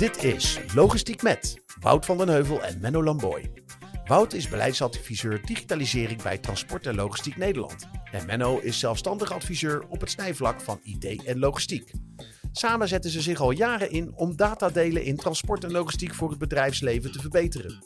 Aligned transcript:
Dit 0.00 0.24
is 0.24 0.58
Logistiek 0.74 1.22
Met, 1.22 1.62
Wout 1.80 2.06
van 2.06 2.18
den 2.18 2.28
Heuvel 2.28 2.62
en 2.62 2.80
Menno 2.80 3.02
Lamboy. 3.02 3.52
Wout 4.04 4.32
is 4.32 4.48
beleidsadviseur 4.48 5.46
digitalisering 5.46 6.22
bij 6.22 6.38
Transport 6.38 6.86
en 6.86 6.94
Logistiek 6.94 7.36
Nederland. 7.36 7.88
En 8.12 8.26
Menno 8.26 8.58
is 8.58 8.78
zelfstandig 8.78 9.32
adviseur 9.32 9.84
op 9.88 10.00
het 10.00 10.10
snijvlak 10.10 10.60
van 10.60 10.80
IT 10.82 11.24
en 11.24 11.38
logistiek. 11.38 11.92
Samen 12.52 12.88
zetten 12.88 13.10
ze 13.10 13.20
zich 13.20 13.40
al 13.40 13.50
jaren 13.50 13.90
in 13.90 14.12
om 14.14 14.36
datadelen 14.36 15.04
in 15.04 15.16
transport 15.16 15.64
en 15.64 15.72
logistiek 15.72 16.14
voor 16.14 16.30
het 16.30 16.38
bedrijfsleven 16.38 17.12
te 17.12 17.20
verbeteren. 17.20 17.84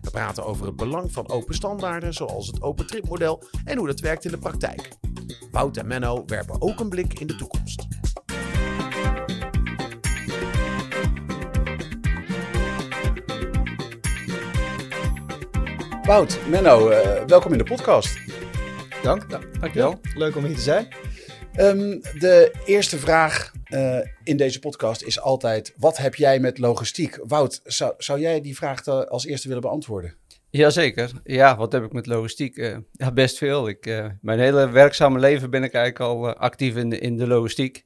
We 0.00 0.10
praten 0.10 0.44
over 0.44 0.66
het 0.66 0.76
belang 0.76 1.12
van 1.12 1.28
open 1.28 1.54
standaarden, 1.54 2.14
zoals 2.14 2.46
het 2.46 2.62
open 2.62 2.86
tripmodel 2.86 3.42
en 3.64 3.78
hoe 3.78 3.86
dat 3.86 4.00
werkt 4.00 4.24
in 4.24 4.30
de 4.30 4.38
praktijk. 4.38 4.88
Wout 5.50 5.76
en 5.76 5.86
Menno 5.86 6.22
werpen 6.26 6.60
ook 6.60 6.80
een 6.80 6.88
blik 6.88 7.20
in 7.20 7.26
de 7.26 7.36
toekomst. 7.36 7.86
Wout, 16.10 16.38
Menno, 16.48 16.90
uh, 16.90 17.24
welkom 17.26 17.52
in 17.52 17.58
de 17.58 17.64
podcast. 17.64 18.18
Dank, 19.02 19.30
dankjewel. 19.60 20.00
Leuk 20.14 20.36
om 20.36 20.44
hier 20.44 20.54
te 20.54 20.60
zijn. 20.60 20.88
Um, 21.58 22.00
de 22.18 22.54
eerste 22.64 22.98
vraag 22.98 23.52
uh, 23.68 23.98
in 24.24 24.36
deze 24.36 24.58
podcast 24.58 25.02
is 25.02 25.20
altijd: 25.20 25.74
wat 25.76 25.96
heb 25.96 26.14
jij 26.14 26.40
met 26.40 26.58
logistiek? 26.58 27.18
Wout, 27.26 27.60
zou, 27.64 27.94
zou 27.98 28.20
jij 28.20 28.40
die 28.40 28.56
vraag 28.56 28.86
als 28.86 29.26
eerste 29.26 29.48
willen 29.48 29.62
beantwoorden? 29.62 30.14
Jazeker. 30.48 31.10
Ja, 31.24 31.56
wat 31.56 31.72
heb 31.72 31.84
ik 31.84 31.92
met 31.92 32.06
logistiek? 32.06 32.56
Uh, 32.56 32.76
ja, 32.92 33.12
best 33.12 33.38
veel. 33.38 33.68
Ik, 33.68 34.10
mijn 34.20 34.38
hele 34.38 34.70
werkzame 34.70 35.18
leven 35.18 35.50
ben 35.50 35.62
ik 35.62 35.72
eigenlijk 35.72 36.12
al 36.12 36.34
actief 36.34 36.76
in 36.76 36.88
de, 36.88 36.98
in 36.98 37.16
de 37.16 37.26
logistiek. 37.26 37.84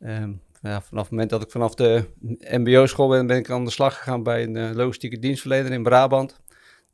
Um, 0.00 0.40
ja, 0.62 0.82
vanaf 0.82 1.02
het 1.02 1.10
moment 1.10 1.30
dat 1.30 1.42
ik 1.42 1.50
vanaf 1.50 1.74
de 1.74 2.04
MBO-school 2.40 3.08
ben, 3.08 3.26
ben 3.26 3.36
ik 3.36 3.50
aan 3.50 3.64
de 3.64 3.70
slag 3.70 3.96
gegaan 3.96 4.22
bij 4.22 4.42
een 4.42 4.74
logistieke 4.74 5.18
dienstverlener 5.18 5.72
in 5.72 5.82
Brabant. 5.82 6.44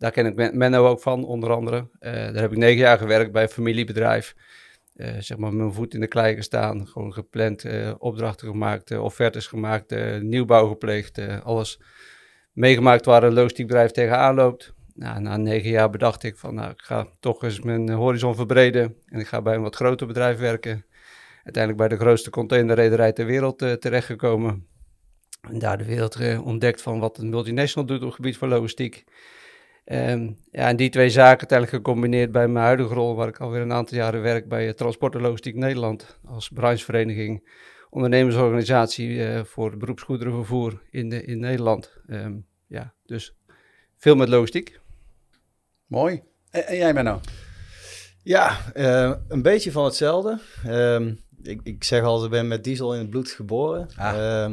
Daar 0.02 0.10
ken 0.10 0.26
ik 0.26 0.54
Menno 0.54 0.86
ook 0.86 1.00
van, 1.00 1.24
onder 1.24 1.52
andere. 1.52 1.76
Uh, 1.76 2.12
daar 2.12 2.34
heb 2.34 2.52
ik 2.52 2.58
negen 2.58 2.78
jaar 2.78 2.98
gewerkt 2.98 3.32
bij 3.32 3.42
een 3.42 3.48
familiebedrijf. 3.48 4.34
Uh, 4.96 5.08
zeg 5.18 5.38
maar 5.38 5.54
mijn 5.54 5.72
voet 5.72 5.94
in 5.94 6.00
de 6.00 6.08
klei 6.08 6.34
gestaan. 6.34 6.86
Gewoon 6.88 7.12
gepland, 7.12 7.64
uh, 7.64 7.94
opdrachten 7.98 8.48
gemaakt, 8.48 8.98
offertes 8.98 9.46
gemaakt, 9.46 9.94
nieuwbouw 10.20 10.68
gepleegd. 10.68 11.42
alles 11.42 11.80
meegemaakt 12.52 13.04
waar 13.04 13.22
een 13.22 13.32
logistiek 13.32 13.66
bedrijf 13.66 13.90
tegenaan 13.90 14.34
loopt. 14.34 14.72
Nou, 14.94 15.20
na 15.20 15.36
negen 15.36 15.70
jaar 15.70 15.90
bedacht 15.90 16.22
ik 16.22 16.36
van, 16.36 16.54
nou, 16.54 16.70
ik 16.70 16.82
ga 16.82 17.06
toch 17.20 17.42
eens 17.42 17.60
mijn 17.60 17.90
horizon 17.90 18.34
verbreden. 18.34 18.96
En 19.06 19.20
ik 19.20 19.26
ga 19.26 19.42
bij 19.42 19.54
een 19.54 19.62
wat 19.62 19.76
groter 19.76 20.06
bedrijf 20.06 20.38
werken. 20.38 20.84
Uiteindelijk 21.44 21.88
bij 21.88 21.98
de 21.98 22.04
grootste 22.04 22.30
containerrederij 22.30 23.12
ter 23.12 23.26
wereld 23.26 23.58
terechtgekomen. 23.58 24.66
En 25.50 25.58
daar 25.58 25.78
de 25.78 25.84
wereld 25.84 26.38
ontdekt 26.38 26.82
van 26.82 26.98
wat 26.98 27.18
een 27.18 27.28
multinational 27.28 27.86
doet 27.88 28.00
op 28.00 28.06
het 28.06 28.14
gebied 28.14 28.36
van 28.36 28.48
logistiek. 28.48 29.04
Um, 29.84 30.38
ja, 30.50 30.68
en 30.68 30.76
die 30.76 30.90
twee 30.90 31.10
zaken 31.10 31.38
uiteindelijk 31.38 31.78
gecombineerd 31.78 32.32
bij 32.32 32.48
mijn 32.48 32.64
huidige 32.64 32.94
rol, 32.94 33.14
waar 33.14 33.28
ik 33.28 33.40
alweer 33.40 33.60
een 33.60 33.72
aantal 33.72 33.96
jaren 33.96 34.22
werk 34.22 34.48
bij 34.48 34.72
Transport 34.72 35.14
en 35.14 35.20
Logistiek 35.20 35.54
Nederland 35.54 36.18
als 36.24 36.48
branchevereniging, 36.48 37.48
ondernemersorganisatie 37.90 39.08
uh, 39.08 39.44
voor 39.44 39.76
beroepsgoederenvervoer 39.76 40.82
in, 40.90 41.08
de, 41.08 41.24
in 41.24 41.38
Nederland. 41.38 41.96
Um, 42.06 42.46
ja, 42.66 42.94
dus 43.06 43.34
veel 43.96 44.16
met 44.16 44.28
logistiek. 44.28 44.80
Mooi. 45.86 46.22
En, 46.50 46.66
en 46.66 46.76
jij 46.76 46.92
Menno? 46.92 47.20
Ja, 48.22 48.58
uh, 48.74 49.14
een 49.28 49.42
beetje 49.42 49.72
van 49.72 49.84
hetzelfde. 49.84 50.38
Um, 50.66 51.20
ik, 51.42 51.60
ik 51.62 51.84
zeg 51.84 52.02
altijd, 52.02 52.24
ik 52.24 52.38
ben 52.38 52.48
met 52.48 52.64
diesel 52.64 52.94
in 52.94 53.00
het 53.00 53.10
bloed 53.10 53.30
geboren. 53.30 53.88
Ah. 53.96 54.52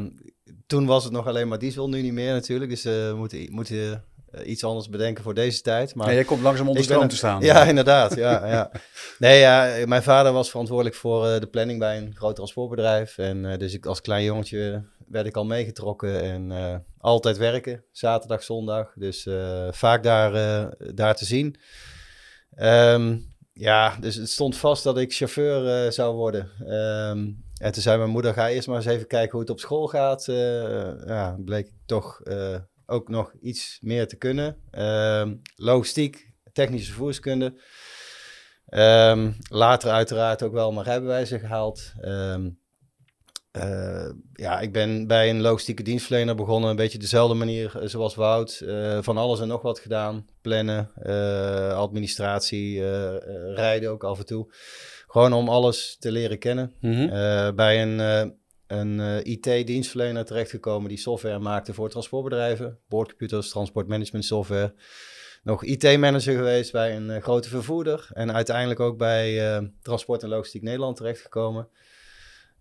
toen 0.66 0.86
was 0.86 1.04
het 1.04 1.12
nog 1.12 1.26
alleen 1.26 1.48
maar 1.48 1.58
diesel, 1.58 1.88
nu 1.88 2.02
niet 2.02 2.12
meer 2.12 2.32
natuurlijk. 2.32 2.70
Dus 2.70 2.86
uh, 2.86 2.92
we 2.92 3.14
moeten, 3.16 3.46
moeten 3.50 4.04
iets 4.44 4.64
anders 4.64 4.88
bedenken 4.88 5.22
voor 5.24 5.34
deze 5.34 5.60
tijd. 5.60 5.94
Maar 5.94 6.08
ja, 6.08 6.14
jij 6.14 6.24
komt 6.24 6.42
langzaam 6.42 6.68
onder 6.68 6.84
stroom 6.84 7.08
te 7.08 7.16
staan. 7.16 7.42
Ja, 7.42 7.64
inderdaad. 7.64 8.14
Ja, 8.14 8.46
ja. 8.46 8.70
Nee, 9.18 9.38
ja, 9.38 9.86
mijn 9.86 10.02
vader 10.02 10.32
was 10.32 10.50
verantwoordelijk 10.50 10.96
voor 10.96 11.26
uh, 11.26 11.38
de 11.38 11.46
planning 11.46 11.78
bij 11.78 11.98
een 11.98 12.14
groot 12.14 12.34
transportbedrijf. 12.34 13.18
En 13.18 13.44
uh, 13.44 13.56
dus 13.56 13.74
ik, 13.74 13.86
als 13.86 14.00
klein 14.00 14.24
jongetje 14.24 14.84
werd 15.08 15.26
ik 15.26 15.36
al 15.36 15.44
meegetrokken 15.44 16.20
en 16.20 16.84
altijd 16.98 17.36
werken, 17.36 17.84
zaterdag, 17.92 18.42
zondag. 18.42 18.92
Dus 18.94 19.28
vaak 19.70 20.02
daar, 20.02 20.32
daar 20.94 21.14
te 21.14 21.24
zien. 21.24 21.56
Um, 22.58 23.34
ja, 23.52 23.96
dus 24.00 24.14
het 24.14 24.30
stond 24.30 24.56
vast 24.56 24.84
dat 24.84 24.98
ik 24.98 25.12
chauffeur 25.12 25.92
zou 25.92 26.14
worden. 26.14 26.50
Um, 26.60 27.44
en 27.54 27.72
toen 27.72 27.82
zei 27.82 27.98
mijn 27.98 28.10
moeder, 28.10 28.34
ga 28.34 28.48
eerst 28.48 28.68
maar 28.68 28.76
eens 28.76 28.86
even 28.86 29.06
kijken 29.06 29.30
hoe 29.30 29.40
het 29.40 29.50
op 29.50 29.60
school 29.60 29.86
gaat. 29.86 30.24
ja, 31.06 31.36
bleek 31.44 31.66
ik 31.66 31.74
toch 31.86 32.20
ook 32.90 33.08
nog 33.08 33.32
iets 33.40 33.78
meer 33.80 34.08
te 34.08 34.16
kunnen. 34.16 34.56
Ehm, 34.70 35.34
logistiek, 35.56 36.32
technische 36.52 36.90
vervoerskunde. 36.90 37.60
Um, 38.74 39.36
later 39.48 39.90
uiteraard 39.90 40.42
ook 40.42 40.52
wel 40.52 40.72
mijn 40.72 40.86
rijbewijzen 40.86 41.40
gehaald. 41.40 41.92
Um, 42.04 42.58
uh, 43.56 44.10
ja, 44.32 44.60
ik 44.60 44.72
ben 44.72 45.06
bij 45.06 45.30
een 45.30 45.40
logistieke 45.40 45.82
dienstverlener 45.82 46.34
begonnen. 46.34 46.70
Een 46.70 46.76
beetje 46.76 46.98
dezelfde 46.98 47.34
manier 47.34 47.72
uh, 47.76 47.88
zoals 47.88 48.14
Wout. 48.14 48.60
Uh, 48.64 48.98
van 49.00 49.16
alles 49.16 49.40
en 49.40 49.48
nog 49.48 49.62
wat 49.62 49.78
gedaan. 49.78 50.26
Plannen, 50.40 50.90
administratie, 51.74 52.84
rijden 53.54 53.90
ook 53.90 54.04
af 54.04 54.18
en 54.18 54.26
toe. 54.26 54.54
Gewoon 55.06 55.32
om 55.32 55.48
alles 55.48 55.96
te 55.98 56.12
leren 56.12 56.38
kennen. 56.38 56.72
Mm 56.80 56.92
-hmm. 56.92 57.54
bij 57.56 57.82
een 57.82 58.39
een 58.70 59.00
eh, 59.00 59.32
IT-dienstverlener 59.32 60.24
terechtgekomen 60.24 60.88
die 60.88 60.98
software 60.98 61.38
maakte 61.38 61.74
voor 61.74 61.90
transportbedrijven. 61.90 62.78
Boordcomputers, 62.88 63.50
transportmanagement 63.50 64.24
software. 64.24 64.74
Nog 65.42 65.64
IT-manager 65.64 66.36
geweest 66.36 66.72
bij 66.72 66.96
een 66.96 67.10
uh, 67.10 67.22
grote 67.22 67.48
vervoerder. 67.48 68.08
En 68.12 68.34
uiteindelijk 68.34 68.80
ook 68.80 68.98
bij 68.98 69.56
uh, 69.58 69.68
Transport 69.82 70.22
en 70.22 70.28
Logistiek 70.28 70.62
Nederland 70.62 70.96
terechtgekomen. 70.96 71.68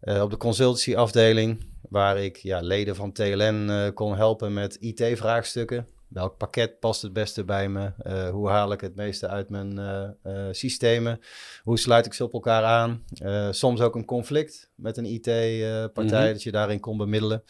op 0.01 0.29
de 0.29 0.37
consultancyafdeling, 0.37 1.65
waar 1.89 2.17
ik 2.17 2.37
ja, 2.37 2.59
leden 2.59 2.95
van 2.95 3.11
TLN 3.11 3.91
kon 3.93 4.15
helpen 4.15 4.53
met 4.53 4.75
IT-vraagstukken. 4.79 5.87
Welk 6.09 6.37
pakket 6.37 6.79
past 6.79 7.01
het 7.01 7.13
beste 7.13 7.43
bij 7.43 7.69
me? 7.69 7.91
Uh, 8.07 8.29
hoe 8.29 8.49
haal 8.49 8.71
ik 8.71 8.81
het 8.81 8.95
meeste 8.95 9.27
uit 9.27 9.49
mijn 9.49 9.79
uh, 9.79 10.09
uh, 10.25 10.47
systemen? 10.51 11.19
Hoe 11.63 11.79
sluit 11.79 12.05
ik 12.05 12.13
ze 12.13 12.23
op 12.23 12.33
elkaar 12.33 12.63
aan? 12.63 13.03
soms 13.51 13.81
ook 13.81 13.95
een 13.95 14.05
conflict 14.05 14.69
met 14.75 14.97
een 14.97 15.05
IT-partij, 15.05 16.03
mm 16.03 16.09
-hmm. 16.09 16.33
dat 16.33 16.43
je 16.43 16.51
daarin 16.51 16.79
kon 16.79 16.97
bemiddelen. 16.97 17.43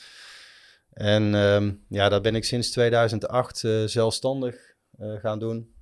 En 0.93 1.33
um, 1.33 1.85
ja, 1.89 2.09
dat 2.09 2.21
ben 2.21 2.35
ik 2.35 2.43
sinds 2.43 2.71
2008 2.71 3.57
zelfstandig 3.85 4.75
gaan 4.97 5.39
doen. 5.39 5.73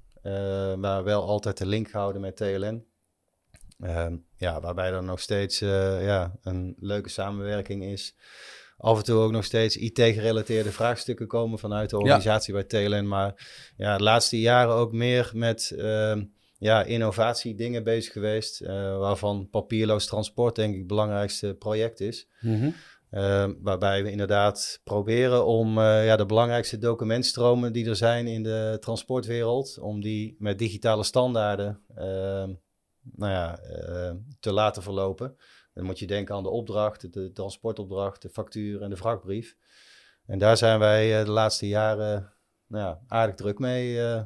maar 0.77 1.03
wel 1.03 1.23
altijd 1.23 1.57
de 1.57 1.65
link 1.65 1.89
gehouden 1.89 2.21
met 2.21 2.35
TLN. 2.35 2.85
Ehm, 3.79 4.15
ja, 4.35 4.61
waarbij 4.61 4.91
er 4.91 5.03
nog 5.03 5.19
steeds 5.19 5.59
ja, 5.59 6.35
een 6.41 6.75
leuke 6.79 7.09
samenwerking 7.09 7.83
is 7.83 8.15
af 8.77 8.97
en 8.97 9.03
toe 9.03 9.19
ook 9.19 9.31
nog 9.31 9.43
steeds 9.43 9.77
IT-gerelateerde 9.77 10.71
vraagstukken 10.71 11.27
komen 11.27 11.59
vanuit 11.59 11.89
de 11.89 11.97
organisatie 11.97 12.53
bij 12.53 12.63
TLN. 12.63 13.07
Maar 13.07 13.47
ja, 13.77 13.97
de 13.97 14.03
laatste 14.03 14.39
jaren 14.39 14.73
ook 14.73 14.91
meer 14.91 15.31
met 15.33 15.73
uh, 15.75 16.15
ja, 16.57 16.83
innovatie 16.83 17.55
dingen 17.55 17.83
bezig 17.83 18.13
geweest. 18.13 18.61
Uh, 18.61 18.67
waarvan 18.97 19.49
papierloos 19.49 20.05
transport 20.05 20.55
denk 20.55 20.71
ik 20.71 20.77
het 20.77 20.87
belangrijkste 20.87 21.55
project 21.59 21.99
is. 21.99 22.27
Mm 22.39 22.73
uh, 23.11 23.49
waarbij 23.61 24.03
we 24.03 24.11
inderdaad 24.11 24.81
proberen 24.83 25.45
om 25.45 25.77
uh, 25.77 26.05
ja, 26.05 26.15
de 26.15 26.25
belangrijkste 26.25 26.77
documentstromen 26.77 27.73
die 27.73 27.89
er 27.89 27.95
zijn 27.95 28.27
in 28.27 28.43
de 28.43 28.77
transportwereld, 28.79 29.77
om 29.79 30.01
die 30.01 30.35
met 30.39 30.59
digitale 30.59 31.03
standaarden 31.03 31.81
ehm, 31.95 32.53
nou 33.11 33.31
ja, 33.31 33.59
eh, 33.59 34.11
te 34.39 34.51
laten 34.51 34.83
verlopen. 34.83 35.35
Dan 35.77 35.85
moet 35.85 35.99
je 35.99 36.07
denken 36.07 36.35
aan 36.35 36.43
de 36.43 36.49
opdracht, 36.49 37.13
de 37.13 37.31
transportopdracht, 37.31 38.21
de 38.21 38.29
factuur 38.29 38.81
en 38.81 38.89
de 38.89 38.95
vrachtbrief. 38.95 39.57
En 40.25 40.39
daar 40.39 40.57
zijn 40.57 40.79
wij 40.79 41.19
eh, 41.19 41.25
de 41.25 41.31
laatste 41.31 41.67
jaren 41.67 42.33
nou 42.67 42.83
ja, 42.83 43.01
aardig 43.07 43.35
druk 43.35 43.59
mee, 43.59 43.95
uh, 43.95 44.21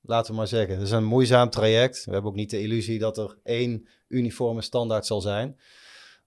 laten 0.00 0.30
we 0.30 0.36
maar 0.36 0.46
zeggen. 0.46 0.74
Het 0.74 0.82
is 0.82 0.90
een 0.90 1.04
moeizaam 1.04 1.50
traject. 1.50 2.04
We 2.04 2.12
hebben 2.12 2.30
ook 2.30 2.36
niet 2.36 2.50
de 2.50 2.60
illusie 2.60 2.98
dat 2.98 3.18
er 3.18 3.38
één 3.42 3.88
uniforme 4.08 4.62
standaard 4.62 5.06
zal 5.06 5.20
zijn. 5.20 5.58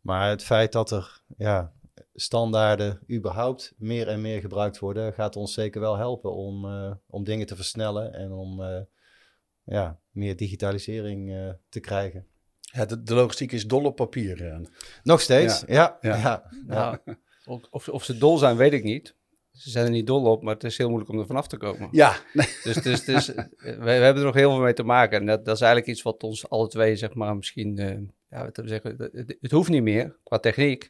Maar 0.01 0.29
het 0.29 0.43
feit 0.43 0.71
dat 0.71 0.91
er 0.91 1.21
ja, 1.37 1.73
standaarden 2.13 2.99
überhaupt 3.11 3.73
meer 3.77 4.07
en 4.07 4.21
meer 4.21 4.39
gebruikt 4.39 4.79
worden, 4.79 5.13
gaat 5.13 5.35
ons 5.35 5.53
zeker 5.53 5.81
wel 5.81 5.97
helpen 5.97 6.33
om, 6.33 6.65
uh, 6.65 6.91
om 7.07 7.23
dingen 7.23 7.47
te 7.47 7.55
versnellen 7.55 8.13
en 8.13 8.31
om 8.31 8.61
ja, 9.63 9.99
meer 10.11 10.35
digitalisering 10.35 11.53
te 11.69 11.79
krijgen. 11.79 12.27
Ja, 12.75 12.85
de, 12.85 13.03
de, 13.03 13.13
logistiek 13.13 13.51
is 13.51 13.67
dol 13.67 13.83
op 13.83 13.95
papier. 13.95 14.67
Nog 15.03 15.21
steeds, 15.21 15.63
ja. 15.67 15.97
ja, 16.01 16.17
ja. 16.17 16.49
Nou, 16.65 16.97
of, 17.69 17.89
of 17.89 18.03
ze 18.03 18.17
dol 18.17 18.37
zijn, 18.37 18.57
weet 18.57 18.73
ik 18.73 18.83
niet. 18.83 19.15
Ze 19.51 19.69
zijn 19.69 19.85
er 19.85 19.91
niet 19.91 20.07
dol 20.07 20.25
op, 20.25 20.43
maar 20.43 20.53
het 20.53 20.63
is 20.63 20.77
heel 20.77 20.87
moeilijk 20.87 21.11
om 21.11 21.19
er 21.19 21.25
vanaf 21.25 21.47
te 21.47 21.57
komen. 21.57 21.87
Ja. 21.91 22.15
Dus, 22.63 22.75
dus, 22.81 23.03
dus 23.03 23.27
we, 23.27 23.45
we, 23.57 23.89
hebben 23.89 24.17
er 24.17 24.25
nog 24.25 24.35
heel 24.35 24.51
veel 24.51 24.61
mee 24.61 24.73
te 24.73 24.83
maken. 24.83 25.19
En 25.19 25.25
dat, 25.25 25.45
dat 25.45 25.55
is 25.55 25.61
eigenlijk 25.61 25.91
iets 25.91 26.01
wat 26.01 26.23
ons 26.23 26.49
alle 26.49 26.67
twee, 26.67 26.95
zeg 26.95 27.13
maar, 27.13 27.35
misschien... 27.35 27.79
Uh, 27.79 27.97
ja, 28.29 28.51
te 28.51 28.67
zeggen, 28.67 28.95
het, 28.97 29.35
het, 29.41 29.51
hoeft 29.51 29.69
niet 29.69 29.83
meer 29.83 30.17
qua 30.23 30.39
techniek. 30.39 30.89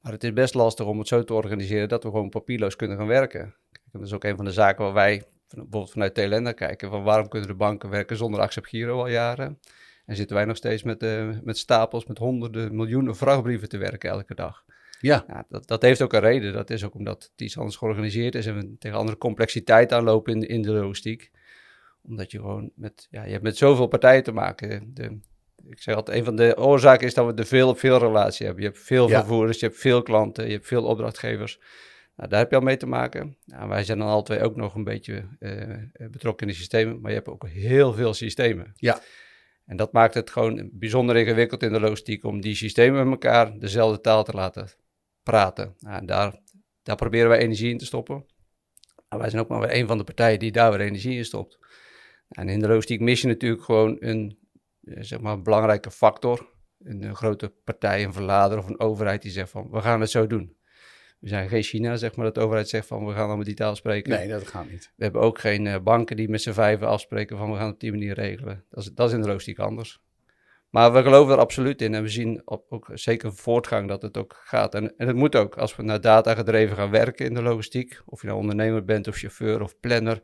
Maar 0.00 0.12
het 0.12 0.24
is 0.24 0.32
best 0.32 0.54
lastig 0.54 0.86
om 0.86 0.98
het 0.98 1.08
zo 1.08 1.24
te 1.24 1.34
organiseren 1.34 1.88
dat 1.88 2.02
we 2.02 2.10
gewoon 2.10 2.28
papierloos 2.28 2.76
kunnen 2.76 2.96
gaan 2.96 3.06
werken. 3.06 3.54
Kijk, 3.72 3.84
dat 3.92 4.02
is 4.02 4.12
ook 4.12 4.24
een 4.24 4.36
van 4.36 4.44
de 4.44 4.52
zaken 4.52 4.84
waar 4.84 4.94
wij 4.94 5.24
bijvoorbeeld 5.48 5.90
vanuit 5.90 6.14
TLN 6.14 6.42
naar 6.42 6.54
kijken. 6.54 6.90
Van 6.90 7.02
waarom 7.02 7.28
kunnen 7.28 7.48
de 7.48 7.54
banken 7.54 7.90
werken 7.90 8.16
zonder 8.16 8.40
Accept 8.40 8.68
Giro 8.68 8.98
al 8.98 9.08
jaren? 9.08 9.58
En 10.04 10.16
zitten 10.16 10.36
wij 10.36 10.44
nog 10.44 10.56
steeds 10.56 10.82
met, 10.82 11.02
uh, 11.02 11.28
met 11.42 11.58
stapels, 11.58 12.06
met 12.06 12.18
honderden, 12.18 12.76
miljoenen 12.76 13.16
vrachtbrieven 13.16 13.68
te 13.68 13.78
werken 13.78 14.10
elke 14.10 14.34
dag. 14.34 14.64
Ja. 15.00 15.24
ja 15.28 15.46
dat, 15.48 15.66
dat 15.66 15.82
heeft 15.82 16.02
ook 16.02 16.12
een 16.12 16.20
reden. 16.20 16.52
Dat 16.52 16.70
is 16.70 16.84
ook 16.84 16.94
omdat 16.94 17.22
het 17.32 17.40
iets 17.40 17.58
anders 17.58 17.76
georganiseerd 17.76 18.34
is 18.34 18.46
en 18.46 18.56
we 18.56 18.76
tegen 18.78 18.98
andere 18.98 19.18
complexiteit 19.18 19.92
aanlopen 19.92 20.34
in, 20.34 20.48
in 20.48 20.62
de 20.62 20.70
logistiek. 20.72 21.30
Omdat 22.02 22.30
je 22.30 22.38
gewoon 22.38 22.70
met, 22.74 23.06
ja, 23.10 23.24
je 23.24 23.30
hebt 23.30 23.42
met 23.42 23.56
zoveel 23.56 23.86
partijen 23.86 24.22
te 24.22 24.32
maken. 24.32 24.90
De, 24.94 25.18
ik 25.68 25.80
zeg 25.80 25.94
altijd, 25.94 26.18
een 26.18 26.24
van 26.24 26.36
de 26.36 26.56
oorzaken 26.56 27.06
is 27.06 27.14
dat 27.14 27.26
we 27.26 27.34
de 27.34 27.44
veel 27.44 27.68
op 27.68 27.78
veel 27.78 27.98
relatie 27.98 28.46
hebben. 28.46 28.64
Je 28.64 28.70
hebt 28.70 28.82
veel 28.82 29.08
Ja. 29.08 29.18
vervoerders, 29.18 29.60
je 29.60 29.66
hebt 29.66 29.78
veel 29.78 30.02
klanten, 30.02 30.46
je 30.46 30.52
hebt 30.52 30.66
veel 30.66 30.84
opdrachtgevers. 30.84 31.60
Nou, 32.16 32.28
daar 32.28 32.38
heb 32.38 32.50
je 32.50 32.56
al 32.56 32.62
mee 32.62 32.76
te 32.76 32.86
maken. 32.86 33.36
Nou, 33.44 33.68
wij 33.68 33.84
zijn 33.84 33.98
dan 33.98 34.08
alle 34.08 34.22
twee 34.22 34.42
ook 34.42 34.56
nog 34.56 34.74
een 34.74 34.84
beetje 34.84 35.24
eh, 35.38 36.08
betrokken 36.10 36.46
in 36.46 36.52
de 36.52 36.58
systemen, 36.58 37.00
maar 37.00 37.10
je 37.10 37.16
hebt 37.16 37.28
ook 37.28 37.48
heel 37.48 37.92
veel 37.92 38.14
systemen. 38.14 38.72
Ja. 38.74 39.00
En 39.66 39.76
dat 39.76 39.92
maakt 39.92 40.14
het 40.14 40.30
gewoon 40.30 40.70
bijzonder 40.72 41.16
ingewikkeld 41.16 41.62
in 41.62 41.72
de 41.72 41.80
logistiek 41.80 42.24
om 42.24 42.40
die 42.40 42.54
systemen 42.54 43.02
met 43.02 43.12
elkaar 43.12 43.58
dezelfde 43.58 44.00
taal 44.00 44.24
te 44.24 44.32
laten 44.32 44.68
praten. 45.22 45.74
Nou, 45.78 46.04
daar, 46.04 46.40
daar 46.82 46.96
proberen 46.96 47.28
wij 47.28 47.38
energie 47.38 47.70
in 47.70 47.78
te 47.78 47.84
stoppen. 47.84 48.26
Maar 49.08 49.18
wij 49.18 49.30
zijn 49.30 49.42
ook 49.42 49.48
maar 49.48 49.60
weer 49.60 49.74
een 49.74 49.86
van 49.86 49.98
de 49.98 50.04
partijen 50.04 50.38
die 50.38 50.52
daar 50.52 50.70
weer 50.70 50.80
energie 50.80 51.16
in 51.16 51.24
stopt. 51.24 51.58
En 52.28 52.48
in 52.48 52.58
de 52.58 52.68
logistiek 52.68 53.00
mis 53.00 53.20
je 53.20 53.26
natuurlijk 53.28 53.62
gewoon 53.62 53.96
een, 54.00 54.38
eh, 54.80 54.96
zeg 55.00 55.20
maar, 55.20 55.32
een 55.32 55.42
belangrijke 55.42 55.90
factor. 55.90 56.50
Een 56.78 57.16
grote 57.16 57.48
partij, 57.64 58.04
een 58.04 58.12
verlader 58.12 58.58
of 58.58 58.68
een 58.68 58.80
overheid 58.80 59.22
die 59.22 59.30
zegt 59.30 59.50
van, 59.50 59.70
we 59.70 59.80
gaan 59.80 60.00
het 60.00 60.10
zo 60.10 60.26
doen. 60.26 60.56
We 61.22 61.28
zijn 61.28 61.48
geen 61.48 61.62
China, 61.62 61.96
zeg 61.96 62.16
maar, 62.16 62.24
dat 62.24 62.34
de 62.34 62.40
overheid 62.40 62.68
zegt 62.68 62.86
van, 62.86 63.06
we 63.06 63.12
gaan 63.12 63.26
allemaal 63.26 63.44
die 63.44 63.54
taal 63.54 63.76
spreken. 63.76 64.10
Nee, 64.10 64.28
dat 64.28 64.46
gaat 64.46 64.70
niet. 64.70 64.92
We 64.96 65.04
hebben 65.04 65.22
ook 65.22 65.38
geen 65.38 65.64
uh, 65.64 65.76
banken 65.82 66.16
die 66.16 66.28
met 66.28 66.42
z'n 66.42 66.52
vijven 66.52 66.86
afspreken 66.86 67.36
van, 67.36 67.50
we 67.50 67.56
gaan 67.56 67.64
het 67.64 67.74
op 67.74 67.80
die 67.80 67.90
manier 67.90 68.14
regelen. 68.14 68.64
Dat 68.70 68.84
is, 68.84 68.90
dat 68.94 69.08
is 69.08 69.14
in 69.14 69.20
de 69.20 69.28
logistiek 69.28 69.58
anders. 69.58 70.00
Maar 70.70 70.92
we 70.92 71.02
geloven 71.02 71.32
er 71.34 71.40
absoluut 71.40 71.82
in 71.82 71.94
en 71.94 72.02
we 72.02 72.08
zien 72.08 72.42
op, 72.44 72.64
ook 72.68 72.90
zeker 72.92 73.34
voortgang 73.34 73.88
dat 73.88 74.02
het 74.02 74.16
ook 74.16 74.40
gaat. 74.44 74.74
En, 74.74 74.96
en 74.96 75.06
het 75.06 75.16
moet 75.16 75.36
ook, 75.36 75.56
als 75.56 75.76
we 75.76 75.82
naar 75.82 76.00
data 76.00 76.34
gedreven 76.34 76.76
gaan 76.76 76.90
werken 76.90 77.26
in 77.26 77.34
de 77.34 77.42
logistiek, 77.42 78.00
of 78.04 78.20
je 78.20 78.26
nou 78.26 78.38
ondernemer 78.38 78.84
bent 78.84 79.08
of 79.08 79.16
chauffeur 79.16 79.62
of 79.62 79.80
planner, 79.80 80.20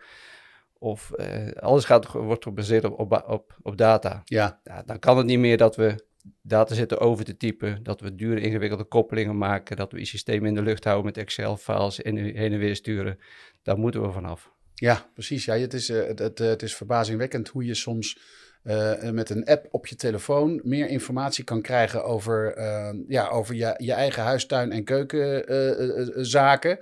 of 0.79 1.13
uh, 1.17 1.51
alles 1.53 1.85
gaat, 1.85 2.13
wordt 2.13 2.45
gebaseerd 2.45 2.85
op, 2.85 2.99
op, 2.99 3.25
op, 3.27 3.57
op 3.63 3.77
data. 3.77 4.23
Ja. 4.25 4.61
ja. 4.65 4.83
Dan 4.83 4.99
kan 4.99 5.17
het 5.17 5.27
niet 5.27 5.39
meer 5.39 5.57
dat 5.57 5.77
we 5.77 6.07
data 6.43 6.75
zitten 6.75 6.99
over 6.99 7.25
te 7.25 7.37
typen, 7.37 7.83
dat 7.83 8.01
we 8.01 8.15
dure 8.15 8.41
ingewikkelde 8.41 8.85
koppelingen 8.85 9.39
maken, 9.39 9.77
dat 9.77 9.93
we 9.93 9.99
je 9.99 10.05
systeem 10.05 10.45
in 10.45 10.55
de 10.55 10.63
lucht 10.63 10.85
houden 10.85 11.05
met 11.05 11.17
Excel-files 11.17 12.03
en 12.03 12.17
heen 12.17 12.53
en 12.53 12.59
weer 12.59 12.77
sturen. 12.77 13.19
Daar 13.63 13.79
moeten 13.79 14.03
we 14.03 14.13
vanaf. 14.13 14.53
Ja, 14.75 15.07
precies. 15.15 15.45
Ja, 15.45 15.57
het, 15.57 15.75
is, 15.75 15.91
uh, 15.91 16.07
het, 16.07 16.39
het, 16.39 16.63
is 16.63 16.77
verbazingwekkend 16.77 17.49
hoe 17.49 17.65
je 17.65 17.75
soms 17.75 18.19
uh, 18.65 19.11
met 19.11 19.31
een 19.31 19.45
app 19.45 19.67
op 19.71 19.87
je 19.87 19.97
telefoon 19.97 20.61
meer 20.65 20.89
informatie 20.89 21.45
kan 21.45 21.63
krijgen 21.63 22.05
over, 22.05 22.61
ja, 23.09 23.29
over 23.29 23.55
je, 23.55 23.75
je 23.77 23.93
eigen 23.93 24.23
huistuin- 24.23 24.73
en 24.73 24.85
keukenzaken. 24.85 26.79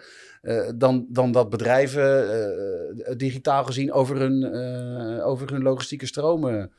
Dan, 0.75 1.07
dan 1.09 1.33
dat 1.33 1.51
bedrijven 1.51 3.17
digitaal 3.17 3.65
gezien 3.65 3.93
over 3.93 4.17
hun, 4.17 4.45
over 5.23 5.53
hun 5.53 5.63
logistieke 5.63 6.07
stromen 6.07 6.73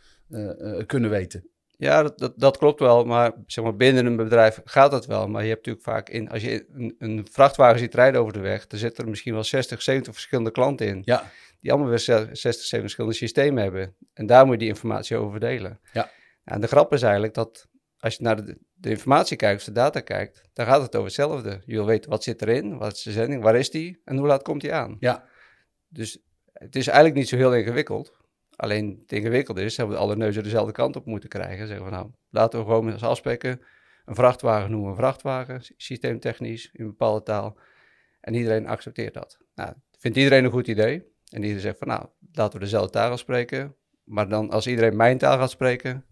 kunnen 0.86 1.10
weten. 1.10 1.50
Ja, 1.77 2.03
dat, 2.03 2.18
dat, 2.18 2.33
dat, 2.35 2.57
klopt 2.57 2.79
wel. 2.79 3.06
Maar, 3.06 3.31
zeg 3.45 3.63
maar 3.63 3.75
binnen 3.75 4.06
een 4.06 4.15
bedrijf 4.15 4.62
gaat 4.63 4.91
dat 4.91 5.06
wel. 5.06 5.27
Maar 5.27 5.44
je 5.44 5.50
hebt 5.50 5.65
natuurlijk 5.65 5.85
vaak 5.85 6.09
in, 6.09 6.29
als 6.29 6.41
je 6.41 6.65
een, 6.74 6.95
een 7.00 7.27
vrachtwagen 7.31 7.79
ziet 7.79 7.94
rijden 7.94 8.21
over 8.21 8.33
de 8.33 8.39
weg, 8.39 8.68
dan 8.68 8.79
zitten 8.79 9.03
er 9.03 9.09
misschien 9.09 9.33
wel 9.33 9.44
60, 9.44 9.81
70 9.81 10.13
verschillende 10.13 10.51
klanten 10.51 10.88
in. 10.88 11.01
Ja 11.06 11.31
die 11.59 11.71
allemaal 11.71 11.89
weer 11.89 12.00
60, 12.00 12.38
70 12.38 12.79
verschillende 12.79 13.15
systemen 13.15 13.63
hebben. 13.63 13.95
En 14.13 14.25
daar 14.25 14.45
moet 14.45 14.53
je 14.53 14.59
die 14.59 14.68
informatie 14.68 15.18
over 15.18 15.31
verdelen. 15.31 15.79
Ja. 15.94 16.12
En 16.44 16.62
de 16.62 16.68
grap 16.68 16.94
is 16.94 17.01
eigenlijk 17.01 17.33
dat 17.33 17.68
als 18.00 18.15
je 18.15 18.24
naar 18.24 18.45
de, 18.45 18.57
de, 18.74 18.89
informatie 18.89 19.38
kijkt, 19.38 19.59
of 19.59 19.65
de 19.65 19.71
data 19.71 20.00
kijkt, 20.00 20.41
dan 20.53 20.65
gaat 20.65 20.81
het 20.81 20.95
over 20.95 21.07
hetzelfde. 21.07 21.62
Je 21.65 21.75
wil 21.75 21.85
weten 21.85 22.09
wat 22.09 22.24
zit 22.24 22.41
erin, 22.41 22.77
wat 22.77 22.94
is 22.94 23.01
de 23.01 23.12
zending, 23.12 23.44
waar 23.44 23.56
is 23.56 23.69
die 23.69 24.01
en 24.03 24.18
hoe 24.18 24.27
laat 24.27 24.41
komt 24.44 24.62
die 24.62 24.74
aan. 24.74 24.97
Ja. 25.00 25.27
Dus 25.88 26.19
het 26.53 26.75
is 26.75 26.88
eigenlijk 26.88 27.18
niet 27.18 27.27
zo 27.27 27.35
heel 27.35 27.56
ingewikkeld. 27.56 28.17
Alleen 28.57 28.98
het 29.01 29.12
ingewikkelde 29.12 29.63
is, 29.63 29.77
hebben 29.77 29.95
we 29.95 30.01
alle 30.01 30.15
neuzen 30.15 30.44
dezelfde 30.44 30.71
kant 30.71 30.95
op 30.95 31.06
moeten 31.06 31.30
krijgen. 31.30 31.68
Zeggen 31.68 31.86
we 31.86 31.92
nou, 31.92 32.12
laten 32.30 32.59
we 32.59 32.65
gewoon 32.65 32.86
met 32.86 32.94
ons 32.94 33.04
afspreken. 33.04 33.62
Een 34.06 34.15
vrachtwagen 34.15 34.71
noemen 34.71 34.89
we 34.89 34.95
een 34.95 35.01
vrachtwagen, 35.01 35.62
systeemtechnisch, 35.77 36.69
in 36.74 36.86
bepaalde 36.86 37.24
taal. 37.24 37.57
En 38.21 38.33
iedereen 38.33 38.68
accepteert 38.68 39.13
dat. 39.13 39.38
Nou, 39.56 39.74
vindt 40.00 40.18
iedereen 40.18 40.45
een 40.45 40.51
goed 40.51 40.68
idee? 40.68 41.04
En 41.30 41.42
die 41.42 41.59
zegt 41.59 41.77
van 41.77 41.88
nou, 41.88 42.06
laten 42.31 42.59
we 42.59 42.65
dezelfde 42.65 42.92
taal 42.92 43.18
spreken. 43.18 43.75
Maar 44.04 44.30
dan 44.30 44.50
als 44.50 44.68
iedereen 44.68 44.95
mijn 44.95 45.18
taal 45.18 45.38
gaat 45.38 45.50
spreken, 45.50 46.06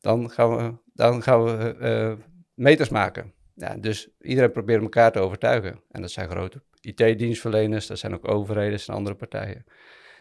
dan 0.00 0.30
gaan 0.30 0.56
we, 0.56 0.74
dan 0.94 1.22
gaan 1.22 1.44
we 1.44 1.76
uh, 1.80 2.24
meters 2.54 2.88
maken. 2.88 3.32
Ja, 3.54 3.76
dus 3.76 4.08
iedereen 4.20 4.52
probeert 4.52 4.82
elkaar 4.82 5.12
te 5.12 5.20
overtuigen. 5.20 5.80
En 5.90 6.00
dat 6.00 6.10
zijn 6.10 6.30
grote 6.30 6.62
IT-dienstverleners, 6.80 7.86
dat 7.86 7.98
zijn 7.98 8.14
ook 8.14 8.28
overheden, 8.28 8.70
dat 8.70 8.80
zijn 8.80 8.96
andere 8.96 9.16
partijen. 9.16 9.64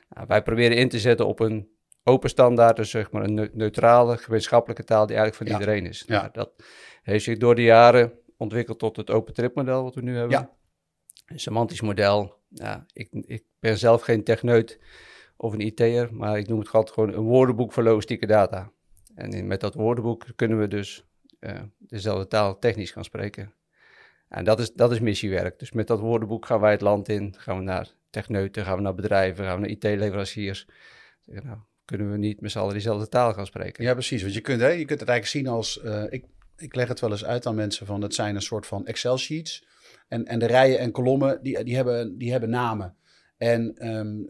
Nou, 0.09 0.27
wij 0.27 0.43
proberen 0.43 0.77
in 0.77 0.89
te 0.89 0.99
zetten 0.99 1.27
op 1.27 1.39
een 1.39 1.69
open 2.03 2.29
standaard, 2.29 2.75
dus 2.75 2.89
zeg 2.89 3.11
maar 3.11 3.23
een 3.23 3.49
neutrale, 3.53 4.17
gemeenschappelijke 4.17 4.83
taal 4.83 5.05
die 5.05 5.15
eigenlijk 5.15 5.49
van 5.49 5.59
ja. 5.59 5.59
iedereen 5.61 5.89
is. 5.89 6.03
Ja. 6.07 6.19
Nou, 6.19 6.29
dat 6.31 6.51
heeft 7.03 7.24
zich 7.24 7.38
door 7.38 7.55
de 7.55 7.63
jaren 7.63 8.19
ontwikkeld 8.38 8.79
tot 8.79 8.97
het 8.97 9.09
open 9.09 9.33
trip 9.33 9.55
model 9.55 9.83
wat 9.83 9.95
we 9.95 10.01
nu 10.01 10.15
hebben. 10.15 10.38
Ja. 10.38 10.53
Een 11.25 11.39
semantisch 11.39 11.81
model. 11.81 12.43
Ja, 12.50 12.85
ik, 12.93 13.07
ik 13.12 13.43
ben 13.59 13.77
zelf 13.77 14.01
geen 14.01 14.24
techneut 14.24 14.79
of 15.38 15.53
een 15.53 15.59
IT'er, 15.59 16.15
maar 16.15 16.38
ik 16.38 16.47
noem 16.47 16.59
het 16.59 16.71
altijd 16.71 16.93
gewoon 16.93 17.13
een 17.13 17.24
woordenboek 17.24 17.74
voor 17.74 17.83
logistieke 17.83 18.25
data. 18.25 18.71
En 19.15 19.31
in, 19.31 19.47
met 19.47 19.62
dat 19.62 19.74
woordenboek 19.74 20.25
kunnen 20.35 20.59
we 20.59 20.67
dus 20.67 21.05
uh, 21.39 21.62
dezelfde 21.77 22.27
taal 22.27 22.59
technisch 22.59 22.91
gaan 22.91 23.03
spreken. 23.03 23.53
En 24.29 24.43
dat 24.43 24.59
is, 24.59 24.74
dat 24.74 24.91
is 24.91 25.00
missiewerk. 25.00 25.59
Dus 25.59 25.71
met 25.71 25.88
dat 25.88 26.00
woordenboek 26.00 26.45
gaan 26.45 26.59
wij 26.59 26.71
het 26.71 26.81
land 26.81 27.09
in, 27.09 27.35
gaan 27.38 27.57
we 27.57 27.63
naar 27.63 27.93
techneuten, 28.15 28.65
gaan 28.65 28.75
we 28.75 28.81
naar 28.81 28.95
bedrijven, 28.95 29.45
gaan 29.45 29.62
we 29.62 29.67
naar 29.67 29.69
IT-leveranciers. 29.69 30.67
Nou, 31.25 31.57
kunnen 31.86 32.12
we 32.12 32.17
niet 32.17 32.41
met 32.41 32.51
z'n 32.51 32.60
allen 32.60 32.74
diezelfde 32.74 33.10
taal 33.10 33.34
gaan 33.34 33.45
spreken. 33.45 33.84
Ja, 33.84 33.93
precies. 33.93 34.22
Want 34.22 34.34
je 34.34 34.41
kunt, 34.41 34.62
hè, 34.62 34.67
je 34.67 34.86
kunt 34.86 35.00
het 35.00 35.10
eigenlijk 35.10 35.27
zien 35.27 35.55
als, 35.55 35.81
uh, 35.84 36.03
ik, 36.10 36.25
ik 36.57 36.75
leg 36.75 36.88
het 36.88 37.00
wel 37.00 37.12
eens 37.12 37.25
uit 37.25 37.45
aan 37.45 37.55
mensen 37.55 37.86
van, 37.86 38.01
het 38.01 38.13
zijn 38.13 38.36
een 38.36 38.41
soort 38.41 38.67
van 38.67 38.86
Excel-sheets. 38.86 39.67
En, 40.07 40.25
en 40.25 40.39
de 40.39 40.45
rijen 40.45 40.79
en 40.79 40.91
kolommen, 40.91 41.39
die, 41.41 41.63
die, 41.63 41.75
hebben, 41.75 42.17
die 42.17 42.31
hebben 42.31 42.50
namen. 42.50 42.95
En 43.38 43.89
um, 43.89 44.25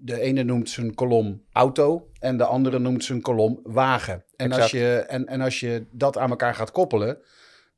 de 0.00 0.20
ene 0.20 0.42
noemt 0.42 0.70
zijn 0.70 0.94
kolom 0.94 1.44
auto 1.52 2.10
en 2.18 2.36
de 2.36 2.44
andere 2.44 2.78
noemt 2.78 3.04
zijn 3.04 3.20
kolom 3.20 3.60
wagen. 3.62 4.24
En 4.36 4.52
als, 4.52 4.70
je, 4.70 5.04
en, 5.08 5.26
en 5.26 5.40
als 5.40 5.60
je 5.60 5.86
dat 5.90 6.18
aan 6.18 6.30
elkaar 6.30 6.54
gaat 6.54 6.70
koppelen, 6.70 7.18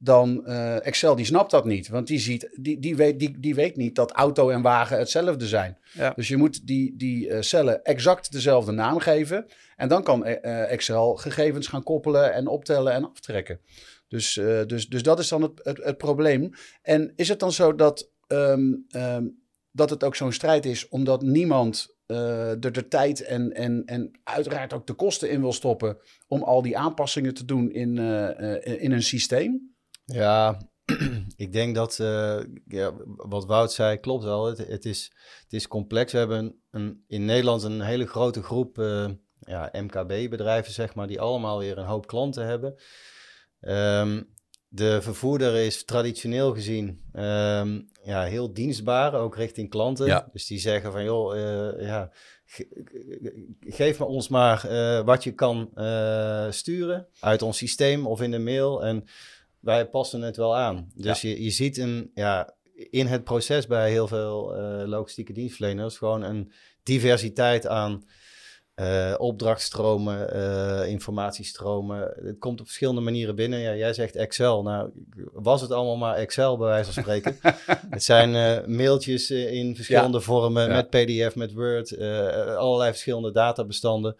dan 0.02 0.42
uh, 0.46 0.86
Excel 0.86 1.16
die 1.16 1.24
snapt 1.24 1.50
dat 1.50 1.64
niet. 1.64 1.88
Want 1.88 2.06
die, 2.06 2.18
ziet, 2.18 2.50
die, 2.60 2.78
die, 2.78 2.96
weet, 2.96 3.18
die, 3.18 3.40
die 3.40 3.54
weet 3.54 3.76
niet 3.76 3.94
dat 3.94 4.12
auto 4.12 4.50
en 4.50 4.62
wagen 4.62 4.98
hetzelfde 4.98 5.46
zijn. 5.46 5.78
Ja. 5.92 6.12
Dus 6.16 6.28
je 6.28 6.36
moet 6.36 6.66
die, 6.66 6.96
die 6.96 7.28
uh, 7.28 7.40
cellen 7.40 7.84
exact 7.84 8.32
dezelfde 8.32 8.72
naam 8.72 8.98
geven. 8.98 9.46
En 9.76 9.88
dan 9.88 10.02
kan 10.02 10.26
uh, 10.26 10.70
Excel 10.70 11.14
gegevens 11.14 11.66
gaan 11.66 11.82
koppelen 11.82 12.32
en 12.32 12.46
optellen 12.46 12.92
en 12.92 13.10
aftrekken. 13.10 13.60
Dus, 14.08 14.32
dus, 14.66 14.88
dus 14.88 15.02
dat 15.02 15.18
is 15.18 15.28
dan 15.28 15.42
het, 15.42 15.60
het, 15.62 15.84
het, 15.84 15.96
probleem. 15.96 16.50
En 16.82 17.12
is 17.16 17.28
het 17.28 17.38
dan 17.38 17.52
zo 17.52 17.74
dat, 17.74 18.10
um, 18.26 18.86
um, 18.90 19.42
dat 19.70 19.90
het 19.90 20.04
ook 20.04 20.16
zo'n 20.16 20.32
strijd 20.32 20.66
is, 20.66 20.88
omdat 20.88 21.22
niemand 21.22 21.96
uh, 22.06 22.64
er 22.64 22.72
de 22.72 22.88
tijd 22.88 23.22
en, 23.22 23.52
en, 23.52 23.82
en 23.84 24.10
uiteraard 24.24 24.72
ook 24.72 24.86
de 24.86 24.92
kosten 24.92 25.30
in 25.30 25.40
wil 25.40 25.52
stoppen 25.52 25.98
om 26.28 26.42
al 26.42 26.62
die 26.62 26.78
aanpassingen 26.78 27.34
te 27.34 27.44
doen 27.44 27.72
in, 27.72 27.96
uh, 27.96 28.82
in 28.82 28.92
een 28.92 29.02
systeem? 29.02 29.70
Ja, 30.12 30.58
ik 31.36 31.52
denk 31.52 31.74
dat 31.74 31.96
ja, 32.66 32.92
wat 33.16 33.46
Wout 33.46 33.72
zei 33.72 33.96
klopt 33.96 34.24
wel. 34.24 34.46
Het, 34.46 34.58
het, 34.58 34.84
is, 34.84 35.12
het 35.42 35.52
is 35.52 35.68
complex. 35.68 36.12
We 36.12 36.18
hebben 36.18 36.60
een, 36.70 37.04
in 37.06 37.24
Nederland 37.24 37.62
een 37.62 37.80
hele 37.80 38.06
grote 38.06 38.42
groep 38.42 38.76
ja, 39.40 39.70
MKB-bedrijven, 39.72 40.72
zeg 40.72 40.94
maar, 40.94 41.06
die 41.06 41.20
allemaal 41.20 41.58
weer 41.58 41.78
een 41.78 41.86
hoop 41.86 42.06
klanten 42.06 42.46
hebben. 42.46 42.74
Um, 43.60 44.32
de 44.72 45.02
vervoerder 45.02 45.54
is 45.54 45.84
traditioneel 45.84 46.54
gezien 46.54 47.02
ehm, 47.12 47.80
ja, 48.02 48.22
heel 48.22 48.52
dienstbaar, 48.52 49.14
ook 49.14 49.36
richting 49.36 49.70
klanten. 49.70 50.06
Ja. 50.06 50.28
Dus 50.32 50.46
die 50.46 50.58
zeggen 50.58 50.92
van, 50.92 51.04
joh, 51.04 51.36
eh, 51.36 51.86
ja, 51.86 52.12
ge- 52.44 53.46
geef 53.60 53.98
me 53.98 54.04
ons 54.04 54.28
maar 54.28 54.64
eh, 54.64 55.04
wat 55.04 55.24
je 55.24 55.32
kan 55.32 55.70
eh, 55.74 56.50
sturen 56.50 57.06
uit 57.20 57.42
ons 57.42 57.56
systeem 57.56 58.06
of 58.06 58.22
in 58.22 58.30
de 58.30 58.38
mail. 58.38 58.84
En 58.84 59.04
wij 59.60 59.88
passen 59.88 60.22
het 60.22 60.36
wel 60.36 60.56
aan. 60.56 60.90
Dus 60.94 61.20
je, 61.20 61.42
je 61.42 61.50
ziet 61.50 61.78
een, 61.78 62.10
ja, 62.14 62.54
in 62.90 63.06
het 63.06 63.24
proces 63.24 63.66
bij 63.66 63.90
heel 63.90 64.08
veel 64.08 64.56
eh, 64.56 64.86
logistieke 64.88 65.32
dienstverleners 65.32 65.98
gewoon 65.98 66.22
een 66.22 66.52
diversiteit 66.82 67.66
aan 67.66 68.04
eh, 68.74 69.14
opdrachtstromen, 69.18 70.32
eh, 70.32 70.88
informatiestromen. 70.88 72.12
Het 72.22 72.38
komt 72.38 72.60
op 72.60 72.66
verschillende 72.66 73.00
manieren 73.00 73.34
binnen. 73.34 73.58
Ja, 73.58 73.74
jij 73.74 73.92
zegt 73.92 74.16
Excel. 74.16 74.62
Nou, 74.62 74.90
was 75.32 75.60
het 75.60 75.70
allemaal 75.70 75.96
maar 75.96 76.16
Excel 76.16 76.56
bij 76.56 76.66
wijze 76.68 76.92
van 76.92 77.02
spreken? 77.02 77.36
het 77.90 78.02
zijn 78.02 78.30
mailtjes 78.76 79.30
in 79.30 79.76
verschillende 79.76 80.20
vormen, 80.20 80.68
Ja. 80.68 80.74
met 80.74 80.90
PDF, 80.90 81.34
met 81.34 81.52
Word, 81.52 81.98
allerlei 82.56 82.90
verschillende 82.90 83.32
databestanden, 83.32 84.16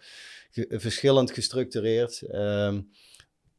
verschillend 0.69 1.31
gestructureerd. 1.31 2.21
Ehm, 2.21 2.81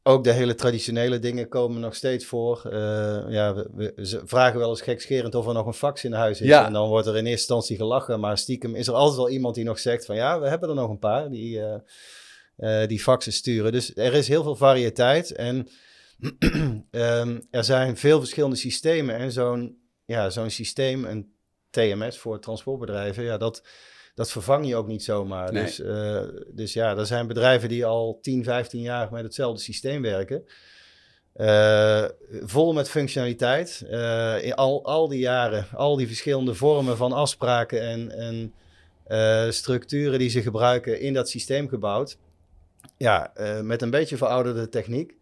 ook 0.02 0.25
de 0.25 0.32
hele 0.32 0.54
traditionele 0.54 1.18
dingen 1.18 1.49
komen 1.49 1.80
nog 1.80 1.94
steeds 1.94 2.25
voor. 2.26 2.62
Eh, 2.64 3.25
ja, 3.28 3.54
we, 3.54 3.92
we- 3.94 4.06
ze 4.06 4.21
vragen 4.25 4.59
wel 4.59 4.68
eens 4.71 4.80
gekscherend 4.80 5.35
of 5.35 5.47
er 5.47 5.54
nog 5.54 5.66
een 5.66 5.73
fax 5.75 6.04
in 6.04 6.12
huis 6.12 6.40
is. 6.40 6.47
Ja. 6.47 6.66
En 6.66 6.73
dan 6.73 6.88
wordt 6.88 7.06
er 7.06 7.12
in 7.16 7.18
eerste 7.18 7.30
instantie 7.30 7.76
gelachen. 7.76 8.21
Maar 8.21 8.38
stiekem 8.38 8.75
is 8.75 8.87
er 8.87 8.94
altijd 8.94 9.16
wel 9.16 9.30
iemand 9.30 9.54
die 9.54 9.64
nog 9.64 9.78
zegt 9.78 10.04
van... 10.04 10.14
ja, 10.16 10.40
we 10.40 10.49
hebben 10.49 10.68
er 10.68 10.75
nog 10.75 10.90
een 10.90 10.99
paar 10.99 11.30
die, 11.30 11.61
eh, 11.61 12.82
eh, 12.82 12.88
die 12.88 13.00
faxen 13.00 13.32
sturen. 13.32 13.73
Dus 13.73 13.97
er 13.97 14.14
is 14.14 14.28
heel 14.28 14.42
veel 14.42 14.56
variëteit. 14.56 15.32
En 15.32 15.68
ehm, 16.90 17.40
er 17.50 17.64
zijn 17.64 17.97
veel 17.97 18.18
verschillende 18.18 18.56
systemen. 18.56 19.16
En 19.16 19.32
zo'n 19.32 19.78
ja, 20.04 20.30
zo'n 20.30 20.50
systeem, 20.50 21.04
een 21.04 21.32
TMS 21.71 22.18
voor 22.18 22.40
transportbedrijven... 22.40 23.25
Ja, 23.25 23.37
dat, 23.38 23.62
dat 24.14 24.31
vervang 24.31 24.66
je 24.66 24.76
ook 24.76 24.87
niet 24.87 25.04
zomaar. 25.04 25.52
Nee. 25.52 25.64
Dus, 25.64 25.81
eh, 25.81 26.23
dus 26.49 26.73
ja, 26.73 26.97
er 26.97 27.07
zijn 27.07 27.26
bedrijven 27.26 27.69
die 27.69 27.85
al 27.85 28.19
10, 28.23 28.45
15 28.45 28.81
jaar 28.81 29.12
met 29.12 29.25
hetzelfde 29.25 29.62
systeem 29.62 30.02
werken. 30.02 30.45
Eh, 31.33 32.04
vol 32.42 32.73
met 32.73 32.90
functionaliteit. 32.90 33.85
Eh, 33.90 34.45
in 34.45 34.54
al, 34.54 34.85
al 34.85 35.09
die 35.09 35.19
jaren, 35.19 35.66
al 35.75 35.97
die 35.97 36.07
verschillende 36.07 36.54
vormen 36.54 36.97
van 36.97 37.12
afspraken 37.12 37.81
en, 37.83 38.11
en 38.11 38.54
structuren 39.52 40.19
die 40.19 40.31
ze 40.31 40.42
gebruiken 40.42 41.00
in 41.00 41.14
dat 41.14 41.28
systeem 41.28 41.69
gebouwd. 41.69 42.19
Ja, 42.97 43.33
met 43.62 43.83
een 43.83 43.90
beetje 43.90 44.16
verouderde 44.16 44.69
techniek. 44.69 45.16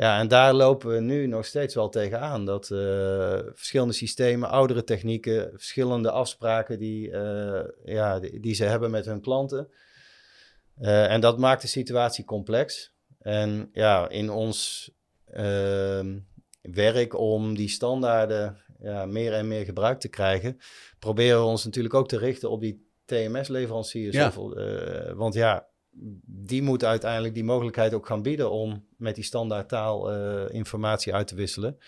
Ja, 0.00 0.18
en 0.18 0.28
daar 0.28 0.54
lopen 0.54 0.90
we 0.90 1.00
nu 1.00 1.26
nog 1.26 1.46
steeds 1.46 1.74
wel 1.74 1.88
tegenaan. 1.88 2.44
Dat 2.44 2.70
eh, 2.70 3.38
verschillende 3.54 3.92
systemen, 3.92 4.48
oudere 4.48 4.84
technieken, 4.84 5.50
verschillende 5.52 6.10
afspraken 6.10 6.78
die, 6.78 7.10
eh, 7.10 7.68
ja, 7.84 8.20
die, 8.20 8.40
die 8.40 8.54
ze 8.54 8.64
hebben 8.64 8.90
met 8.90 9.04
hun 9.04 9.20
klanten. 9.20 9.68
Eh, 10.76 11.12
en 11.12 11.20
dat 11.20 11.38
maakt 11.38 11.62
de 11.62 11.68
situatie 11.68 12.24
complex. 12.24 12.92
En 13.18 13.70
ja, 13.72 14.08
in 14.08 14.30
ons 14.30 14.90
ehm, 15.26 16.18
werk 16.62 17.18
om 17.18 17.54
die 17.56 17.68
standaarden 17.68 18.56
ja, 18.78 19.06
meer 19.06 19.32
en 19.32 19.48
meer 19.48 19.64
gebruikt 19.64 20.00
te 20.00 20.08
krijgen, 20.08 20.58
proberen 20.98 21.40
we 21.40 21.46
ons 21.46 21.64
natuurlijk 21.64 21.94
ook 21.94 22.08
te 22.08 22.18
richten 22.18 22.50
op 22.50 22.60
die 22.60 22.88
TMS-leveranciers. 23.04 24.16
Ja. 24.16 24.32
Want 25.14 25.34
ja, 25.34 25.69
die 26.26 26.62
moeten 26.62 26.88
uiteindelijk 26.88 27.34
die 27.34 27.44
mogelijkheid 27.44 27.94
ook 27.94 28.06
gaan 28.06 28.22
bieden 28.22 28.50
om 28.50 28.86
met 28.96 29.14
die 29.14 29.24
standaardtaal 29.24 30.12
eh, 30.12 30.54
informatie 30.54 31.14
uit 31.14 31.26
te 31.26 31.34
wisselen. 31.34 31.78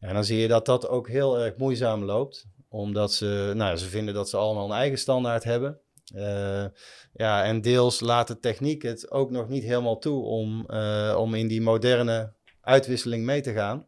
En 0.00 0.14
dan 0.14 0.24
zie 0.24 0.38
je 0.38 0.48
dat 0.48 0.66
dat 0.66 0.88
ook 0.88 1.08
heel 1.08 1.38
erg 1.38 1.56
moeizaam 1.56 2.04
loopt, 2.04 2.46
omdat 2.68 3.12
ze, 3.12 3.52
nou, 3.54 3.76
ze 3.76 3.86
vinden 3.88 4.14
dat 4.14 4.28
ze 4.28 4.36
allemaal 4.36 4.64
een 4.64 4.76
eigen 4.76 4.98
standaard 4.98 5.44
hebben. 5.44 5.80
Eh, 6.14 6.64
ja, 7.12 7.44
en 7.44 7.60
deels 7.60 8.00
laat 8.00 8.28
de 8.28 8.38
techniek 8.40 8.82
het 8.82 9.10
ook 9.10 9.30
nog 9.30 9.48
niet 9.48 9.62
helemaal 9.62 9.98
toe 9.98 10.22
om, 10.24 10.64
eh, 10.66 11.16
om 11.18 11.34
in 11.34 11.46
die 11.48 11.60
moderne 11.60 12.32
uitwisseling 12.60 13.24
mee 13.24 13.40
te 13.40 13.52
gaan. 13.52 13.86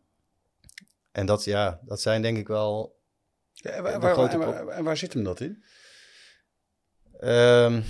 En 1.12 1.26
dat, 1.26 1.44
ja, 1.44 1.80
dat 1.84 2.00
zijn 2.00 2.22
denk 2.22 2.38
ik 2.38 2.48
wel 2.48 2.96
Ja, 3.52 3.70
en 3.70 3.82
waar, 3.82 4.00
waar, 4.00 4.12
grote 4.12 4.32
en 4.32 4.40
pro- 4.40 4.50
waar- 4.64 4.68
en 4.68 4.84
waar 4.84 4.96
zit 4.96 5.12
hem 5.12 5.24
dat 5.24 5.40
in? 5.40 5.62
Ehm, 7.20 7.80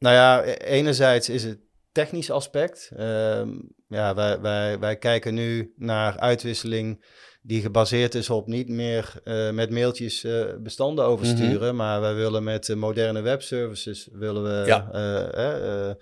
nou 0.00 0.14
ja, 0.14 0.44
e- 0.44 0.52
enerzijds 0.52 1.28
is 1.28 1.44
het 1.44 1.58
technisch 1.92 2.30
aspect. 2.30 2.90
Ehm, 2.96 3.48
ja, 3.88 4.14
wij, 4.14 4.40
wij, 4.40 4.78
wij 4.78 4.96
kijken 4.96 5.34
nu 5.34 5.72
naar 5.76 6.18
uitwisseling 6.18 7.04
die 7.42 7.60
gebaseerd 7.62 8.14
is 8.14 8.30
op 8.30 8.46
niet 8.46 8.68
meer 8.68 9.20
eh, 9.24 9.50
met 9.50 9.70
mailtjes 9.70 10.24
eh, 10.24 10.44
bestanden 10.58 11.04
oversturen, 11.04 11.76
maar 11.76 12.00
wij 12.00 12.14
willen 12.14 12.42
met 12.44 12.68
eh, 12.68 12.76
moderne 12.76 13.20
webservices 13.20 14.08
willen 14.12 14.42
we 14.42 14.66
Ja. 14.66 15.96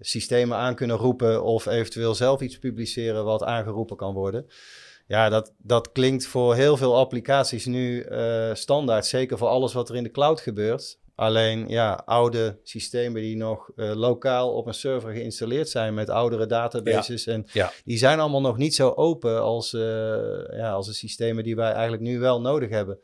systemen 0.00 0.56
aan 0.56 0.74
kunnen 0.74 0.96
roepen 0.96 1.42
of 1.42 1.66
eventueel 1.66 2.14
zelf 2.14 2.40
iets 2.40 2.58
publiceren 2.58 3.24
wat 3.24 3.42
aangeroepen 3.42 3.96
kan 3.96 4.14
worden. 4.14 4.46
Ja, 5.06 5.28
dat, 5.28 5.54
dat 5.58 5.92
klinkt 5.92 6.26
voor 6.26 6.54
heel 6.54 6.76
veel 6.76 6.96
applicaties 6.96 7.66
nu 7.66 8.06
standaard. 8.52 9.06
Zeker 9.06 9.38
voor 9.38 9.48
alles 9.48 9.72
wat 9.72 9.88
er 9.88 9.96
in 9.96 10.02
de 10.02 10.10
cloud 10.10 10.40
gebeurt. 10.40 10.98
Alleen 11.18 11.68
ja, 11.68 12.02
oude 12.04 12.58
systemen 12.62 13.22
die 13.22 13.36
nog 13.36 13.70
eh, 13.76 13.92
lokaal 13.94 14.52
op 14.52 14.66
een 14.66 14.74
server 14.74 15.12
geïnstalleerd 15.12 15.68
zijn 15.68 15.94
met 15.94 16.08
oudere 16.10 16.46
databases. 16.46 17.26
En 17.26 17.46
Ja. 17.52 17.72
die 17.84 17.98
zijn 17.98 18.20
allemaal 18.20 18.40
nog 18.40 18.56
niet 18.56 18.74
zo 18.74 18.88
open 18.90 19.42
als, 19.42 19.72
eh, 19.72 19.80
ja, 20.50 20.70
als 20.72 20.86
de 20.86 20.92
systemen 20.92 21.44
die 21.44 21.56
wij 21.56 21.72
eigenlijk 21.72 22.02
nu 22.02 22.18
wel 22.18 22.40
nodig 22.40 22.70
hebben. 22.70 22.98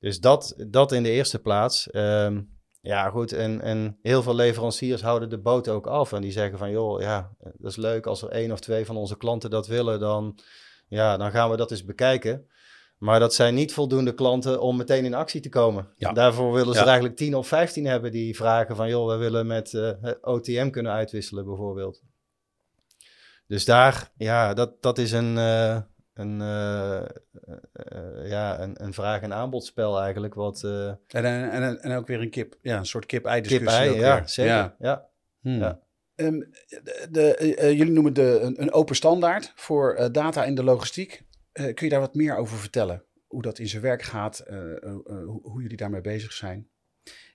Dus 0.00 0.20
dat, 0.20 0.54
dat 0.66 0.92
in 0.92 1.02
de 1.02 1.10
eerste 1.10 1.38
plaats. 1.38 1.90
Ehm, 1.90 2.40
ja, 2.80 3.08
goed. 3.10 3.32
En, 3.32 3.60
en 3.60 3.98
heel 4.02 4.22
veel 4.22 4.34
leveranciers 4.34 5.02
houden 5.02 5.30
de 5.30 5.38
boot 5.38 5.68
ook 5.68 5.86
af. 5.86 6.12
En 6.12 6.20
die 6.20 6.32
zeggen 6.32 6.58
van, 6.58 6.70
joh, 6.70 7.00
ja, 7.00 7.30
dat 7.38 7.70
is 7.70 7.76
leuk 7.76 8.06
als 8.06 8.22
er 8.22 8.28
één 8.28 8.52
of 8.52 8.60
twee 8.60 8.86
van 8.86 8.96
onze 8.96 9.16
klanten 9.16 9.50
dat 9.50 9.66
willen. 9.66 10.00
Dan, 10.00 10.38
ja, 10.88 11.16
dan 11.16 11.30
gaan 11.30 11.50
we 11.50 11.56
dat 11.56 11.70
eens 11.70 11.84
bekijken. 11.84 12.46
Maar 12.98 13.20
dat 13.20 13.34
zijn 13.34 13.54
niet 13.54 13.72
voldoende 13.72 14.14
klanten 14.14 14.60
om 14.60 14.76
meteen 14.76 15.04
in 15.04 15.14
actie 15.14 15.40
te 15.40 15.48
komen. 15.48 15.88
Ja. 15.96 16.12
Daarvoor 16.12 16.52
willen 16.52 16.68
ze 16.72 16.74
Ja. 16.74 16.80
er 16.80 16.86
eigenlijk 16.86 17.16
10 17.16 17.34
of 17.34 17.46
15 17.48 17.86
hebben 17.86 18.12
die 18.12 18.36
vragen 18.36 18.76
van... 18.76 18.88
joh, 18.88 19.08
we 19.08 19.16
willen 19.16 19.46
met 19.46 19.74
eh, 19.74 19.90
OTM 20.20 20.70
kunnen 20.70 20.92
uitwisselen 20.92 21.44
bijvoorbeeld. 21.44 22.02
Dus 23.46 23.64
daar, 23.64 24.10
ja, 24.16 24.54
dat, 24.54 24.82
dat 24.82 24.98
is 24.98 25.12
een, 25.12 25.38
eh, 25.38 25.80
een, 26.14 26.40
eh, 26.40 27.02
ja, 28.28 28.60
een, 28.60 28.84
een 28.84 28.92
vraag- 28.92 29.20
en 29.22 29.32
aanbodspel 29.34 30.00
eigenlijk. 30.00 30.34
Wat 30.34 30.62
eh 30.64 30.86
En, 30.88 30.98
en, 31.24 31.50
en, 31.50 31.80
en 31.80 31.96
ook 31.96 32.06
weer 32.06 32.20
een 32.20 32.30
kip. 32.30 32.56
Ja, 32.62 32.76
een 32.78 32.86
soort 32.86 33.06
kip-ei-discussie. 33.06 33.68
kip-ei, 33.68 33.90
ook 33.90 34.00
ja, 34.00 34.14
weer. 34.18 34.28
zeker. 34.28 34.52
Ja. 34.54 34.74
Ja. 34.78 35.06
Hmm. 35.40 35.58
Ja. 35.58 35.78
Ehm, 36.14 36.38
de, 36.38 37.06
de, 37.10 37.34
eh, 37.34 37.70
jullie 37.72 37.92
noemen 37.92 38.12
de, 38.12 38.38
een, 38.42 38.62
een 38.62 38.72
open 38.72 38.96
standaard 38.96 39.52
voor 39.54 39.94
eh, 39.94 40.06
data 40.12 40.44
in 40.44 40.54
de 40.54 40.64
logistiek. 40.64 41.26
Eh, 41.58 41.74
kun 41.74 41.86
je 41.86 41.88
daar 41.88 42.00
wat 42.00 42.14
meer 42.14 42.36
over 42.36 42.58
vertellen? 42.58 43.04
Hoe 43.26 43.42
dat 43.42 43.58
in 43.58 43.68
zijn 43.68 43.82
werk 43.82 44.02
gaat, 44.02 44.38
eh, 44.38 44.82
eh, 44.82 44.94
hoe, 45.42 45.62
jullie 45.62 45.76
daarmee 45.76 46.00
bezig 46.00 46.32
zijn? 46.32 46.68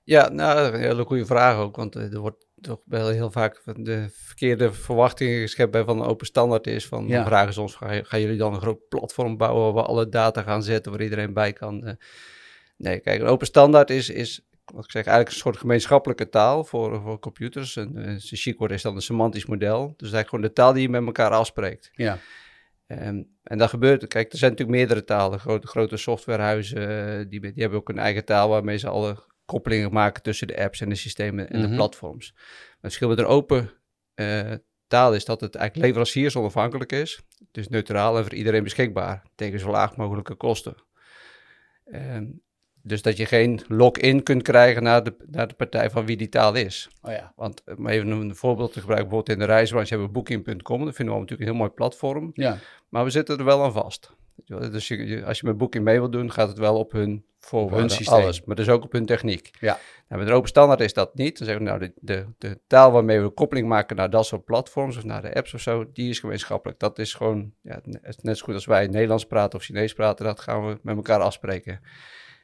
Ja, 0.04 0.30
nou, 0.30 0.74
een 0.74 0.80
hele 0.80 1.06
goede 1.06 1.26
vraag 1.26 1.58
ook. 1.58 1.76
Want 1.76 1.96
er 1.96 2.20
wordt 2.20 2.46
toch 2.62 2.82
wel 2.86 3.08
heel 3.08 3.32
vaak 3.32 3.62
de 3.76 4.08
verkeerde 4.12 4.74
verwachtingen 4.74 5.42
geschept 5.42 5.72
bij 5.72 5.84
van 5.84 6.00
een 6.00 6.08
open 6.08 6.26
standaard 6.26 6.68
is. 6.68 6.88
Van, 6.88 7.08
Ja. 7.08 7.26
Vragen 7.26 7.62
ons, 7.62 7.76
gaan, 7.76 8.22
jullie 8.22 8.38
dan 8.38 8.54
een 8.54 8.62
groot 8.62 8.88
platform 8.88 9.38
bouwen 9.38 9.74
waar 9.74 9.84
we 9.84 9.90
alle 9.90 10.10
data 10.10 10.42
gaan 10.42 10.64
zetten, 10.64 10.92
waar 10.92 11.02
iedereen 11.02 11.34
bij 11.34 11.54
kan? 11.54 11.98
nee, 12.78 13.00
kijk, 13.00 13.22
een 13.22 13.28
open 13.28 13.48
standaard 13.48 13.90
is, 13.90 14.10
is 14.10 14.48
wat 14.66 14.84
ik 14.84 14.92
zeg, 14.92 15.06
eigenlijk 15.06 15.36
een 15.36 15.42
soort 15.42 15.58
gemeenschappelijke 15.58 16.30
taal 16.30 16.64
voor, 16.64 17.02
voor 17.02 17.20
computers. 17.20 17.76
En 17.76 17.92
uh, 17.96 18.16
chic 18.18 18.60
is 18.60 18.82
dan 18.82 18.96
een 18.96 19.02
semantisch 19.02 19.46
model. 19.46 19.94
Dus 19.98 20.12
eigenlijk 20.12 20.30
gewoon 20.30 20.46
de 20.46 20.54
taal 20.54 20.74
die 20.74 20.82
je 20.82 20.90
met 20.90 21.06
elkaar 21.06 21.32
afspreekt. 21.32 21.92
Ja. 21.94 22.20
Um, 22.88 23.32
en 23.44 23.58
dat 23.58 23.70
gebeurt, 23.70 24.08
kijk, 24.08 24.32
er 24.32 24.38
zijn 24.38 24.52
natuurlijk 24.52 24.78
meerdere 24.78 25.04
talen. 25.04 25.40
Grote, 25.40 25.68
grote 25.68 25.98
softwarehuizen, 25.98 26.90
uh, 27.20 27.26
die, 27.30 27.40
die 27.40 27.52
hebben 27.56 27.80
ook 27.80 27.90
een 27.90 28.00
eigen 28.00 28.26
taal 28.26 28.50
waarmee 28.50 28.78
ze 28.78 28.88
alle 28.88 29.18
koppelingen 29.46 29.94
maken 29.94 30.24
tussen 30.24 30.48
de 30.48 30.58
apps 30.58 30.82
en 30.82 30.90
de 30.90 30.96
systemen 30.96 31.50
en 31.50 31.60
Mhm. 31.60 31.70
de 31.70 31.76
platforms. 31.76 32.32
Maar 32.34 32.44
het 32.72 32.80
verschil 32.80 33.10
met 33.10 33.18
een 33.20 33.26
open 33.26 33.72
uh, 34.16 34.54
taal 34.88 35.16
is 35.16 35.26
dat 35.26 35.42
het 35.42 35.56
eigenlijk 35.56 35.86
leveranciers 35.86 36.36
onafhankelijk 36.36 36.92
is. 36.92 37.22
Dus 37.52 37.68
neutraal 37.68 38.18
en 38.18 38.24
voor 38.24 38.34
iedereen 38.34 38.64
beschikbaar 38.64 39.26
tegen 39.36 39.60
zo 39.60 39.70
laag 39.70 39.96
mogelijke 39.98 40.36
kosten. 40.36 40.76
Um, 41.86 42.42
dus 42.86 43.02
dat 43.02 43.18
je 43.18 43.26
geen 43.26 43.62
log-in 43.68 44.24
kunt 44.24 44.42
krijgen 44.42 44.84
naar 44.84 45.04
de, 45.04 45.16
naar 45.26 45.48
de 45.48 45.54
partij 45.54 45.90
van 45.90 46.06
wie 46.06 46.18
die 46.18 46.30
taal 46.30 46.56
is. 46.56 46.90
Oh 47.02 47.12
ja. 47.12 47.34
Want 47.36 47.64
om 47.78 47.88
even 47.88 48.08
een 48.10 48.36
voorbeeld 48.36 48.74
te 48.74 48.80
gebruiken, 48.80 49.10
bijvoorbeeld 49.10 49.40
in 49.40 49.48
de 49.48 49.54
reisbranche 49.54 49.90
hebben 49.90 50.08
we 50.08 50.14
Booking.com. 50.14 50.86
Dat 50.86 50.96
vinden 50.96 51.14
we 51.14 51.20
natuurlijk 51.20 51.50
een 51.50 51.56
heel 51.56 51.66
mooi 51.66 51.76
platform. 51.76 52.32
Ja. 52.34 52.58
Maar 52.90 53.04
we 53.04 53.10
zitten 53.10 53.38
er 53.38 53.46
wel 53.46 53.64
aan 53.64 53.74
vast. 53.74 54.12
Dus 54.46 54.88
je, 54.88 55.24
als 55.26 55.40
je 55.40 55.46
met 55.46 55.58
Booking 55.58 55.84
mee 55.84 56.00
wilt 56.00 56.12
doen, 56.12 56.32
gaat 56.32 56.48
het 56.48 56.58
wel 56.58 56.78
op 56.78 56.92
hun 56.92 57.26
voorwaarden, 57.40 57.90
systeem. 57.90 58.22
alles. 58.22 58.44
Maar 58.44 58.56
dus 58.56 58.70
ook 58.70 58.84
op 58.84 58.92
hun 58.92 59.06
techniek. 59.06 59.50
Ja. 59.60 59.80
Nou, 60.08 60.22
met 60.22 60.30
een 60.30 60.38
open 60.38 60.50
standaard 60.50 60.80
is 60.80 60.94
dat 60.94 61.16
niet. 61.16 61.38
Dan 61.38 61.48
zeggen 61.48 61.66
we, 61.66 61.70
nou, 61.70 61.82
de, 61.82 61.94
de, 61.96 62.26
de 62.38 62.60
taal 62.68 62.92
waarmee 62.92 63.22
we 63.22 63.30
koppeling 63.30 63.68
maken 63.68 63.96
naar 63.96 64.10
dat 64.10 64.26
soort 64.26 64.46
platforms 64.46 64.98
of 64.98 65.04
naar 65.04 65.22
de 65.22 65.34
apps 65.34 65.54
of 65.54 65.62
zo, 65.62 65.92
die 65.94 66.10
is 66.10 66.20
gemeenschappelijk. 66.20 66.80
Dat 66.80 67.00
is 67.00 67.14
gewoon 67.14 67.54
ja, 67.62 67.80
net 67.84 68.24
net 68.24 68.38
zo 68.38 68.46
goed 68.46 68.54
als 68.54 68.66
wij 68.66 68.88
Nederlands 68.88 69.26
praten 69.26 69.60
of 69.60 69.66
Chinees 69.66 69.94
praten, 69.94 70.26
dat 70.26 70.40
gaan 70.40 70.68
we 70.68 70.80
met 70.82 70.96
elkaar 70.96 71.20
afspreken. 71.20 71.80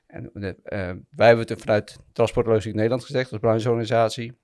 En 0.10 0.32
eh, 0.34 0.92
wij 1.10 1.28
hebben 1.28 1.48
het 1.48 1.62
vanuit 1.62 1.98
Transportlogistiek 2.14 2.74
Nederland 2.74 3.04
gezegd 3.04 3.32
als 3.32 3.40
brancheorganisatie. 3.40 4.38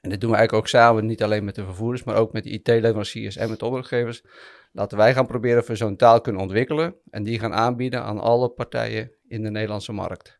En 0.00 0.10
dit 0.10 0.20
doen 0.20 0.30
we 0.30 0.36
eigenlijk 0.36 0.64
ook 0.64 0.70
samen, 0.70 1.06
niet 1.06 1.22
alleen 1.22 1.44
met 1.44 1.54
de 1.54 1.64
vervoerders, 1.64 2.04
maar 2.04 2.16
ook 2.16 2.32
met 2.32 2.44
de 2.44 2.50
IT-leveranciers 2.50 3.36
en 3.36 3.48
met 3.48 3.58
de 3.58 3.64
opdrachtgevers. 3.64 4.24
Laten 4.72 4.98
wij 4.98 5.14
gaan 5.14 5.26
proberen 5.26 5.60
of 5.60 5.66
we 5.66 5.76
zo'n 5.76 5.96
taal 5.96 6.20
kunnen 6.20 6.42
ontwikkelen 6.42 6.94
en 7.10 7.22
die 7.22 7.38
gaan 7.38 7.54
aanbieden 7.54 8.02
aan 8.02 8.18
alle 8.18 8.48
partijen 8.48 9.12
in 9.28 9.42
de 9.42 9.50
Nederlandse 9.50 9.92
markt. 9.92 10.38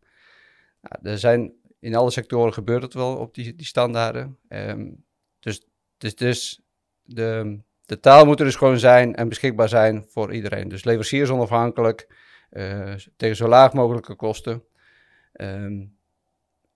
Nou, 0.81 1.13
er 1.13 1.19
zijn 1.19 1.55
in 1.81 1.95
alle 1.95 2.11
sectoren 2.11 2.53
gebeurt 2.53 2.83
het 2.83 2.95
wel 2.95 3.17
op 3.17 3.35
die, 3.35 3.55
die 3.55 3.67
standaarden. 3.67 4.39
Ehm, 4.49 4.91
dus 5.41 5.67
dus, 6.03 6.15
dus 6.15 6.61
de, 7.03 7.59
de 7.87 8.01
taal 8.01 8.25
moet 8.25 8.39
er 8.39 8.45
dus 8.45 8.57
gewoon 8.57 8.79
zijn 8.79 9.15
en 9.15 9.29
beschikbaar 9.29 9.69
zijn 9.69 10.05
voor 10.09 10.35
iedereen. 10.35 10.69
Dus 10.69 10.85
leveranciers 10.85 11.31
onafhankelijk, 11.31 12.07
tegen 13.17 13.37
zo 13.37 13.49
laag 13.49 13.73
mogelijke 13.73 14.15
kosten. 14.15 14.63
Ehm, 15.33 15.85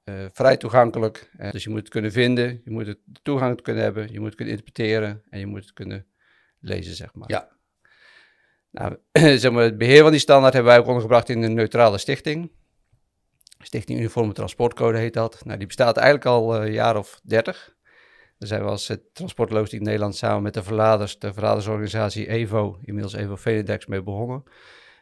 eh, 0.06 0.24
vrij 0.32 0.56
toegankelijk. 0.56 1.30
Eh, 1.36 1.50
dus 1.50 1.64
je 1.64 1.70
moet 1.70 1.78
het 1.78 1.88
kunnen 1.88 2.12
vinden, 2.12 2.60
je 2.64 2.70
moet 2.70 2.86
het 2.86 2.98
toegang 3.22 3.62
kunnen 3.62 3.82
hebben, 3.82 4.12
je 4.12 4.18
moet 4.18 4.26
het 4.26 4.34
kunnen 4.34 4.54
interpreteren 4.54 5.22
en 5.30 5.38
je 5.38 5.46
moet 5.46 5.60
het 5.60 5.72
kunnen 5.72 6.06
lezen, 6.60 6.94
zeg 6.94 7.14
maar. 7.14 7.30
Ja. 7.30 7.48
Nou, 8.70 8.96
zeg 9.38 9.52
maar, 9.52 9.62
het 9.62 9.78
beheer 9.78 10.02
van 10.02 10.10
die 10.10 10.20
standaard 10.20 10.52
hebben 10.52 10.72
wij 10.72 10.80
ook 10.80 10.86
ondergebracht 10.86 11.28
in 11.28 11.42
een 11.42 11.54
neutrale 11.54 11.98
stichting. 11.98 12.50
Stichting 13.58 13.98
Uniforme 13.98 14.32
Transportcode 14.32 14.98
heet 14.98 15.14
dat. 15.14 15.44
Nou, 15.44 15.58
die 15.58 15.66
bestaat 15.66 15.96
eigenlijk 15.96 16.26
al 16.26 16.54
eh, 16.54 16.66
een 16.66 16.72
jaar 16.72 16.96
of 16.96 17.20
dertig. 17.22 17.74
Daar 18.38 18.48
zijn 18.48 18.62
we 18.62 18.68
als 18.68 18.90
uh, 18.90 18.96
Transportlogistiek 19.12 19.80
Nederland 19.80 20.16
samen 20.16 20.42
met 20.42 20.54
de 20.54 20.62
verladers, 20.62 21.18
de 21.18 21.32
verladersorganisatie 21.32 22.28
EVO, 22.28 22.78
inmiddels 22.82 23.14
EVO 23.14 23.36
Venedex, 23.36 23.86
mee 23.86 24.02
begonnen. 24.02 24.44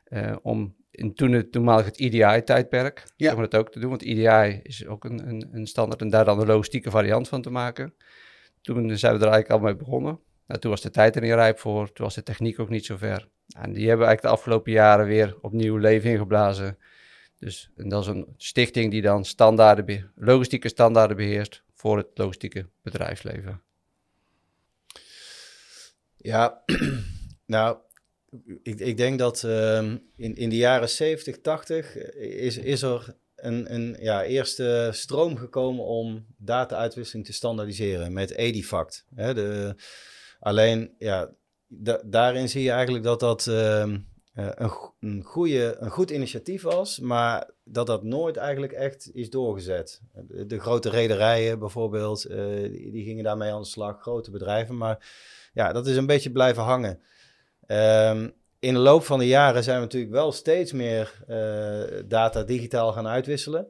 Uh, 0.08 0.37
om 0.42 0.75
in 0.90 1.14
toen 1.14 1.32
het 1.32 1.52
toenmalig 1.52 1.84
het 1.84 1.99
EDI-tijdperk, 1.99 3.04
Ja. 3.16 3.34
om 3.34 3.40
dat 3.40 3.54
ook 3.54 3.70
te 3.70 3.80
doen. 3.80 3.88
Want 3.88 4.02
EDI 4.02 4.61
is 4.62 4.87
ook 4.87 5.04
een, 5.04 5.28
een, 5.28 5.49
een 5.52 5.66
standaard 5.66 6.00
en 6.00 6.08
daar 6.08 6.25
dan 6.25 6.40
een 6.40 6.46
logistieke 6.46 6.90
variant 6.90 7.28
van 7.28 7.42
te 7.42 7.50
maken. 7.50 7.94
Toen 8.62 8.99
zijn 8.99 9.18
we 9.18 9.25
er 9.25 9.30
eigenlijk 9.32 9.50
al 9.50 9.66
mee 9.66 9.76
begonnen. 9.76 10.20
Nou, 10.46 10.61
toen 10.61 10.70
was 10.70 10.80
de 10.80 10.90
tijd 10.90 11.16
er 11.16 11.23
niet 11.23 11.32
rijp 11.32 11.58
voor, 11.58 11.92
toen 11.92 12.04
was 12.04 12.14
de 12.14 12.23
techniek 12.23 12.61
ook 12.61 12.68
niet 12.68 12.87
zo 12.87 12.96
ver. 12.96 13.28
En 13.56 13.73
die 13.73 13.88
hebben 13.88 14.06
we 14.06 14.06
eigenlijk 14.06 14.23
de 14.23 14.28
afgelopen 14.28 14.73
jaren 14.73 15.06
weer 15.06 15.37
opnieuw 15.40 15.76
leven 15.76 16.11
ingeblazen. 16.11 16.78
Dus 17.38 17.70
en 17.76 17.88
dat 17.88 18.02
is 18.02 18.08
een 18.08 18.34
stichting 18.37 18.90
die 18.90 19.02
dan 19.02 19.25
standaarden, 19.25 20.11
logistieke 20.14 20.68
standaarden 20.68 21.16
beheerst 21.16 21.62
voor 21.75 21.96
het 21.96 22.06
logistieke 22.14 22.68
bedrijfsleven. 22.82 23.62
Ja, 26.16 26.62
nou, 27.46 27.78
ik, 28.62 28.80
ik 28.80 28.96
denk 28.96 29.18
dat 29.18 29.44
ehm, 29.44 29.96
in, 30.16 30.36
in 30.36 30.48
de 30.48 30.56
jaren 30.56 30.88
70, 30.88 31.40
80 31.40 31.96
is, 32.16 32.58
is 32.58 32.82
er 32.82 33.16
een, 33.36 33.74
een 33.74 33.96
ja, 34.00 34.22
eerste 34.22 34.88
stroom 34.92 35.36
gekomen 35.36 35.84
om 35.84 36.26
data-uitwisseling 36.36 37.26
te 37.26 37.32
standaardiseren 37.32 38.12
met 38.12 38.30
Edifact. 38.30 39.06
Hè, 39.14 39.34
de, 39.34 39.74
alleen, 40.40 40.94
ja, 40.98 41.30
da- 41.66 42.02
daarin 42.04 42.48
zie 42.48 42.62
je 42.62 42.70
eigenlijk 42.70 43.04
dat 43.04 43.20
dat 43.20 43.46
ehm, 43.46 43.98
eh, 44.34 44.48
een, 44.54 44.70
een, 45.00 45.22
goede, 45.22 45.76
een 45.78 45.90
goed 45.90 46.10
initiatief 46.10 46.62
was, 46.62 46.98
maar 46.98 47.50
dat 47.64 47.86
dat 47.86 48.02
nooit 48.02 48.36
eigenlijk 48.36 48.72
echt 48.72 49.10
is 49.12 49.30
doorgezet. 49.30 50.00
De, 50.12 50.46
de 50.46 50.60
grote 50.60 50.90
rederijen 50.90 51.58
bijvoorbeeld, 51.58 52.24
eh, 52.24 52.46
die, 52.70 52.90
die 52.90 53.04
gingen 53.04 53.24
daarmee 53.24 53.52
aan 53.52 53.60
de 53.60 53.66
slag, 53.66 54.00
grote 54.00 54.30
bedrijven, 54.30 54.76
maar 54.76 55.08
ja, 55.52 55.72
dat 55.72 55.86
is 55.86 55.96
een 55.96 56.06
beetje 56.06 56.32
blijven 56.32 56.62
hangen. 56.62 57.00
Ehm, 57.66 58.28
in 58.58 58.75
de 58.75 58.80
loop 58.80 59.04
van 59.04 59.19
de 59.19 59.26
jaren 59.26 59.62
zijn 59.62 59.76
we 59.76 59.82
natuurlijk 59.82 60.12
wel 60.12 60.32
steeds 60.32 60.73
meer 60.73 61.23
eh, 61.26 62.02
data 62.06 62.43
digitaal 62.43 62.93
gaan 62.93 63.06
uitwisselen. 63.06 63.67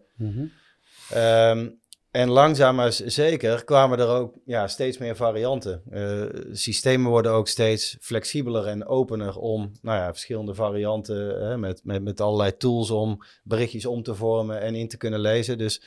Ehm, 1.11 1.69
en 2.11 2.29
langzaam 2.29 2.75
maar 2.75 2.93
zeker 2.93 3.65
kwamen 3.65 3.99
er 3.99 4.09
ook 4.09 4.35
ja, 4.45 4.69
steeds 4.69 4.99
meer 4.99 5.17
varianten. 5.17 5.83
Eh, 5.91 6.43
systemen 6.53 7.11
worden 7.11 7.33
ook 7.33 7.49
steeds 7.49 7.97
flexibeler 8.01 8.67
en 8.67 8.87
opener 8.87 9.39
om 9.39 9.73
nou 9.83 9.99
ja, 9.99 10.13
verschillende 10.13 10.55
varianten 10.55 11.47
hè, 11.47 11.59
met, 11.59 11.81
met, 11.85 12.03
met 12.03 12.21
allerlei 12.21 12.57
tools 12.57 12.91
om 12.91 13.19
berichtjes 13.43 13.87
om 13.87 14.03
te 14.03 14.15
vormen 14.15 14.61
en 14.61 14.75
in 14.75 14.89
te 14.89 14.97
kunnen 14.97 15.21
lezen. 15.21 15.59
Dus 15.59 15.83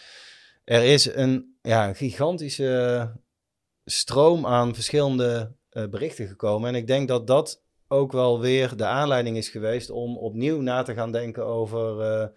er 0.63 0.83
is 0.83 1.13
een, 1.13 1.57
ja, 1.61 1.87
een 1.87 1.95
gigantische 1.95 3.11
stroom 3.85 4.45
aan 4.45 4.73
verschillende 4.73 5.51
eh, 5.69 5.87
berichten 5.89 6.27
gekomen. 6.27 6.69
En 6.69 6.75
ik 6.75 6.87
denk 6.87 7.07
dat 7.07 7.27
dat 7.27 7.61
ook 7.87 8.11
wel 8.11 8.39
weer 8.39 8.75
de 8.77 8.85
aanleiding 8.85 9.37
is 9.37 9.49
geweest 9.49 9.89
om 9.89 10.17
opnieuw 10.17 10.61
na 10.61 10.81
te 10.83 10.93
gaan 10.93 11.11
denken 11.11 11.45
over, 11.45 11.99
eh, 12.01 12.27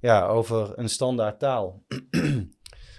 ja, 0.00 0.26
over 0.26 0.72
een 0.78 0.88
standaard 0.88 1.38
taal. 1.38 1.82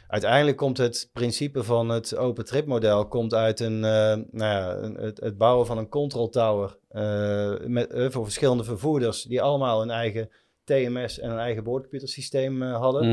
Uiteindelijk 0.08 0.58
komt 0.58 0.78
het 0.78 1.10
principe 1.14 1.64
van 1.64 1.90
het 1.90 2.16
open 2.16 2.46
trip 2.46 2.66
model 2.66 3.08
komt 3.08 3.34
uit 3.34 3.60
een, 3.60 3.84
eh, 3.84 4.16
nou 4.16 4.26
ja, 4.32 4.76
een- 4.76 4.96
het, 4.96 5.20
het 5.20 5.38
bouwen 5.38 5.66
van 5.66 5.78
een 5.78 5.90
control 5.90 6.30
tower 6.30 6.78
eh, 6.90 7.54
met, 7.68 7.88
voor 8.12 8.24
verschillende 8.24 8.64
vervoerders 8.64 9.24
die 9.24 9.42
allemaal 9.42 9.82
een 9.82 9.90
eigen 9.90 10.30
TMS 10.64 11.20
en 11.20 11.30
een 11.32 11.38
eigen 11.40 11.64
boordcomputersysteem 11.64 12.62
hadden. 12.62 13.06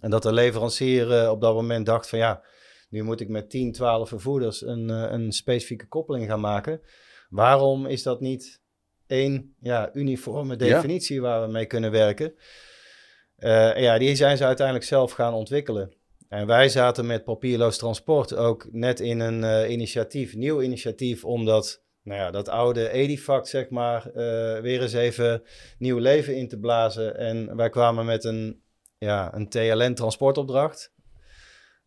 En 0.00 0.10
dat 0.10 0.22
de 0.22 0.32
leverancier 0.32 1.30
op 1.30 1.40
dat 1.40 1.54
moment 1.54 1.86
dacht 1.86 2.08
van 2.08 2.18
ja, 2.18 2.42
nu 2.90 3.02
moet 3.02 3.20
ik 3.20 3.28
met 3.28 3.50
10, 3.50 3.72
12 3.72 4.08
vervoerders 4.08 4.62
een, 4.66 4.88
een 4.88 5.32
specifieke 5.32 5.86
koppeling 5.88 6.26
gaan 6.28 6.40
maken. 6.40 6.80
Waarom 7.28 7.86
is 7.86 8.02
dat 8.02 8.20
niet 8.20 8.60
één 9.06 9.54
ja, 9.60 9.90
uniforme 9.92 10.56
definitie 10.56 11.20
waar 11.20 11.46
we 11.46 11.52
mee 11.52 11.66
kunnen 11.66 11.90
werken? 11.90 12.34
Eh, 13.36 13.80
ja, 13.80 13.98
die 13.98 14.16
zijn 14.16 14.36
ze 14.36 14.44
uiteindelijk 14.44 14.86
zelf 14.86 15.12
gaan 15.12 15.34
ontwikkelen. 15.34 15.92
En 16.28 16.46
wij 16.46 16.68
zaten 16.68 17.06
met 17.06 17.24
papierloos 17.24 17.78
transport 17.78 18.34
ook 18.34 18.68
net 18.72 19.00
in 19.00 19.20
een 19.20 19.44
eh, 19.44 19.70
initiatief, 19.70 20.34
nieuw 20.34 20.62
initiatief, 20.62 21.24
om 21.24 21.44
dat, 21.44 21.82
nou 22.02 22.20
ja, 22.20 22.30
dat 22.30 22.48
oude 22.48 22.90
Edifact, 22.90 23.48
zeg 23.48 23.70
maar, 23.70 24.06
eh, 24.06 24.60
weer 24.60 24.82
eens 24.82 24.92
even 24.92 25.42
nieuw 25.78 25.98
leven 25.98 26.36
in 26.36 26.48
te 26.48 26.58
blazen. 26.58 27.16
En 27.16 27.56
wij 27.56 27.70
kwamen 27.70 28.06
met 28.06 28.24
een, 28.24 28.62
ja, 28.98 29.34
een 29.34 29.48
TLN-transportopdracht. 29.48 30.92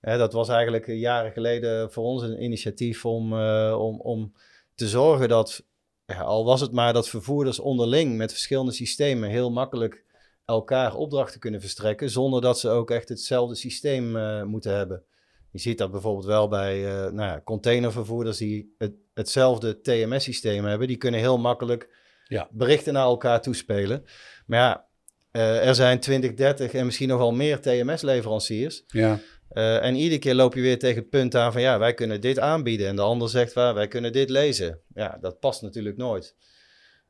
Dat 0.01 0.33
was 0.33 0.49
eigenlijk 0.49 0.87
jaren 0.87 1.31
geleden 1.31 1.91
voor 1.91 2.03
ons 2.03 2.23
een 2.23 2.43
initiatief 2.43 3.05
om, 3.05 3.33
om, 3.73 3.99
om 3.99 4.33
te 4.81 4.87
zorgen 4.89 5.29
dat, 5.29 5.63
ja, 6.05 6.21
al 6.21 6.45
was 6.45 6.61
het 6.61 6.71
maar 6.71 6.93
dat 6.93 7.09
vervoerders 7.09 7.59
onderling 7.59 8.17
met 8.17 8.31
verschillende 8.31 8.71
systemen 8.71 9.29
heel 9.29 9.51
makkelijk 9.51 10.03
elkaar 10.45 10.95
opdrachten 10.95 11.39
kunnen 11.39 11.61
verstrekken, 11.61 12.09
zonder 12.09 12.41
dat 12.41 12.59
ze 12.59 12.69
ook 12.69 12.91
echt 12.91 13.09
hetzelfde 13.09 13.55
systeem 13.55 14.15
eh, 14.15 14.43
moeten 14.43 14.75
hebben. 14.75 15.03
Je 15.51 15.59
ziet 15.59 15.77
dat 15.77 15.91
bijvoorbeeld 15.91 16.25
wel 16.25 16.47
bij 16.47 16.85
eh, 16.85 17.11
nou 17.11 17.29
ja, 17.29 17.41
containervervoerders 17.43 18.37
die 18.37 18.75
het, 18.77 18.93
hetzelfde 19.13 19.81
TMS-systeem 19.81 20.65
hebben. 20.65 20.87
Die 20.87 20.97
kunnen 20.97 21.19
heel 21.19 21.37
makkelijk 21.37 21.89
Ja. 22.23 22.47
berichten 22.51 22.93
naar 22.93 23.03
elkaar 23.03 23.41
toespelen. 23.41 24.03
Maar 24.45 24.59
ja, 24.59 24.87
eh, 25.31 25.67
er 25.67 25.75
zijn 25.75 25.99
20, 25.99 26.33
30 26.33 26.73
en 26.73 26.85
misschien 26.85 27.07
nog 27.07 27.17
wel 27.17 27.31
meer 27.31 27.61
TMS-leveranciers. 27.61 28.83
Ja. 28.87 29.19
Eh, 29.51 29.83
en 29.83 29.95
iedere 29.95 30.19
keer 30.19 30.35
loop 30.35 30.53
je 30.53 30.61
weer 30.61 30.79
tegen 30.79 31.01
het 31.01 31.09
punt 31.09 31.35
aan 31.35 31.51
van 31.51 31.61
ja, 31.61 31.79
wij 31.79 31.93
kunnen 31.93 32.21
dit 32.21 32.39
aanbieden. 32.39 32.87
En 32.87 32.95
de 32.95 33.01
ander 33.01 33.29
zegt 33.29 33.53
waar 33.53 33.73
wij 33.73 33.87
kunnen 33.87 34.11
dit 34.11 34.29
lezen. 34.29 34.81
Ja, 34.93 35.17
dat 35.21 35.39
past 35.39 35.61
natuurlijk 35.61 35.97
nooit. 35.97 36.35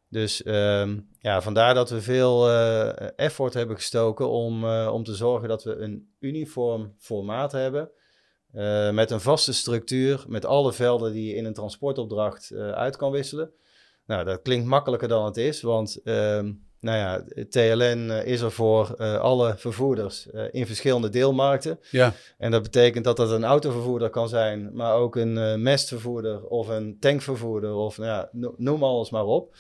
Dus 0.10 0.44
ehm, 0.44 1.00
ja, 1.20 1.42
vandaar 1.42 1.74
dat 1.74 1.90
we 1.90 2.02
veel 2.02 2.50
eh, 2.50 3.10
effort 3.16 3.54
hebben 3.54 3.76
gestoken 3.76 4.30
om, 4.30 4.64
eh, 4.64 4.90
om 4.94 5.04
te 5.04 5.16
zorgen 5.16 5.50
dat 5.50 5.64
we 5.64 5.76
een 5.76 6.14
uniform 6.20 6.96
formaat 6.98 7.52
hebben. 7.52 7.92
met 8.92 9.12
een 9.12 9.22
vaste 9.22 9.54
structuur, 9.54 10.26
met 10.28 10.46
alle 10.46 10.74
velden 10.74 11.12
die 11.14 11.28
je 11.28 11.36
in 11.36 11.46
een 11.46 11.54
transportopdracht 11.54 12.54
uit 12.54 12.96
kan 12.96 13.12
wisselen. 13.12 13.54
Nou, 14.06 14.26
dat 14.26 14.42
klinkt 14.42 14.66
makkelijker 14.66 15.08
dan 15.08 15.26
het 15.26 15.38
is, 15.38 15.62
want 15.62 16.02
ehm, 16.04 16.52
nou 16.82 16.98
ja, 16.98 17.24
TLN 17.50 18.10
eh, 18.10 18.26
is 18.26 18.42
er 18.42 18.52
voor 18.52 18.96
eh, 18.98 19.20
alle 19.20 19.54
vervoerders 19.58 20.30
eh, 20.32 20.44
in 20.52 20.66
verschillende 20.66 21.10
deelmarkten. 21.10 21.80
Ja. 21.92 22.14
En 22.38 22.52
dat 22.52 22.62
betekent 22.62 23.04
dat 23.04 23.18
dat 23.18 23.32
een 23.32 23.44
autovervoerder 23.44 24.10
kan 24.10 24.30
zijn, 24.30 24.70
maar 24.74 24.94
ook 24.94 25.16
een 25.16 25.62
mestvervoerder 25.62 26.44
of 26.44 26.68
een 26.68 26.98
tankvervoerder 27.00 27.74
of 27.74 27.98
nou 27.98 28.10
ja, 28.10 28.30
no- 28.32 28.56
noem 28.58 28.84
alles 28.84 29.10
maar 29.10 29.26
op. 29.26 29.56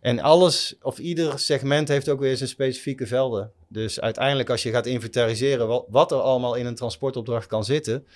En 0.00 0.20
alles, 0.20 0.76
of 0.82 0.98
ieder 0.98 1.38
segment 1.38 1.88
heeft 1.88 2.08
ook 2.08 2.20
weer 2.20 2.36
zijn 2.36 2.48
specifieke 2.48 3.06
velden. 3.06 3.52
Dus 3.68 4.00
uiteindelijk 4.00 4.50
als 4.50 4.62
je 4.62 4.70
gaat 4.70 4.86
inventariseren 4.86 5.66
wat, 5.66 5.84
wat 5.88 6.12
er 6.12 6.20
allemaal 6.20 6.54
in 6.54 6.66
een 6.66 6.74
transportopdracht 6.74 7.46
kan 7.46 7.64
zitten, 7.64 8.06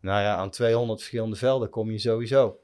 nou 0.00 0.22
ja, 0.22 0.36
aan 0.36 0.50
200 0.50 0.98
verschillende 0.98 1.36
velden 1.36 1.70
kom 1.70 1.90
je 1.90 1.98
sowieso. 1.98 2.58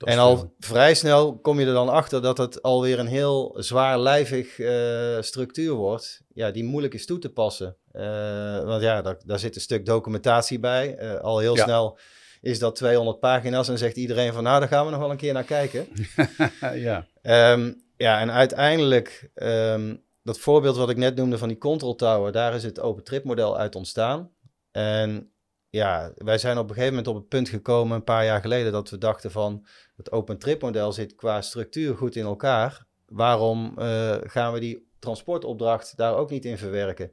Dat 0.00 0.08
En 0.08 0.18
al 0.18 0.36
veel. 0.36 0.54
vrij 0.58 0.94
snel 0.94 1.38
kom 1.38 1.60
je 1.60 1.66
er 1.66 1.72
dan 1.72 1.88
achter 1.88 2.22
dat 2.22 2.38
het 2.38 2.62
alweer 2.62 2.98
een 2.98 3.06
heel 3.06 3.54
zwaarlijvig 3.58 4.58
eh 4.58 5.16
structuur 5.20 5.72
wordt. 5.74 6.20
Ja, 6.34 6.50
die 6.50 6.64
moeilijk 6.64 6.94
is 6.94 7.06
toe 7.06 7.18
te 7.18 7.28
passen. 7.32 7.76
Eh, 7.92 8.64
want 8.64 8.82
ja, 8.82 9.02
daar, 9.02 9.16
daar 9.24 9.38
zit 9.38 9.54
een 9.54 9.60
stuk 9.60 9.86
documentatie 9.86 10.58
bij. 10.60 10.96
Eh, 10.96 11.20
al 11.20 11.38
heel 11.38 11.56
Ja. 11.56 11.62
snel 11.62 11.98
is 12.40 12.58
dat 12.58 12.76
200 12.76 13.20
pagina's 13.20 13.68
en 13.68 13.78
zegt 13.78 13.96
iedereen 13.96 14.32
van 14.32 14.42
nou, 14.42 14.60
daar 14.60 14.68
gaan 14.68 14.84
we 14.84 14.90
nog 14.90 15.00
wel 15.00 15.10
een 15.10 15.16
keer 15.16 15.32
naar 15.32 15.44
kijken. 15.44 15.86
ja. 16.74 17.06
Ehm, 17.22 17.72
ja, 17.96 18.20
en 18.20 18.30
uiteindelijk, 18.30 19.30
ehm, 19.34 19.96
dat 20.22 20.38
voorbeeld 20.38 20.76
wat 20.76 20.90
ik 20.90 20.96
net 20.96 21.16
noemde 21.16 21.38
van 21.38 21.48
die 21.48 21.58
control 21.58 21.94
tower, 21.94 22.32
daar 22.32 22.54
is 22.54 22.62
het 22.62 22.80
open 22.80 23.04
trip 23.04 23.24
model 23.24 23.58
uit 23.58 23.74
ontstaan. 23.74 24.30
En 24.70 25.29
ja, 25.70 26.12
wij 26.16 26.38
zijn 26.38 26.58
op 26.58 26.68
een 26.68 26.74
gegeven 26.74 26.94
moment 26.94 27.06
op 27.08 27.14
het 27.14 27.28
punt 27.28 27.48
gekomen, 27.48 27.96
een 27.96 28.04
paar 28.04 28.24
jaar 28.24 28.40
geleden, 28.40 28.72
dat 28.72 28.90
we 28.90 28.98
dachten 28.98 29.30
van, 29.30 29.66
het 29.96 30.12
open 30.12 30.38
trip 30.38 30.62
model 30.62 30.92
zit 30.92 31.14
qua 31.14 31.42
structuur 31.42 31.96
goed 31.96 32.16
in 32.16 32.24
elkaar. 32.24 32.86
Waarom 33.06 33.72
eh, 33.78 34.16
gaan 34.20 34.52
we 34.52 34.60
die 34.60 34.88
transportopdracht 34.98 35.96
daar 35.96 36.16
ook 36.16 36.30
niet 36.30 36.44
in 36.44 36.58
verwerken? 36.58 37.12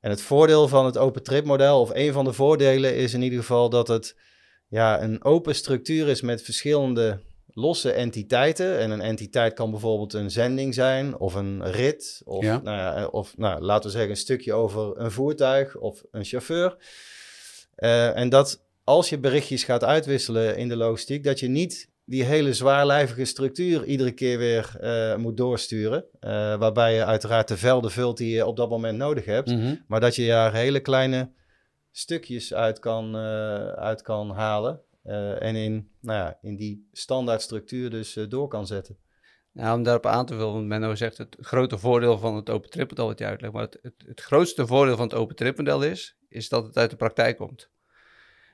En 0.00 0.10
het 0.10 0.22
voordeel 0.22 0.68
van 0.68 0.84
het 0.86 0.98
open 0.98 1.22
trip 1.22 1.44
model, 1.44 1.80
of 1.80 1.90
een 1.92 2.12
van 2.12 2.24
de 2.24 2.32
voordelen, 2.32 2.94
is 2.94 3.14
in 3.14 3.22
ieder 3.22 3.38
geval 3.38 3.68
dat 3.68 3.88
het 3.88 4.16
ja, 4.68 5.02
een 5.02 5.24
open 5.24 5.54
structuur 5.54 6.08
is 6.08 6.20
met 6.20 6.42
verschillende 6.42 7.20
losse 7.46 7.92
entiteiten. 7.92 8.78
En 8.78 8.90
een 8.90 9.00
entiteit 9.00 9.54
kan 9.54 9.70
bijvoorbeeld 9.70 10.12
een 10.12 10.30
zending 10.30 10.74
zijn 10.74 11.18
of 11.18 11.34
een 11.34 11.70
rit. 11.70 12.22
Of, 12.24 12.44
Ja. 12.44 12.60
nou 12.62 12.76
ja, 12.78 13.06
of 13.06 13.36
nou, 13.36 13.60
laten 13.62 13.84
we 13.84 13.90
zeggen 13.90 14.10
een 14.10 14.16
stukje 14.16 14.52
over 14.52 14.98
een 14.98 15.10
voertuig 15.10 15.76
of 15.76 16.02
een 16.10 16.24
chauffeur. 16.24 16.76
Eh, 17.80 18.16
en 18.16 18.28
dat 18.28 18.64
als 18.84 19.08
je 19.08 19.18
berichtjes 19.18 19.64
gaat 19.64 19.84
uitwisselen 19.84 20.56
in 20.56 20.68
de 20.68 20.76
logistiek, 20.76 21.24
dat 21.24 21.40
je 21.40 21.48
niet 21.48 21.90
die 22.04 22.24
hele 22.24 22.54
zwaarlijvige 22.54 23.24
structuur 23.24 23.84
iedere 23.84 24.12
keer 24.12 24.38
weer 24.38 24.76
eh, 24.80 25.16
moet 25.16 25.36
doorsturen. 25.36 26.04
Eh, 26.20 26.30
waarbij 26.56 26.94
je 26.94 27.04
uiteraard 27.04 27.48
de 27.48 27.56
velden 27.56 27.90
vult 27.90 28.16
die 28.16 28.34
je 28.34 28.46
op 28.46 28.56
dat 28.56 28.70
moment 28.70 28.98
nodig 28.98 29.24
hebt. 29.24 29.50
Mhm. 29.50 29.74
Maar 29.86 30.00
dat 30.00 30.14
je 30.14 30.26
daar 30.26 30.54
hele 30.54 30.80
kleine 30.80 31.32
stukjes 31.90 32.54
uit 32.54 32.78
kan, 32.78 33.16
uit 33.76 34.02
kan 34.02 34.30
halen. 34.30 34.80
en 35.38 35.56
in, 35.56 35.90
nou 36.00 36.18
ja, 36.18 36.38
in 36.42 36.56
die 36.56 36.88
standaard 36.92 37.42
structuur 37.42 37.90
dus 37.90 38.18
door 38.28 38.48
kan 38.48 38.66
zetten. 38.66 38.96
Nou, 39.52 39.76
om 39.76 39.82
daarop 39.82 40.06
aan 40.06 40.26
te 40.26 40.34
vullen, 40.34 40.52
want 40.52 40.66
Menno 40.66 40.94
zegt 40.94 41.18
het 41.18 41.36
grote 41.40 41.78
voordeel 41.78 42.18
van 42.18 42.36
het 42.36 42.50
open 42.50 42.70
tripmodel 42.70 43.06
wat 43.06 43.18
je 43.18 43.24
uitlegt, 43.24 43.52
maar 43.52 43.62
het, 43.62 43.78
het, 43.82 43.94
het 44.06 44.20
grootste 44.20 44.66
voordeel 44.66 44.96
van 44.96 45.04
het 45.04 45.14
open 45.14 45.36
tripmodel 45.36 45.82
is, 45.82 46.16
is 46.28 46.48
dat 46.48 46.64
het 46.64 46.76
uit 46.76 46.90
de 46.90 46.96
praktijk 46.96 47.36
komt. 47.36 47.70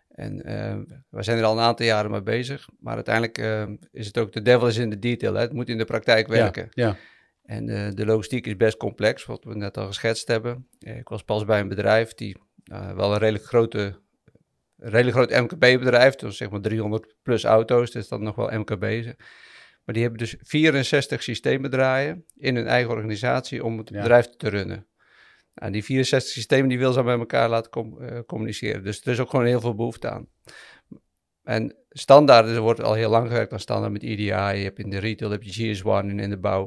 En 0.09 0.43
eh, 0.43 0.77
we 1.09 1.23
zijn 1.23 1.39
er 1.39 1.45
al 1.45 1.59
een 1.59 1.65
aantal 1.65 1.87
jaren 1.87 2.11
mee 2.11 2.23
bezig, 2.23 2.69
maar 2.81 2.95
uiteindelijk 2.95 3.39
eh, 3.39 3.67
is 3.93 4.07
het 4.07 4.19
ook 4.19 4.33
de 4.33 4.43
devil 4.43 4.67
is 4.67 4.77
in 4.77 4.91
de 4.91 4.99
detail. 4.99 5.35
Hè? 5.35 5.41
Het 5.41 5.53
moet 5.53 5.69
in 5.69 5.79
de 5.79 5.85
praktijk 5.85 6.27
werken. 6.27 6.69
Ja. 6.71 6.97
En 7.47 7.69
eh, 7.69 7.91
de 7.95 8.07
logistiek 8.07 8.47
is 8.47 8.57
best 8.57 8.77
complex, 8.77 9.25
wat 9.25 9.45
we 9.45 9.55
net 9.55 9.77
al 9.77 9.87
geschetst 9.87 10.29
hebben. 10.29 10.69
Ik 10.79 11.09
was 11.09 11.23
pas 11.23 11.45
bij 11.45 11.61
een 11.61 11.69
bedrijf 11.69 12.15
die 12.15 12.37
eh, 12.65 12.93
wel 12.93 13.13
een 13.13 13.19
redelijk 13.19 13.45
grote, 13.45 13.99
een 14.79 14.91
redelijk 14.91 15.17
groot 15.17 15.43
MKB-bedrijf, 15.43 16.15
dus 16.15 16.37
zeg 16.37 16.51
maar 16.51 16.61
300 16.61 17.15
plus 17.23 17.45
auto's, 17.45 17.91
dus 17.91 18.09
dat 18.09 18.21
nog 18.21 18.35
wel 18.35 18.59
MKB. 18.59 19.15
Maar 19.87 19.95
die 19.95 20.05
hebben 20.05 20.21
dus 20.21 20.35
64 20.41 21.23
systemen 21.23 21.71
draaien 21.71 22.25
in 22.37 22.57
hun 22.57 22.67
eigen 22.67 22.91
organisatie 22.91 23.65
om 23.65 23.79
het 23.79 23.89
Ja. 23.89 23.99
bedrijf 24.01 24.27
te 24.37 24.49
runnen. 24.49 24.87
Nou, 25.55 25.73
die 25.73 25.85
64 25.85 26.33
systemen 26.33 26.69
die 26.69 26.79
wil 26.79 26.93
ze 26.93 27.03
met 27.03 27.19
elkaar 27.19 27.49
laten 27.49 27.71
com- 27.71 28.01
eh, 28.01 28.19
communiceren. 28.27 28.85
Dus 28.85 29.01
er 29.01 29.13
is 29.13 29.21
ook 29.21 29.31
gewoon 29.31 29.47
heel 29.47 29.61
veel 29.61 29.75
behoefte 29.75 30.11
aan. 30.11 30.27
En 31.43 31.77
standaard, 31.91 32.47
er 32.49 32.61
wordt 32.61 32.83
al 32.83 32.95
heel 32.95 33.11
lang 33.11 33.29
gewerkt 33.29 33.53
aan 33.53 33.61
standaard 33.61 33.93
met 33.93 34.03
EDI. 34.03 34.25
Je 34.25 34.65
hebt 34.65 34.79
in 34.79 34.91
de 34.91 34.99
retail, 34.99 35.31
heb 35.31 35.43
je 35.43 35.53
GS1 35.53 36.09
en 36.11 36.19
in 36.21 36.31
de 36.31 36.39
bouw. 36.39 36.63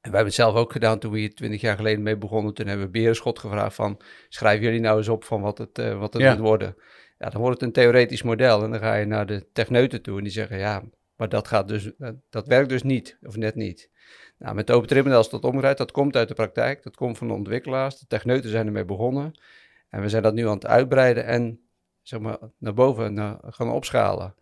En 0.00 0.10
wij 0.10 0.20
hebben 0.20 0.24
het 0.24 0.34
zelf 0.34 0.54
ook 0.54 0.72
gedaan 0.72 0.98
toen 0.98 1.12
we 1.12 1.18
hier 1.18 1.34
20 1.34 1.60
jaar 1.60 1.76
geleden 1.76 2.02
mee 2.02 2.16
begonnen. 2.16 2.54
Toen 2.54 2.66
hebben 2.66 2.86
we 2.86 2.92
Berenschot 2.92 3.38
gevraagd 3.38 3.74
van, 3.74 4.00
schrijven 4.28 4.64
jullie 4.64 4.80
nou 4.80 4.98
eens 4.98 5.08
op 5.08 5.24
van 5.24 5.40
wat 5.40 5.58
het, 5.58 5.78
eh, 5.78 5.98
wat 5.98 6.12
het 6.12 6.22
Ja. 6.22 6.30
moet 6.32 6.40
worden. 6.40 6.76
Ja, 7.18 7.28
dan 7.30 7.40
wordt 7.40 7.60
het 7.60 7.66
een 7.68 7.74
theoretisch 7.82 8.22
model 8.22 8.62
en 8.64 8.70
dan 8.70 8.80
ga 8.80 8.94
je 8.94 9.04
naar 9.06 9.26
de 9.26 9.46
techneuten 9.52 10.02
toe 10.02 10.16
en 10.18 10.22
die 10.22 10.32
zeggen, 10.32 10.58
ja, 10.58 10.82
maar 11.20 11.28
dat, 11.28 11.48
gaat 11.48 11.68
dus, 11.68 11.96
eh, 11.96 12.10
dat 12.30 12.46
werkt 12.46 12.68
dus 12.68 12.82
niet, 12.82 13.18
of 13.22 13.36
net 13.36 13.54
niet. 13.54 13.90
Nou, 14.38 14.54
met 14.54 14.66
de 14.66 14.72
open 14.72 14.88
tripmodel 14.88 15.20
is 15.20 15.28
dat 15.28 15.44
omgedraaid, 15.44 15.78
dat 15.78 15.92
komt 15.92 16.16
uit 16.16 16.28
de 16.28 16.34
praktijk, 16.34 16.82
dat 16.82 16.96
komt 16.96 17.18
van 17.18 17.28
de 17.28 17.34
ontwikkelaars. 17.34 17.98
De 17.98 18.06
techneuten 18.06 18.50
zijn 18.50 18.66
ermee 18.66 18.84
begonnen 18.84 19.40
en 19.88 20.00
we 20.00 20.08
zijn 20.08 20.22
dat 20.22 20.34
nu 20.34 20.46
aan 20.46 20.54
het 20.54 20.66
uitbreiden 20.66 21.24
en 21.24 21.60
zeg 22.02 22.20
maar, 22.20 22.38
naar 22.58 22.74
boven 22.74 23.38
gaan 23.50 23.70
opschalen. 23.70 24.34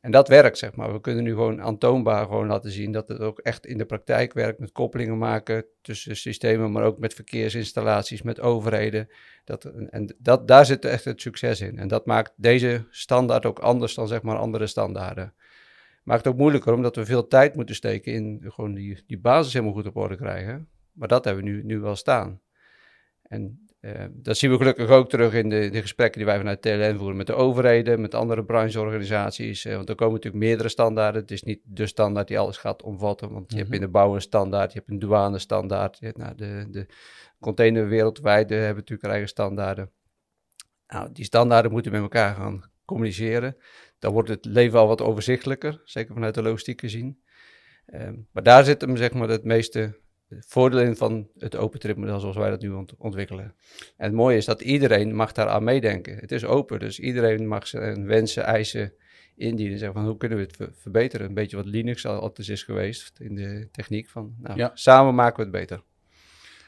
En 0.00 0.10
dat 0.10 0.28
werkt, 0.28 0.58
zeg 0.58 0.74
maar. 0.74 0.92
We 0.92 1.00
kunnen 1.00 1.24
nu 1.24 1.30
gewoon 1.30 1.62
aantoonbaar 1.62 2.24
gewoon 2.24 2.46
laten 2.46 2.70
zien 2.70 2.92
dat 2.92 3.08
het 3.08 3.20
ook 3.20 3.38
echt 3.38 3.66
in 3.66 3.78
de 3.78 3.84
praktijk 3.84 4.32
werkt. 4.32 4.58
Met 4.58 4.72
koppelingen 4.72 5.18
maken 5.18 5.64
tussen 5.82 6.16
systemen, 6.16 6.72
maar 6.72 6.84
ook 6.84 6.98
met 6.98 7.14
verkeersinstallaties, 7.14 8.22
met 8.22 8.40
overheden. 8.40 9.08
Dat, 9.44 9.64
en 9.64 10.16
dat, 10.18 10.48
daar 10.48 10.66
zit 10.66 10.84
echt 10.84 11.04
het 11.04 11.20
succes 11.20 11.60
in. 11.60 11.78
En 11.78 11.88
dat 11.88 12.06
maakt 12.06 12.32
deze 12.36 12.86
standaard 12.90 13.46
ook 13.46 13.58
anders 13.58 13.94
dan 13.94 14.08
zeg 14.08 14.22
maar 14.22 14.36
andere 14.36 14.66
standaarden. 14.66 15.34
Maakt 16.06 16.24
het 16.24 16.32
ook 16.32 16.38
moeilijker 16.38 16.72
omdat 16.72 16.96
we 16.96 17.04
veel 17.04 17.26
tijd 17.26 17.54
moeten 17.54 17.74
steken 17.74 18.12
in 18.12 18.44
gewoon 18.46 18.74
die, 18.74 19.02
die 19.06 19.18
basis 19.18 19.52
helemaal 19.52 19.74
goed 19.74 19.86
op 19.86 19.96
orde 19.96 20.16
krijgen. 20.16 20.68
Maar 20.92 21.08
dat 21.08 21.24
hebben 21.24 21.44
we 21.44 21.50
nu, 21.50 21.62
nu 21.64 21.78
wel 21.78 21.96
staan. 21.96 22.40
En 23.22 23.66
eh, 23.80 24.04
dat 24.10 24.36
zien 24.36 24.50
we 24.50 24.56
gelukkig 24.56 24.88
ook 24.88 25.08
terug 25.08 25.32
in 25.34 25.48
de, 25.48 25.70
de 25.70 25.80
gesprekken 25.80 26.18
die 26.18 26.26
wij 26.26 26.38
vanuit 26.38 26.62
TLN 26.62 26.96
voeren 26.96 27.16
met 27.16 27.26
de 27.26 27.34
overheden, 27.34 28.00
met 28.00 28.14
andere 28.14 28.44
brancheorganisaties. 28.44 29.64
Eh, 29.64 29.76
want 29.76 29.88
er 29.88 29.94
komen 29.94 30.14
natuurlijk 30.14 30.44
meerdere 30.44 30.68
standaarden. 30.68 31.20
Het 31.20 31.30
is 31.30 31.42
niet 31.42 31.60
de 31.64 31.86
standaard 31.86 32.28
die 32.28 32.38
alles 32.38 32.56
gaat 32.56 32.82
omvatten. 32.82 33.32
Want 33.32 33.52
je 33.52 33.58
hebt 33.58 33.72
in 33.72 33.80
de 33.80 33.88
bouw 33.88 34.14
een 34.14 34.20
standaard, 34.20 34.72
je 34.72 34.78
hebt 34.78 34.90
een 34.90 34.98
douane 34.98 35.38
standaard. 35.38 35.98
Je 35.98 36.06
hebt, 36.06 36.18
nou, 36.18 36.34
de, 36.34 36.66
de 36.70 36.86
container 37.40 37.88
wereldwijd 37.88 38.50
eh, 38.50 38.58
hebben 38.58 38.76
natuurlijk 38.76 39.08
eigen 39.08 39.28
standaarden. 39.28 39.90
Nou, 40.86 41.12
die 41.12 41.24
standaarden 41.24 41.72
moeten 41.72 41.92
met 41.92 42.00
elkaar 42.00 42.34
gaan 42.34 42.70
communiceren. 42.84 43.56
Dan 43.98 44.12
wordt 44.12 44.28
het 44.28 44.44
leven 44.44 44.78
al 44.78 44.86
wat 44.86 45.00
overzichtelijker, 45.02 45.80
zeker 45.84 46.14
vanuit 46.14 46.34
de 46.34 46.42
logistiek 46.42 46.80
gezien. 46.80 47.20
Ehm, 47.86 48.14
maar 48.32 48.42
daar 48.42 48.64
zit 48.64 48.80
hem 48.80 48.96
zeg 48.96 49.12
maar 49.12 49.28
het 49.28 49.44
meeste 49.44 49.98
voordeel 50.30 50.80
in 50.80 50.96
van 50.96 51.28
het 51.38 51.56
open 51.56 51.80
tripmodel 51.80 52.20
zoals 52.20 52.36
wij 52.36 52.50
dat 52.50 52.60
nu 52.60 52.70
ont- 52.70 52.94
ontwikkelen. 52.98 53.54
En 53.96 54.04
het 54.06 54.12
mooie 54.12 54.36
is 54.36 54.44
dat 54.44 54.60
iedereen 54.60 55.14
mag 55.14 55.32
daar 55.32 55.48
aan 55.48 55.64
meedenken. 55.64 56.16
Het 56.16 56.32
is 56.32 56.44
open, 56.44 56.78
dus 56.78 56.98
iedereen 57.00 57.48
mag 57.48 57.66
zijn 57.66 58.06
wensen, 58.06 58.44
eisen 58.44 58.92
indienen. 59.36 59.78
Zeggen 59.78 59.96
van 59.96 60.06
hoe 60.08 60.16
kunnen 60.16 60.38
we 60.38 60.44
het 60.44 60.56
ver- 60.56 60.72
verbeteren? 60.74 61.26
Een 61.26 61.34
beetje 61.34 61.56
wat 61.56 61.66
Linux 61.66 62.06
al 62.06 62.20
altijd 62.20 62.48
is 62.48 62.62
geweest 62.62 63.20
in 63.20 63.34
de 63.34 63.68
techniek. 63.72 64.08
Van, 64.08 64.34
nou, 64.38 64.58
Ja. 64.58 64.70
Samen 64.74 65.14
maken 65.14 65.36
we 65.36 65.42
het 65.42 65.50
beter. 65.68 65.82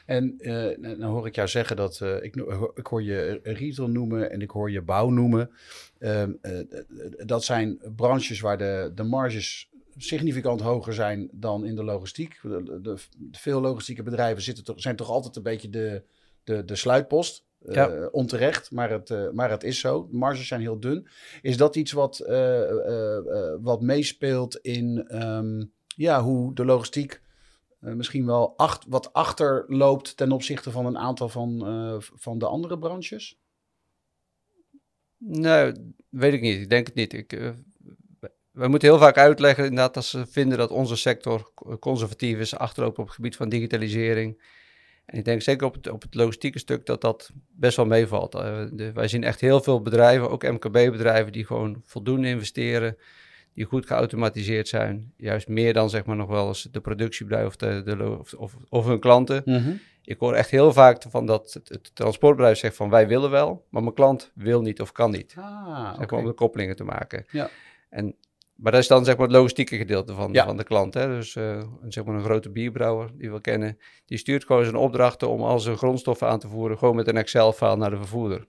En 0.09 0.35
eh 0.39 0.97
dan 0.99 1.01
hoor 1.09 1.27
ik 1.27 1.35
jou 1.35 1.47
zeggen 1.47 1.75
dat 1.75 1.99
eh, 2.01 2.23
ik, 2.23 2.35
no- 2.35 2.71
ik 2.75 2.87
hoor 2.87 3.03
je 3.03 3.39
retail 3.43 3.89
noemen 3.89 4.31
en 4.31 4.41
ik 4.41 4.49
hoor 4.49 4.71
je 4.71 4.81
bouw 4.81 5.09
noemen. 5.09 5.49
Ehm, 5.99 6.31
eh, 6.41 6.53
dat 7.25 7.43
zijn 7.43 7.79
branches 7.95 8.39
waar 8.39 8.57
de, 8.57 8.91
de 8.95 9.03
marges 9.03 9.69
significant 9.97 10.61
hoger 10.61 10.93
zijn 10.93 11.29
dan 11.31 11.65
in 11.65 11.75
de 11.75 11.83
logistiek. 11.83 12.39
De, 12.41 12.79
de- 12.81 12.97
veel 13.31 13.61
logistieke 13.61 14.03
bedrijven 14.03 14.43
zitten 14.43 14.63
toch, 14.63 14.81
zijn 14.81 14.95
toch 14.95 15.09
altijd 15.09 15.35
een 15.35 15.43
beetje 15.43 15.69
de, 15.69 16.03
de, 16.43 16.65
de 16.65 16.75
sluitpost. 16.75 17.45
Eh, 17.65 17.73
Ja. 17.75 18.07
onterecht, 18.11 18.71
maar 18.71 18.89
het, 18.89 19.09
eh, 19.09 19.29
maar 19.29 19.49
het 19.49 19.63
is 19.63 19.79
zo. 19.79 20.07
De 20.11 20.17
marges 20.17 20.47
zijn 20.47 20.61
heel 20.61 20.79
dun. 20.79 21.07
Is 21.41 21.57
dat 21.57 21.75
iets 21.75 21.91
wat, 21.91 22.19
eh, 22.19 22.61
eh, 22.61 23.17
eh, 23.17 23.53
wat 23.61 23.81
meespeelt 23.81 24.57
in 24.57 25.07
ehm, 25.07 25.63
ja, 25.95 26.21
hoe 26.23 26.53
de 26.53 26.65
logistiek 26.65 27.21
eh, 27.79 27.93
misschien 27.93 28.25
wel 28.25 28.57
acht, 28.57 28.85
wat 28.87 29.13
achterloopt 29.13 30.17
ten 30.17 30.31
opzichte 30.31 30.71
van 30.71 30.85
een 30.85 30.97
aantal 30.97 31.29
van, 31.29 31.65
eh, 31.65 31.95
van 31.99 32.37
de 32.37 32.45
andere 32.45 32.79
branches? 32.79 33.37
Nee, 35.17 35.71
weet 36.09 36.33
ik 36.33 36.41
niet. 36.41 36.61
Ik 36.61 36.69
denk 36.69 36.87
het 36.87 36.95
niet. 36.95 37.13
Ik, 37.13 37.33
eh, 37.33 37.49
we 38.51 38.67
moeten 38.67 38.89
heel 38.89 38.97
vaak 38.97 39.17
uitleggen 39.17 39.63
inderdaad 39.63 39.93
dat 39.93 40.05
ze 40.05 40.25
vinden 40.25 40.57
dat 40.57 40.71
onze 40.71 40.95
sector 40.95 41.51
conservatief 41.79 42.39
is, 42.39 42.55
achterloopt 42.55 42.97
op 42.99 43.05
het 43.05 43.15
gebied 43.15 43.35
van 43.35 43.49
digitalisering. 43.49 44.41
En 45.05 45.17
ik 45.17 45.25
denk 45.25 45.41
zeker 45.41 45.67
op 45.67 45.73
het, 45.73 45.89
op 45.89 46.01
het 46.01 46.15
logistieke 46.15 46.59
stuk 46.59 46.85
dat 46.85 47.01
dat 47.01 47.31
best 47.49 47.75
wel 47.75 47.85
meevalt. 47.85 48.33
Wij 48.93 49.07
zien 49.07 49.23
echt 49.23 49.41
heel 49.41 49.61
veel 49.61 49.81
bedrijven, 49.81 50.29
ook 50.29 50.43
MKB-bedrijven, 50.43 51.31
die 51.31 51.45
gewoon 51.45 51.81
voldoende 51.85 52.27
investeren, 52.27 52.97
die 53.59 53.67
goed 53.67 53.85
geautomatiseerd 53.85 54.67
zijn. 54.67 55.13
Juist 55.17 55.47
meer 55.47 55.73
dan 55.73 55.89
zeg 55.89 56.05
maar 56.05 56.15
nog 56.15 56.29
wel 56.29 56.47
eens 56.47 56.67
de 56.71 56.81
productiebedrijf 56.81 57.47
of, 57.47 57.55
de, 57.55 57.81
de, 57.85 58.17
of, 58.19 58.33
of, 58.33 58.55
of 58.69 58.85
hun 58.85 58.99
klanten. 58.99 59.43
Ik 60.03 60.19
hoor 60.19 60.33
echt 60.33 60.49
heel 60.49 60.73
vaak 60.73 61.01
van 61.09 61.25
dat 61.25 61.53
het, 61.53 61.69
het 61.69 61.95
transportbedrijf 61.95 62.57
zegt 62.57 62.75
van 62.75 62.89
wij 62.89 63.07
willen 63.07 63.29
wel, 63.31 63.65
maar 63.69 63.81
mijn 63.81 63.93
klant 63.93 64.31
wil 64.35 64.61
niet 64.61 64.81
of 64.81 64.91
kan 64.91 65.11
niet. 65.11 65.33
Ah, 65.37 65.97
Zeg 65.97 66.11
om 66.11 66.25
de 66.25 66.33
koppelingen 66.33 66.75
te 66.75 66.83
maken. 66.83 67.25
Ja. 67.31 67.49
En, 67.89 68.15
maar 68.55 68.71
dat 68.71 68.81
is 68.81 68.87
dan 68.87 69.05
zeg 69.05 69.17
maar 69.17 69.27
het 69.27 69.35
logistieke 69.35 69.77
gedeelte 69.77 70.13
van, 70.13 70.33
Ja. 70.33 70.45
van 70.45 70.57
de 70.57 70.63
klant. 70.63 70.93
Hè? 70.93 71.07
Dus 71.07 71.35
eh, 71.35 71.57
een- 71.81 71.91
zeg 71.91 72.03
maar 72.05 72.15
een 72.15 72.23
grote 72.23 72.49
bierbrouwer 72.49 73.09
die 73.13 73.31
we 73.31 73.41
kennen, 73.41 73.77
die 74.05 74.17
stuurt 74.17 74.45
gewoon 74.45 74.63
zijn 74.63 74.75
opdrachten 74.75 75.29
om 75.29 75.41
al 75.41 75.59
zijn 75.59 75.77
grondstoffen 75.77 76.27
aan 76.27 76.39
te 76.39 76.47
voeren, 76.47 76.77
gewoon 76.77 76.95
met 76.95 77.07
een 77.07 77.17
Excel-file 77.17 77.75
naar 77.77 77.89
de 77.89 77.97
vervoerder. 77.97 78.47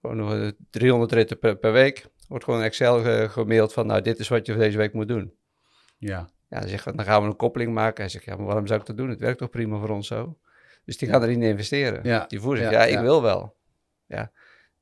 Gewoon 0.00 0.16
nog, 0.16 0.32
eh, 0.34 0.48
300 0.70 1.12
ritten 1.12 1.38
per, 1.38 1.56
per 1.56 1.72
week. 1.72 2.06
Wordt 2.28 2.44
gewoon 2.44 2.62
Excel 2.62 3.02
ge- 3.02 3.26
gemaild 3.30 3.72
van, 3.72 3.86
nou, 3.86 4.00
dit 4.00 4.18
is 4.18 4.28
wat 4.28 4.46
je 4.46 4.52
voor 4.52 4.62
deze 4.62 4.76
week 4.78 4.92
moet 4.92 5.08
doen. 5.08 5.32
Ja. 5.98 6.28
Ja, 6.48 6.60
dan 6.60 6.68
zeggen 6.68 6.90
we, 6.90 6.96
dan 6.96 7.06
gaan 7.06 7.22
we 7.22 7.28
een 7.28 7.36
koppeling 7.36 7.72
maken. 7.72 8.00
Hij 8.02 8.08
zegt, 8.08 8.24
ja, 8.24 8.36
maar 8.36 8.46
waarom 8.46 8.66
zou 8.66 8.80
ik 8.80 8.86
dat 8.86 8.96
doen? 8.96 9.08
Het 9.08 9.20
werkt 9.20 9.38
toch 9.38 9.50
prima 9.50 9.78
voor 9.78 9.88
ons 9.88 10.06
zo? 10.06 10.38
Dus 10.84 10.96
die 10.96 11.08
gaan 11.08 11.22
erin 11.22 11.42
investeren. 11.42 12.00
Ja. 12.04 12.24
Die 12.26 12.40
voer 12.40 12.56
zegt, 12.56 12.70
Ja, 12.70 12.84
ja, 12.84 12.96
ik 12.96 13.02
wil 13.02 13.22
wel. 13.22 13.56
Ja. 14.06 14.32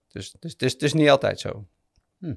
Dus, 0.08 0.34
dus, 0.40 0.56
dus 0.56 0.72
het 0.72 0.82
is 0.82 0.92
niet 0.92 1.08
altijd 1.10 1.40
zo. 1.40 1.66
Hm. 2.18 2.34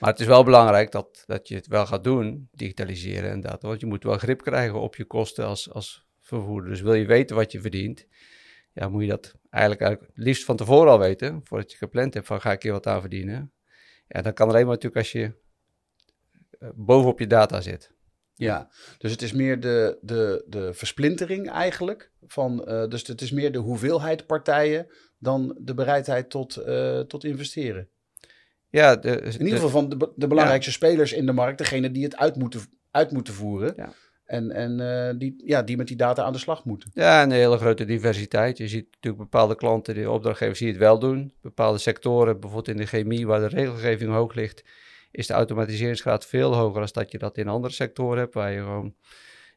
Maar 0.00 0.10
het 0.10 0.20
is 0.20 0.26
wel 0.26 0.44
belangrijk 0.44 0.90
dat, 0.90 1.22
dat 1.26 1.48
je 1.48 1.54
het 1.54 1.66
wel 1.66 1.86
gaat 1.86 2.04
doen, 2.04 2.48
digitaliseren 2.52 3.30
en 3.30 3.40
dat. 3.40 3.62
Want 3.62 3.80
je 3.80 3.86
moet 3.86 4.04
wel 4.04 4.18
grip 4.18 4.42
krijgen 4.42 4.80
op 4.80 4.96
je 4.96 5.04
kosten 5.04 5.46
als, 5.46 5.72
als 5.72 6.06
vervoerder. 6.20 6.70
Dus 6.70 6.80
wil 6.80 6.94
je 6.94 7.06
weten 7.06 7.36
wat 7.36 7.52
je 7.52 7.60
verdient, 7.60 8.06
ja, 8.72 8.88
moet 8.88 9.02
je 9.02 9.08
dat 9.08 9.34
eigenlijk, 9.50 9.82
eigenlijk 9.82 10.12
het 10.16 10.24
liefst 10.26 10.44
van 10.44 10.56
tevoren 10.56 10.90
al 10.92 10.98
weten. 10.98 11.40
Voordat 11.44 11.70
je 11.70 11.76
gepland 11.76 12.14
hebt 12.14 12.26
van 12.26 12.40
ga 12.40 12.52
ik 12.52 12.62
hier 12.62 12.72
wat 12.72 12.86
aan 12.86 13.00
verdienen. 13.00 13.52
Ja, 14.08 14.22
dat 14.22 14.34
kan 14.34 14.48
alleen 14.48 14.66
maar 14.66 14.74
natuurlijk 14.74 14.96
als 14.96 15.12
je 15.12 15.32
eh, 16.58 16.68
bovenop 16.74 17.18
je 17.18 17.26
data 17.26 17.60
zit. 17.60 17.94
Ja, 18.34 18.70
dus 18.98 19.10
het 19.10 19.22
is 19.22 19.32
meer 19.32 19.60
de, 19.60 19.98
de, 20.00 20.44
de 20.46 20.74
versplintering 20.74 21.50
eigenlijk. 21.50 22.10
Van, 22.26 22.66
eh, 22.66 22.88
dus 22.88 23.06
het 23.06 23.20
is 23.20 23.30
meer 23.30 23.52
de 23.52 23.58
hoeveelheid 23.58 24.26
partijen 24.26 24.86
dan 25.18 25.56
de 25.60 25.74
bereidheid 25.74 26.30
tot, 26.30 26.56
eh, 26.56 27.00
tot 27.00 27.24
investeren. 27.24 27.88
Ja, 28.68 28.96
de, 28.96 29.20
In 29.20 29.40
ieder 29.40 29.54
geval 29.54 29.68
van 29.68 29.88
de, 29.88 30.12
de 30.16 30.26
belangrijkste 30.26 30.72
spelers 30.72 31.12
in 31.12 31.26
de 31.26 31.32
markt, 31.32 31.58
degene 31.58 31.90
die 31.90 32.04
het 32.04 32.16
uit 32.16 32.36
moeten, 32.36 32.60
uit 32.90 33.10
moeten 33.10 33.34
voeren. 33.34 33.72
Ja. 33.76 33.92
En, 34.26 34.50
en 34.50 34.80
eh, 34.80 35.18
die, 35.18 35.42
ja, 35.44 35.62
die 35.62 35.76
met 35.76 35.86
die 35.86 35.96
data 35.96 36.22
aan 36.22 36.32
de 36.32 36.38
slag 36.38 36.64
moeten. 36.64 36.90
Ja, 36.94 37.22
een 37.22 37.30
hele 37.30 37.58
grote 37.58 37.84
diversiteit. 37.84 38.58
Je 38.58 38.68
ziet 38.68 38.86
natuurlijk 38.90 39.22
bepaalde 39.22 39.54
klanten, 39.54 39.94
de 39.94 40.10
opdrachtgevers 40.10 40.58
die 40.58 40.68
het 40.68 40.76
wel 40.76 40.98
doen. 40.98 41.32
Bepaalde 41.42 41.78
sectoren, 41.78 42.40
bijvoorbeeld 42.40 42.68
in 42.68 42.76
de 42.76 42.86
chemie, 42.86 43.26
waar 43.26 43.40
de 43.40 43.46
regelgeving 43.46 44.12
hoog 44.12 44.34
ligt, 44.34 44.64
is 45.10 45.26
de 45.26 45.34
automatiseringsgraad 45.34 46.26
veel 46.26 46.54
hoger 46.54 46.80
dan 46.80 46.88
dat 46.92 47.12
je 47.12 47.18
dat 47.18 47.38
in 47.38 47.48
andere 47.48 47.72
sectoren 47.72 48.18
hebt, 48.18 48.34
waar 48.34 48.52
je 48.52 48.60
gewoon... 48.60 48.94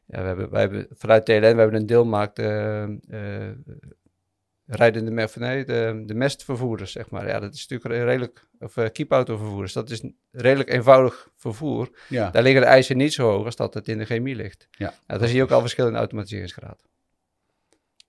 Ja, 0.06 0.20
we 0.20 0.26
hebben, 0.26 0.50
wij 0.50 0.60
hebben 0.60 0.86
vanuit 0.90 1.24
TLN, 1.24 1.40
we 1.40 1.46
hebben 1.46 1.74
een 1.74 1.86
deelmarkt 1.86 2.38
eh 2.38 2.82
eh, 2.82 2.88
rijdende 4.70 5.28
nee, 5.34 5.64
de, 5.64 6.02
de 6.06 6.14
mestvervoerders, 6.14 6.92
zeg 6.92 7.10
maar. 7.10 7.26
Ja, 7.26 7.40
dat 7.40 7.54
is 7.54 7.66
natuurlijk 7.66 8.04
redelijk, 8.04 8.46
of 8.58 8.76
uh, 8.76 8.86
keepautovervoerders, 8.92 9.72
dat 9.72 9.90
is 9.90 10.02
redelijk 10.30 10.70
eenvoudig 10.70 11.28
vervoer. 11.36 11.90
Ja, 12.08 12.30
Daar 12.30 12.42
liggen 12.42 12.60
de 12.60 12.66
eisen 12.66 12.96
niet 12.96 13.12
zo 13.12 13.30
hoog 13.30 13.44
als 13.44 13.56
dat 13.56 13.74
het 13.74 13.88
in 13.88 13.98
de 13.98 14.04
chemie 14.04 14.34
ligt. 14.34 14.68
Ja. 14.70 14.94
Ja, 15.06 15.18
daar 15.18 15.28
zie 15.28 15.36
je 15.36 15.42
ook 15.42 15.50
al 15.50 15.60
verschil 15.60 15.86
in 15.86 15.96
automatiseringsgraad. 15.96 16.82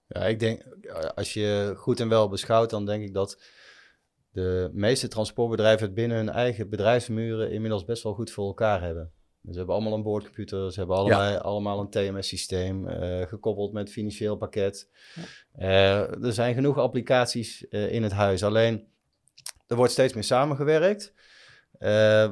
Ja, 0.08 0.28
ik 0.28 0.40
denk, 0.40 0.64
als 1.16 1.34
je 1.34 1.74
goed 1.78 2.00
en 2.00 2.10
wel 2.10 2.30
beschouwt, 2.30 2.70
dan 2.70 2.86
denk 2.86 3.04
ik 3.04 3.14
dat 3.14 3.42
de 4.32 4.70
meeste 4.74 5.08
transportbedrijven 5.08 5.86
het 5.86 5.96
binnen 5.96 6.18
hun 6.18 6.30
eigen 6.30 6.70
bedrijfsmuren 6.70 7.52
inmiddels 7.52 7.86
best 7.86 8.04
wel 8.04 8.14
goed 8.14 8.32
voor 8.32 8.48
elkaar 8.48 8.82
hebben. 8.82 9.12
Ze 9.50 9.58
hebben 9.58 9.76
allemaal 9.76 9.94
een 9.94 10.04
boordcomputer, 10.04 10.72
ze 10.72 10.80
hebben 10.80 10.98
allemaal, 10.98 11.38
allemaal 11.38 11.80
een 11.80 11.90
TMS-systeem, 11.90 12.88
eh, 12.88 13.28
gekoppeld 13.28 13.74
met 13.74 13.92
financieel 13.92 14.38
pakket. 14.38 14.90
Eh, 15.52 16.24
er 16.24 16.34
zijn 16.34 16.54
genoeg 16.54 16.78
applicaties 16.78 17.68
eh, 17.68 17.94
in 17.94 18.04
het 18.04 18.12
huis, 18.12 18.44
alleen 18.44 18.88
er 19.68 19.76
wordt 19.76 19.92
steeds 19.92 20.14
meer 20.14 20.24
samengewerkt, 20.24 21.14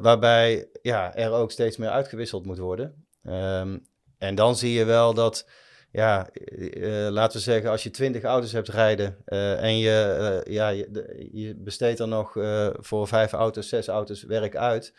waarbij 0.01 0.69
ja, 0.81 1.15
er 1.15 1.31
ook 1.31 1.51
steeds 1.51 1.77
meer 1.77 1.89
uitgewisseld 1.89 2.45
moet 2.45 2.57
worden. 2.57 3.05
Ehm, 3.23 3.77
en 4.17 4.35
dan 4.35 4.55
zie 4.55 4.73
je 4.73 4.85
wel 4.85 5.13
dat 5.13 5.49
ja, 5.91 6.29
eh, 6.29 7.07
laten 7.09 7.37
we 7.37 7.43
zeggen, 7.43 7.69
als 7.69 7.83
je 7.83 7.89
20 7.91 8.23
auto's 8.23 8.51
hebt 8.51 8.67
rijden 8.69 9.17
eh, 9.25 9.63
en 9.63 9.77
je, 9.77 10.01
eh, 10.45 10.53
ja, 10.53 10.69
je, 10.69 10.87
de- 10.91 11.27
je 11.31 11.55
besteedt 11.55 11.99
er 11.99 12.07
nog 12.07 12.37
eh, 12.37 12.69
voor 12.73 13.07
vijf 13.07 13.31
auto's, 13.33 13.69
zes 13.69 13.87
auto's 13.87 14.23
werk 14.23 14.55
uit. 14.55 14.93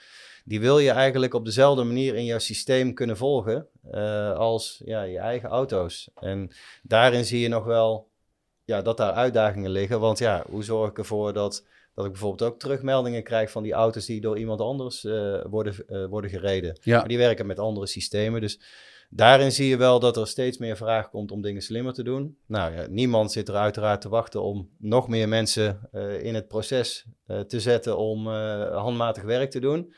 Die 0.45 0.61
wil 0.61 0.79
je 0.79 0.91
eigenlijk 0.91 1.35
op 1.35 1.45
dezelfde 1.45 1.85
manier 1.85 2.15
in 2.15 2.25
jouw 2.25 2.39
systeem 2.39 2.95
kunnen 2.95 3.17
volgen 3.17 3.67
eh, 3.91 4.33
als 4.33 4.83
ja, 4.85 5.03
je 5.03 5.19
eigen 5.19 5.49
auto's. 5.49 6.11
En 6.15 6.51
daarin 6.83 7.25
zie 7.25 7.41
je 7.41 7.49
nog 7.49 7.65
wel 7.65 8.09
ja, 8.65 8.83
dat 8.83 8.97
daar 8.97 9.13
uitdagingen 9.13 9.71
liggen. 9.71 10.01
Want 10.01 10.19
ja, 10.19 10.45
hoe 10.51 10.65
zorg 10.65 10.91
ik 10.91 10.99
ervoor 10.99 11.33
dat, 11.33 11.67
dat 11.95 12.05
ik 12.05 12.11
bijvoorbeeld 12.13 12.51
ook 12.53 12.59
terugmeldingen 12.59 13.23
krijg 13.23 13.51
van 13.51 13.63
die 13.63 13.73
auto's 13.73 14.07
die 14.07 14.21
door 14.21 14.39
iemand 14.39 14.61
anders 14.61 15.05
eh, 15.05 15.45
worden, 15.51 15.75
eh, 15.89 16.05
worden 16.07 16.31
gereden. 16.31 16.79
ja. 16.83 16.99
Maar 16.99 17.09
die 17.09 17.19
werken 17.19 17.47
met 17.47 17.59
andere 17.59 17.87
systemen. 17.87 18.41
Dus 18.41 18.61
daarin 19.13 19.53
zie 19.53 19.69
je 19.69 19.77
wel 19.77 20.01
dat 20.01 20.17
er 20.17 20.27
steeds 20.27 20.59
meer 20.59 20.77
vraag 20.77 21.11
komt 21.11 21.31
om 21.31 21.43
dingen 21.43 21.63
slimmer 21.63 21.93
te 21.93 22.03
doen. 22.03 22.39
Nou 22.47 22.75
ja, 22.75 22.87
niemand 22.89 23.33
zit 23.33 23.49
er 23.49 23.55
uiteraard 23.55 24.01
te 24.01 24.09
wachten 24.09 24.43
om 24.43 24.71
nog 24.79 25.09
meer 25.09 25.29
mensen 25.29 25.89
eh, 25.93 26.23
in 26.23 26.35
het 26.35 26.49
proces 26.49 27.07
eh, 27.27 27.41
te 27.41 27.61
zetten 27.61 27.97
om 27.97 28.27
eh, 28.27 28.77
handmatig 28.77 29.23
werk 29.23 29.51
te 29.51 29.61
doen. 29.61 29.95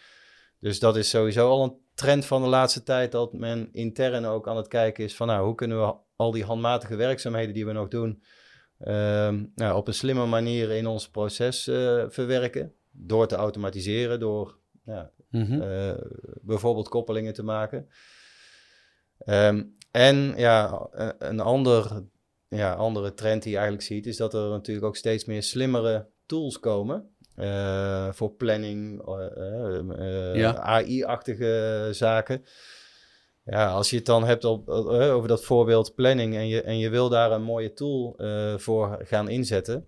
Dus 0.59 0.79
dat 0.79 0.97
is 0.97 1.09
sowieso 1.11 1.49
al 1.49 1.65
een 1.65 1.77
trend 1.95 2.25
van 2.25 2.43
de 2.43 2.49
laatste 2.49 2.83
tijd 2.83 3.13
dat 3.13 3.33
men 3.33 3.69
intern 3.73 4.25
ook 4.25 4.49
aan 4.49 4.57
het 4.57 4.69
kijken 4.69 5.05
is 5.05 5.17
van 5.17 5.27
nou, 5.27 5.45
hoe 5.45 5.55
kunnen 5.55 5.87
we 5.87 5.95
al 6.17 6.31
die 6.31 6.45
handmatige 6.45 6.97
werkzaamheden 6.97 7.55
die 7.55 7.67
we 7.67 7.73
nog 7.73 7.89
doen 7.89 8.23
ehm, 8.79 9.45
nou, 9.55 9.77
op 9.77 9.89
een 9.89 9.95
slimme 9.95 10.27
manier 10.27 10.71
in 10.71 10.87
ons 10.87 11.09
proces 11.09 11.63
verwerken. 12.09 12.75
Door 12.91 13.27
te 13.27 13.35
automatiseren, 13.35 14.21
door 14.21 14.59
ja, 14.85 15.11
Mhm. 15.31 15.95
bijvoorbeeld 16.43 16.89
koppelingen 16.89 17.33
te 17.33 17.43
maken. 17.43 17.89
Ehm, 19.25 19.63
en 19.91 20.35
ja, 20.37 20.89
een- 20.91 21.15
een 21.19 21.41
ander, 21.41 22.03
ja, 22.49 22.75
andere 22.75 23.15
trend 23.15 23.43
die 23.43 23.51
je 23.53 23.57
eigenlijk 23.59 23.87
ziet, 23.87 24.07
is 24.07 24.17
dat 24.17 24.35
er 24.35 24.49
natuurlijk 24.49 24.87
ook 24.87 24.97
steeds 24.97 25.25
meer 25.25 25.43
slimmere 25.43 26.07
tools 26.27 26.59
komen. 26.61 27.07
eh, 27.37 28.09
voor 28.13 28.31
planning, 28.35 29.03
eh, 29.07 29.37
eh, 29.37 30.31
eh, 30.31 30.35
Ja. 30.37 30.57
AI-achtige 30.59 31.89
zaken. 31.93 32.45
Ja, 33.45 33.69
als 33.71 33.91
je 33.91 33.97
het 33.97 34.07
dan 34.07 34.25
hebt 34.25 34.45
op, 34.45 34.69
eh, 34.69 35.15
over 35.15 35.29
dat 35.29 35.45
voorbeeld 35.45 35.95
planning 35.95 36.35
en 36.35 36.47
je, 36.49 36.63
en 36.63 36.79
je 36.79 36.89
wil 36.91 37.09
daar 37.09 37.31
een 37.33 37.43
mooie 37.43 37.73
tool 37.73 38.15
eh, 38.17 38.59
voor 38.59 38.99
gaan 39.03 39.29
inzetten, 39.29 39.87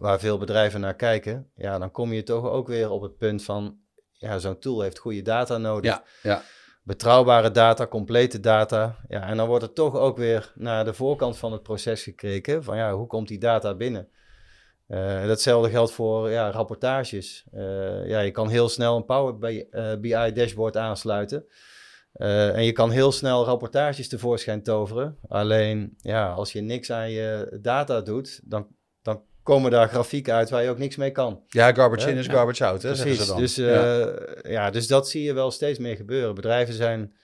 waar 0.00 0.20
veel 0.20 0.38
bedrijven 0.38 0.80
naar 0.80 0.96
kijken, 0.96 1.50
ja, 1.54 1.78
dan 1.78 1.90
kom 1.90 2.12
je 2.12 2.22
toch 2.22 2.44
ook 2.50 2.66
weer 2.68 2.90
op 2.90 3.02
het 3.02 3.16
punt 3.16 3.42
van, 3.42 3.78
ja, 4.12 4.38
zo'n 4.38 4.58
tool 4.58 4.80
heeft 4.80 4.98
goede 4.98 5.22
data 5.22 5.58
nodig. 5.58 5.90
Ja, 5.90 6.04
ja. 6.22 6.42
Betrouwbare 6.82 7.50
data, 7.50 7.86
complete 7.86 8.40
data. 8.40 8.96
Ja, 9.08 9.22
en 9.22 9.36
dan 9.36 9.48
wordt 9.48 9.64
er 9.64 9.72
toch 9.72 9.96
ook 9.96 10.16
weer 10.16 10.52
naar 10.54 10.84
de 10.84 10.94
voorkant 10.94 11.38
van 11.38 11.52
het 11.52 11.62
proces 11.62 12.02
gekeken, 12.02 12.64
van 12.64 12.76
ja, 12.76 12.92
hoe 12.92 13.06
komt 13.06 13.28
die 13.28 13.38
data 13.38 13.74
binnen? 13.74 14.08
Eh, 14.86 15.26
datzelfde 15.26 15.70
geldt 15.70 15.92
voor 15.92 16.30
ja, 16.30 16.50
rapportages. 16.50 17.44
Eh, 17.52 18.08
ja, 18.08 18.20
je 18.20 18.30
kan 18.30 18.48
heel 18.48 18.68
snel 18.68 18.96
een 18.96 19.04
Power 19.04 19.38
BI 20.00 20.32
dashboard 20.32 20.76
aansluiten. 20.76 21.44
Eh, 22.12 22.56
en 22.56 22.64
je 22.64 22.72
kan 22.72 22.90
heel 22.90 23.12
snel 23.12 23.44
rapportages 23.44 24.08
tevoorschijn 24.08 24.62
toveren. 24.62 25.18
Alleen, 25.28 25.94
ja, 25.96 26.32
als 26.32 26.52
je 26.52 26.60
niks 26.60 26.92
aan 26.92 27.10
je 27.10 27.58
data 27.62 28.00
doet, 28.00 28.40
dan, 28.44 28.66
dan 29.02 29.22
komen 29.42 29.70
daar 29.70 29.88
grafieken 29.88 30.34
uit 30.34 30.50
waar 30.50 30.62
je 30.62 30.70
ook 30.70 30.78
niks 30.78 30.96
mee 30.96 31.10
kan. 31.10 31.42
ja, 31.46 31.72
garbage 31.72 32.10
in 32.10 32.16
is 32.16 32.26
ja. 32.26 32.32
garbage 32.32 32.64
out, 32.64 32.82
hè, 32.82 32.94
ze 32.94 33.26
dan. 33.26 33.38
Dus, 33.38 33.54
ja. 33.54 34.06
eh, 34.06 34.52
ja. 34.52 34.70
dus 34.70 34.86
dat 34.86 35.08
zie 35.08 35.22
je 35.22 35.32
wel 35.32 35.50
steeds 35.50 35.78
meer 35.78 35.96
gebeuren. 35.96 36.34
Bedrijven 36.34 36.74
zijn 36.74 37.16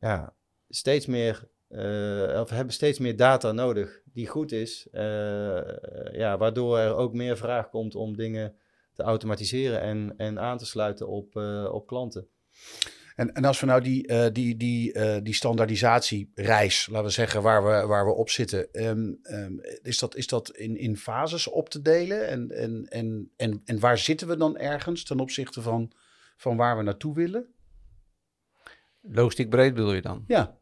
ja, 0.00 0.34
steeds 0.68 1.06
meer, 1.06 1.48
eh, 1.68 2.40
of 2.40 2.50
hebben 2.50 2.74
steeds 2.74 2.98
meer 2.98 3.16
data 3.16 3.52
nodig 3.52 4.00
die 4.04 4.26
goed 4.26 4.52
is. 4.52 4.88
eh, 4.90 5.60
ja, 6.12 6.36
waardoor 6.38 6.78
er 6.78 6.94
ook 6.94 7.12
meer 7.12 7.36
vraag 7.36 7.68
komt 7.68 7.94
om 7.94 8.16
dingen 8.16 8.56
te 8.92 9.02
automatiseren 9.02 9.80
en, 9.80 10.14
en 10.16 10.40
aan 10.40 10.58
te 10.58 10.66
sluiten 10.66 11.08
op, 11.08 11.36
op 11.72 11.86
klanten. 11.86 12.28
En, 13.18 13.32
en 13.32 13.44
als 13.44 13.60
we 13.60 13.66
nou 13.66 13.82
die, 13.82 14.06
eh, 14.06 14.32
die, 14.32 14.56
die, 14.56 14.92
eh, 14.92 15.22
die 15.22 15.34
standaardisatiereis, 15.34 16.86
laten 16.86 17.06
we 17.06 17.12
zeggen, 17.12 17.42
waar 17.42 17.64
we, 17.64 17.86
waar 17.86 18.06
we 18.06 18.12
op 18.12 18.30
zitten, 18.30 18.72
ehm, 18.72 19.12
ehm, 19.22 19.52
is 19.82 19.98
dat, 19.98 20.16
is 20.16 20.26
dat 20.26 20.50
in, 20.50 20.76
in 20.76 20.96
fases 20.96 21.48
op 21.48 21.68
te 21.68 21.82
delen? 21.82 22.28
En, 22.28 22.50
en, 22.50 22.86
en, 22.88 23.32
en, 23.36 23.62
en 23.64 23.78
waar 23.80 23.98
zitten 23.98 24.28
we 24.28 24.36
dan 24.36 24.58
ergens 24.58 25.04
ten 25.04 25.20
opzichte 25.20 25.62
van, 25.62 25.92
van 26.36 26.56
waar 26.56 26.76
we 26.76 26.82
naartoe 26.82 27.14
willen? 27.14 27.54
Logistiek 29.00 29.50
breed 29.50 29.74
bedoel 29.74 29.92
je 29.92 30.02
dan? 30.02 30.24
Ja, 30.26 30.58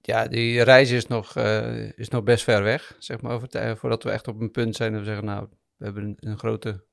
Ja, 0.00 0.28
die 0.28 0.62
reis 0.62 0.90
is 0.90 1.06
nog, 1.06 1.36
eh, 1.36 1.98
is 1.98 2.08
nog 2.08 2.22
best 2.22 2.44
ver 2.44 2.62
weg, 2.62 2.96
zeg 2.98 3.20
maar, 3.20 3.32
over 3.32 3.76
voordat 3.76 4.02
we 4.02 4.10
echt 4.10 4.28
op 4.28 4.40
een 4.40 4.50
punt 4.50 4.76
zijn 4.76 4.90
dat 4.92 5.00
we 5.00 5.06
zeggen, 5.06 5.24
nou, 5.24 5.48
we 5.76 5.84
hebben 5.84 6.04
een, 6.04 6.16
een 6.20 6.38
grote 6.38 6.84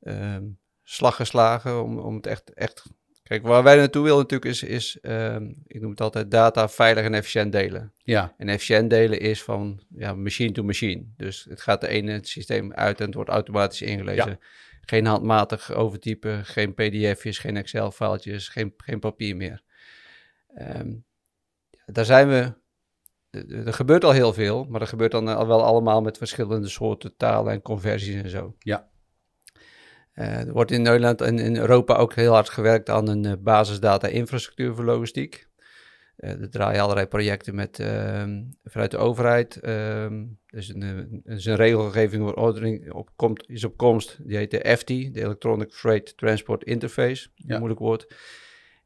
ehm, 0.00 0.44
slag 0.84 1.16
geslagen 1.16 1.82
om, 1.82 1.98
om 1.98 2.14
het 2.14 2.26
echt, 2.26 2.52
echt... 2.52 2.82
Kijk, 3.22 3.42
waar 3.42 3.62
wij 3.62 3.76
naartoe 3.76 4.02
willen 4.02 4.18
natuurlijk 4.18 4.50
is, 4.50 4.62
is 4.62 5.00
ehm, 5.00 5.52
ik 5.66 5.80
noem 5.80 5.90
het 5.90 6.00
altijd, 6.00 6.30
data 6.30 6.68
veilig 6.68 7.04
en 7.04 7.14
efficiënt 7.14 7.52
delen. 7.52 7.92
ja, 8.02 8.34
En 8.36 8.48
efficiënt 8.48 8.90
delen 8.90 9.20
is 9.20 9.42
van 9.42 9.82
ja, 9.88 10.14
machine 10.14 10.52
to 10.52 10.62
machine. 10.62 11.04
Dus 11.16 11.46
het 11.48 11.60
gaat 11.60 11.80
de 11.80 11.88
ene 11.88 12.18
systeem 12.22 12.72
uit 12.72 13.00
en 13.00 13.06
het 13.06 13.14
wordt 13.14 13.30
automatisch 13.30 13.82
ingelezen. 13.82 14.38
Geen 14.80 15.06
handmatig 15.06 15.72
overtypen, 15.72 16.44
geen 16.44 16.74
pdf'jes, 16.74 17.38
geen 17.38 17.56
Excel-foutjes, 17.56 18.48
geen, 18.48 18.74
geen 18.76 18.98
papier 18.98 19.36
meer. 19.36 19.62
Ja, 20.54 20.84
daar 21.86 22.04
zijn 22.04 22.28
we... 22.28 22.52
Er 23.30 23.66
er 23.66 23.72
gebeurt 23.72 24.04
al 24.04 24.12
heel 24.12 24.32
veel, 24.32 24.64
maar 24.64 24.80
dat 24.80 24.88
gebeurt 24.88 25.12
dan 25.12 25.28
al 25.28 25.46
wel 25.46 25.64
allemaal 25.64 26.02
met 26.02 26.18
verschillende 26.18 26.68
soorten 26.68 27.16
talen 27.16 27.52
en 27.52 27.62
conversies 27.62 28.22
en 28.22 28.30
zo. 28.30 28.54
Ja. 28.58 28.92
Uh, 30.14 30.38
er 30.38 30.52
wordt 30.52 30.70
in 30.70 30.82
Nederland 30.82 31.20
en 31.20 31.38
in 31.38 31.56
Europa 31.56 31.94
ook 31.94 32.14
heel 32.14 32.32
hard 32.32 32.48
gewerkt 32.48 32.90
aan 32.90 33.08
een 33.08 33.24
uh, 33.24 33.32
basisdata-infrastructuur 33.38 34.74
voor 34.74 34.84
logistiek. 34.84 35.46
Uh, 36.18 36.30
er 36.30 36.50
draaien 36.50 36.82
allerlei 36.82 37.06
projecten 37.06 37.54
met, 37.54 37.78
ehm, 37.78 38.42
vanuit 38.64 38.90
de 38.90 38.96
overheid. 38.96 39.58
Dus 40.46 40.68
een, 40.68 40.82
een, 40.82 41.22
een 41.24 41.56
regelgeving 41.56 42.22
voor 42.22 42.34
ordering 42.34 42.92
op, 42.92 43.10
komt, 43.16 43.48
is 43.48 43.64
op 43.64 43.76
komst. 43.76 44.18
Die 44.22 44.36
heet 44.36 44.50
de 44.50 44.76
FT, 44.76 44.86
de 44.86 45.10
Electronic 45.22 45.72
Freight 45.72 46.16
Transport 46.16 46.64
Interface. 46.64 47.28
Ja. 47.34 47.56
Moeilijk 47.56 47.80
woord. 47.80 48.06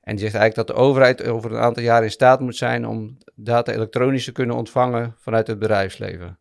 En 0.00 0.16
die 0.16 0.24
zegt 0.24 0.34
eigenlijk 0.34 0.68
dat 0.68 0.76
de 0.76 0.82
overheid 0.82 1.24
over 1.24 1.52
een 1.52 1.58
aantal 1.58 1.82
jaar 1.82 2.02
in 2.02 2.10
staat 2.10 2.40
moet 2.40 2.56
zijn 2.56 2.86
om 2.86 3.16
data 3.34 3.72
elektronisch 3.72 4.24
te 4.24 4.32
kunnen 4.32 4.56
ontvangen 4.56 5.14
vanuit 5.18 5.46
het 5.46 5.58
bedrijfsleven. 5.58 6.38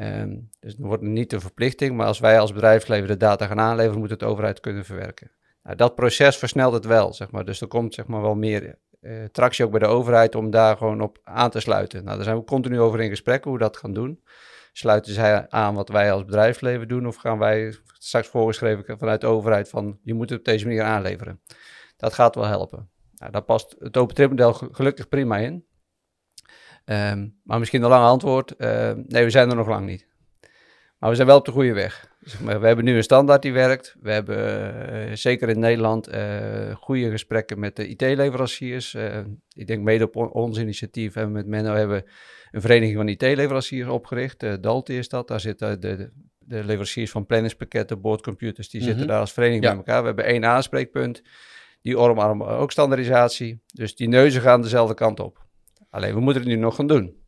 Um, 0.00 0.50
dus 0.60 0.76
dan 0.76 0.86
wordt 0.86 1.02
het 1.02 1.10
niet 1.10 1.32
een 1.32 1.40
verplichting, 1.40 1.96
maar 1.96 2.06
als 2.06 2.18
wij 2.18 2.40
als 2.40 2.52
bedrijfsleven 2.52 3.08
de 3.08 3.16
data 3.16 3.46
gaan 3.46 3.60
aanleveren, 3.60 3.98
moet 3.98 4.10
het 4.10 4.22
overheid 4.22 4.60
kunnen 4.60 4.84
verwerken. 4.84 5.30
Nou, 5.62 5.76
dat 5.76 5.94
proces 5.94 6.36
versnelt 6.36 6.72
het 6.72 6.84
wel, 6.84 7.12
zeg 7.12 7.30
maar. 7.30 7.44
Dus 7.44 7.60
er 7.60 7.66
komt 7.66 7.94
zeg 7.94 8.06
maar 8.06 8.20
wel 8.20 8.34
meer 8.34 8.78
uh, 9.00 9.24
tractie 9.24 9.64
ook 9.64 9.70
bij 9.70 9.80
de 9.80 9.86
overheid 9.86 10.34
om 10.34 10.50
daar 10.50 10.76
gewoon 10.76 11.00
op 11.00 11.18
aan 11.24 11.50
te 11.50 11.60
sluiten. 11.60 12.04
Nou, 12.04 12.16
daar 12.16 12.24
zijn 12.24 12.36
we 12.36 12.44
continu 12.44 12.80
over 12.80 13.00
in 13.00 13.08
gesprek 13.08 13.44
hoe 13.44 13.52
we 13.52 13.58
dat 13.58 13.76
gaan 13.76 13.92
doen. 13.92 14.22
Sluiten 14.72 15.12
zij 15.12 15.48
aan 15.48 15.74
wat 15.74 15.88
wij 15.88 16.12
als 16.12 16.24
bedrijfsleven 16.24 16.88
doen, 16.88 17.06
of 17.06 17.16
gaan 17.16 17.38
wij 17.38 17.74
straks 17.92 18.28
voorgeschreven 18.28 18.98
vanuit 18.98 19.20
de 19.20 19.26
overheid 19.26 19.68
van 19.68 19.98
je 20.02 20.14
moet 20.14 20.30
het 20.30 20.38
op 20.38 20.44
deze 20.44 20.66
manier 20.66 20.82
aanleveren? 20.82 21.40
Dat 21.96 22.12
gaat 22.12 22.34
wel 22.34 22.46
helpen. 22.46 22.90
Nou, 23.14 23.32
daar 23.32 23.42
past 23.42 23.76
het 23.78 23.96
open 23.96 24.14
trip 24.14 24.30
model 24.30 24.52
gelukkig 24.52 25.08
prima 25.08 25.38
in. 25.38 25.64
Um, 26.84 27.40
maar 27.44 27.58
misschien 27.58 27.82
een 27.82 27.88
lang 27.88 28.04
antwoord. 28.04 28.54
Uh, 28.58 28.92
nee, 29.06 29.24
we 29.24 29.30
zijn 29.30 29.50
er 29.50 29.56
nog 29.56 29.68
lang 29.68 29.86
niet. 29.86 30.06
Maar 30.98 31.10
we 31.10 31.16
zijn 31.16 31.28
wel 31.28 31.38
op 31.38 31.44
de 31.44 31.52
goede 31.52 31.72
weg. 31.72 32.10
Zeg 32.20 32.40
maar, 32.40 32.60
we 32.60 32.66
hebben 32.66 32.84
nu 32.84 32.96
een 32.96 33.02
standaard 33.02 33.42
die 33.42 33.52
werkt. 33.52 33.96
We 34.00 34.10
hebben 34.10 35.08
uh, 35.08 35.14
zeker 35.14 35.48
in 35.48 35.58
Nederland 35.58 36.14
uh, 36.14 36.74
goede 36.74 37.10
gesprekken 37.10 37.58
met 37.58 37.76
de 37.76 37.88
IT-leveranciers. 37.88 38.94
Uh, 38.94 39.18
ik 39.54 39.66
denk 39.66 39.82
mede 39.82 40.10
op 40.10 40.34
ons 40.34 40.58
initiatief 40.58 41.16
en 41.16 41.32
met 41.32 41.46
Menno 41.46 41.74
hebben 41.74 41.96
we 41.96 42.10
een 42.50 42.60
vereniging 42.60 42.96
van 42.96 43.08
IT-leveranciers 43.08 43.88
opgericht. 43.88 44.62
Dalti 44.62 44.98
is 44.98 45.08
dat. 45.08 45.28
Daar 45.28 45.40
zitten 45.40 45.80
de, 45.80 45.96
de, 45.96 46.12
de 46.38 46.64
leveranciers 46.64 47.10
van 47.10 47.26
planningspakketten, 47.26 48.00
boordcomputers, 48.00 48.70
die 48.70 48.82
zitten 48.82 49.00
mhm. 49.00 49.08
daar 49.08 49.20
als 49.20 49.32
vereniging 49.32 49.64
ja. 49.64 49.70
bij 49.70 49.78
elkaar. 49.78 50.00
We 50.00 50.06
hebben 50.06 50.24
één 50.24 50.44
aanspreekpunt. 50.44 51.22
Die 51.80 51.98
omarmen 51.98 52.46
ook 52.46 52.72
standaardisatie. 52.72 53.62
Dus 53.66 53.96
die 53.96 54.08
neuzen 54.08 54.42
gaan 54.42 54.62
dezelfde 54.62 54.94
kant 54.94 55.20
op. 55.20 55.41
Alleen 55.92 56.14
we 56.14 56.20
moeten 56.20 56.42
het 56.42 56.50
nu 56.50 56.56
nog 56.56 56.74
gaan 56.74 56.86
doen. 56.86 57.20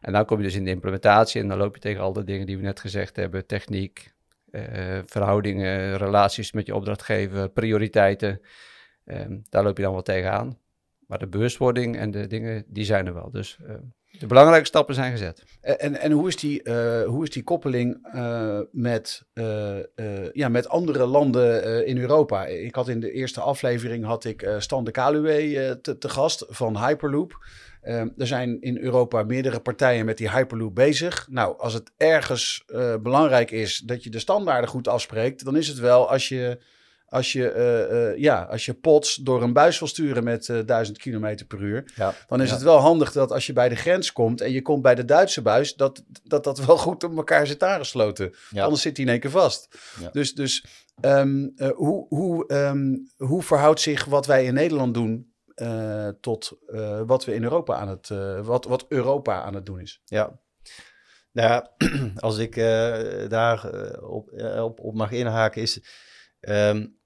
En 0.00 0.12
dan 0.12 0.24
kom 0.24 0.36
je 0.38 0.44
dus 0.44 0.54
in 0.54 0.64
de 0.64 0.70
implementatie 0.70 1.40
en 1.40 1.48
dan 1.48 1.58
loop 1.58 1.74
je 1.74 1.80
tegen 1.80 2.02
al 2.02 2.12
de 2.12 2.24
dingen 2.24 2.46
die 2.46 2.56
we 2.56 2.62
net 2.62 2.80
gezegd 2.80 3.16
hebben: 3.16 3.46
techniek, 3.46 4.12
uh, 4.50 4.62
verhoudingen, 5.06 5.96
relaties 5.96 6.52
met 6.52 6.66
je 6.66 6.74
opdrachtgever, 6.74 7.48
prioriteiten. 7.48 8.40
Um, 9.04 9.42
daar 9.48 9.64
loop 9.64 9.76
je 9.76 9.82
dan 9.82 9.92
wel 9.92 10.02
tegenaan. 10.02 10.58
Maar 11.06 11.18
de 11.18 11.28
bewustwording 11.28 11.96
en 11.96 12.10
de 12.10 12.26
dingen, 12.26 12.64
die 12.66 12.84
zijn 12.84 13.06
er 13.06 13.14
wel. 13.14 13.30
Dus 13.30 13.58
uh, 13.66 13.74
de 14.18 14.26
belangrijke 14.26 14.66
stappen 14.66 14.94
zijn 14.94 15.10
gezet. 15.10 15.42
En, 15.60 16.00
en 16.00 16.12
hoe, 16.12 16.28
is 16.28 16.36
die, 16.36 16.60
uh, 16.64 17.02
hoe 17.02 17.22
is 17.22 17.30
die 17.30 17.42
koppeling 17.42 18.08
uh, 18.14 18.60
met, 18.70 19.24
ja, 20.32 20.48
met 20.48 20.68
andere 20.68 21.06
landen 21.06 21.86
in 21.86 21.98
Europa? 21.98 22.46
Ik 22.46 22.74
had 22.74 22.88
in 22.88 23.00
de 23.00 23.12
eerste 23.12 23.40
aflevering 23.40 24.04
had 24.04 24.24
ik 24.24 24.54
Stan 24.58 24.84
de 24.84 24.90
Kaluwe 24.90 25.78
te, 25.80 26.08
gast 26.08 26.44
van 26.48 26.86
Hyperloop. 26.86 27.46
Ehm, 27.82 28.08
er 28.16 28.26
zijn 28.26 28.60
in 28.60 28.78
Europa 28.78 29.22
meerdere 29.22 29.60
partijen 29.60 30.04
met 30.04 30.18
die 30.18 30.30
Hyperloop 30.30 30.74
bezig. 30.74 31.26
Nou, 31.30 31.58
als 31.58 31.74
het 31.74 31.90
ergens 31.96 32.64
uh, 32.66 32.94
belangrijk 32.96 33.50
is 33.50 33.78
dat 33.78 34.04
je 34.04 34.10
de 34.10 34.18
standaarden 34.18 34.70
goed 34.70 34.88
afspreekt, 34.88 35.44
dan 35.44 35.56
is 35.56 35.68
het 35.68 35.78
wel 35.78 36.10
als 36.10 36.28
je, 36.28 36.58
als 37.06 37.32
je, 37.32 37.54
uh, 37.56 37.96
uh, 37.96 38.18
ja, 38.18 38.42
als 38.42 38.64
je 38.64 38.74
pots 38.74 39.16
door 39.16 39.42
een 39.42 39.52
buis 39.52 39.78
wil 39.78 39.88
sturen 39.88 40.24
met 40.24 40.46
1000 40.66 40.98
km 40.98 41.36
per 41.48 41.60
uur. 41.60 41.92
Ja, 41.94 42.14
dan 42.28 42.42
is 42.42 42.50
het 42.50 42.62
wel 42.62 42.78
handig 42.78 43.12
dat 43.12 43.32
als 43.32 43.46
je 43.46 43.52
bij 43.52 43.68
de 43.68 43.76
grens 43.76 44.12
komt 44.12 44.40
en 44.40 44.52
je 44.52 44.62
komt 44.62 44.82
bij 44.82 44.94
de 44.94 45.04
Duitse 45.04 45.42
buis, 45.42 45.74
dat 45.74 46.04
dat, 46.24 46.44
dat 46.44 46.64
wel 46.64 46.78
goed 46.78 47.04
op 47.04 47.16
elkaar 47.16 47.46
zit 47.46 47.62
aangesloten. 47.62 48.34
Ja. 48.50 48.64
Anders 48.64 48.82
zit 48.82 48.96
hij 48.96 49.06
in 49.06 49.12
één 49.12 49.20
keer 49.20 49.30
vast. 49.30 49.68
Dus, 50.12 50.34
dus 50.34 50.64
um, 51.00 51.54
hoe, 51.74 52.06
hoe, 52.08 52.52
um, 52.52 53.10
hoe 53.16 53.42
verhoudt 53.42 53.80
zich 53.80 54.04
wat 54.04 54.26
wij 54.26 54.44
in 54.44 54.54
Nederland 54.54 54.94
doen 54.94 55.31
uh, 55.56 56.08
tot 56.20 56.58
uh, 56.68 57.02
wat 57.06 57.24
we 57.24 57.34
in 57.34 57.42
Europa 57.42 57.76
aan 57.76 57.88
het, 57.88 58.08
uh, 58.08 58.46
wat, 58.46 58.64
wat 58.64 58.86
Europa 58.88 59.42
aan 59.42 59.54
het 59.54 59.66
doen 59.66 59.80
is. 59.80 60.00
Ja. 60.04 60.40
Nou 61.32 61.48
ja, 61.48 61.72
als 62.26 62.38
ik 62.38 62.54
daar 63.28 63.70
op, 64.02 64.32
op, 64.58 64.80
op, 64.80 64.94
mag 64.94 65.10
inhaken, 65.10 65.62
is. 65.62 65.80
Um, 66.40 67.00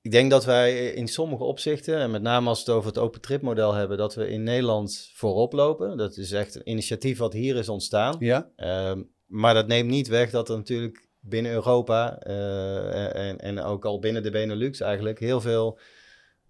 ik 0.00 0.12
denk 0.12 0.30
dat 0.30 0.44
wij 0.44 0.86
in 0.86 1.08
sommige 1.08 1.44
opzichten, 1.44 1.98
en 1.98 2.10
met 2.10 2.22
name 2.22 2.48
als 2.48 2.64
we 2.64 2.70
het 2.70 2.78
over 2.78 2.88
het 2.90 2.98
open 2.98 3.20
trip 3.20 3.42
model 3.42 3.74
hebben, 3.74 3.98
dat 3.98 4.14
we 4.14 4.28
in 4.28 4.42
Nederland 4.42 5.10
voorop 5.14 5.52
lopen. 5.52 5.96
Dat 5.96 6.16
is 6.16 6.32
echt 6.32 6.54
een 6.54 6.70
initiatief 6.70 7.18
wat 7.18 7.32
hier 7.32 7.56
is 7.56 7.68
ontstaan. 7.68 8.16
Ja. 8.18 8.50
Um, 8.90 9.10
maar 9.26 9.54
dat 9.54 9.66
neemt 9.66 9.88
niet 9.88 10.08
weg 10.08 10.30
dat 10.30 10.48
er 10.48 10.56
natuurlijk 10.56 11.08
binnen 11.20 11.52
Europa 11.52 12.18
en, 12.18 13.38
en 13.38 13.60
ook 13.60 13.84
al 13.84 13.98
binnen 13.98 14.22
de 14.22 14.30
Benelux 14.30 14.80
eigenlijk 14.80 15.18
heel 15.18 15.40
veel 15.40 15.78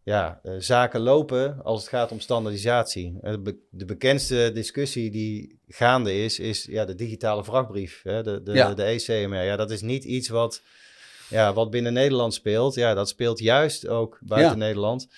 ja, 0.07 0.41
uh, 0.43 0.55
zaken 0.59 1.01
lopen 1.01 1.65
als 1.65 1.81
het 1.81 1.89
gaat 1.89 2.11
om 2.11 2.21
standaardisatie. 2.21 3.19
Uh, 3.23 3.35
de 3.71 3.85
bekendste 3.85 4.51
discussie 4.55 5.11
die 5.11 5.61
gaande 5.69 6.25
is, 6.25 6.39
is 6.39 6.65
ja, 6.65 6.85
de 6.85 6.95
digitale 6.95 7.45
vrachtbrief, 7.45 8.01
hè, 8.03 8.23
de, 8.23 8.43
de, 8.43 8.53
ja. 8.53 8.75
de 8.75 8.83
ECMR. 8.83 9.43
Ja, 9.43 9.57
dat 9.57 9.71
is 9.71 9.81
niet 9.81 10.05
iets 10.05 10.29
wat, 10.29 10.63
ja, 11.29 11.53
wat 11.53 11.71
binnen 11.71 11.93
Nederland 11.93 12.35
speelt. 12.35 12.75
Ja, 12.75 12.95
dat 12.95 13.09
speelt 13.09 13.39
juist 13.39 13.89
ook 13.89 14.19
buiten 14.23 14.51
ja. 14.51 14.65
Nederland. 14.65 15.09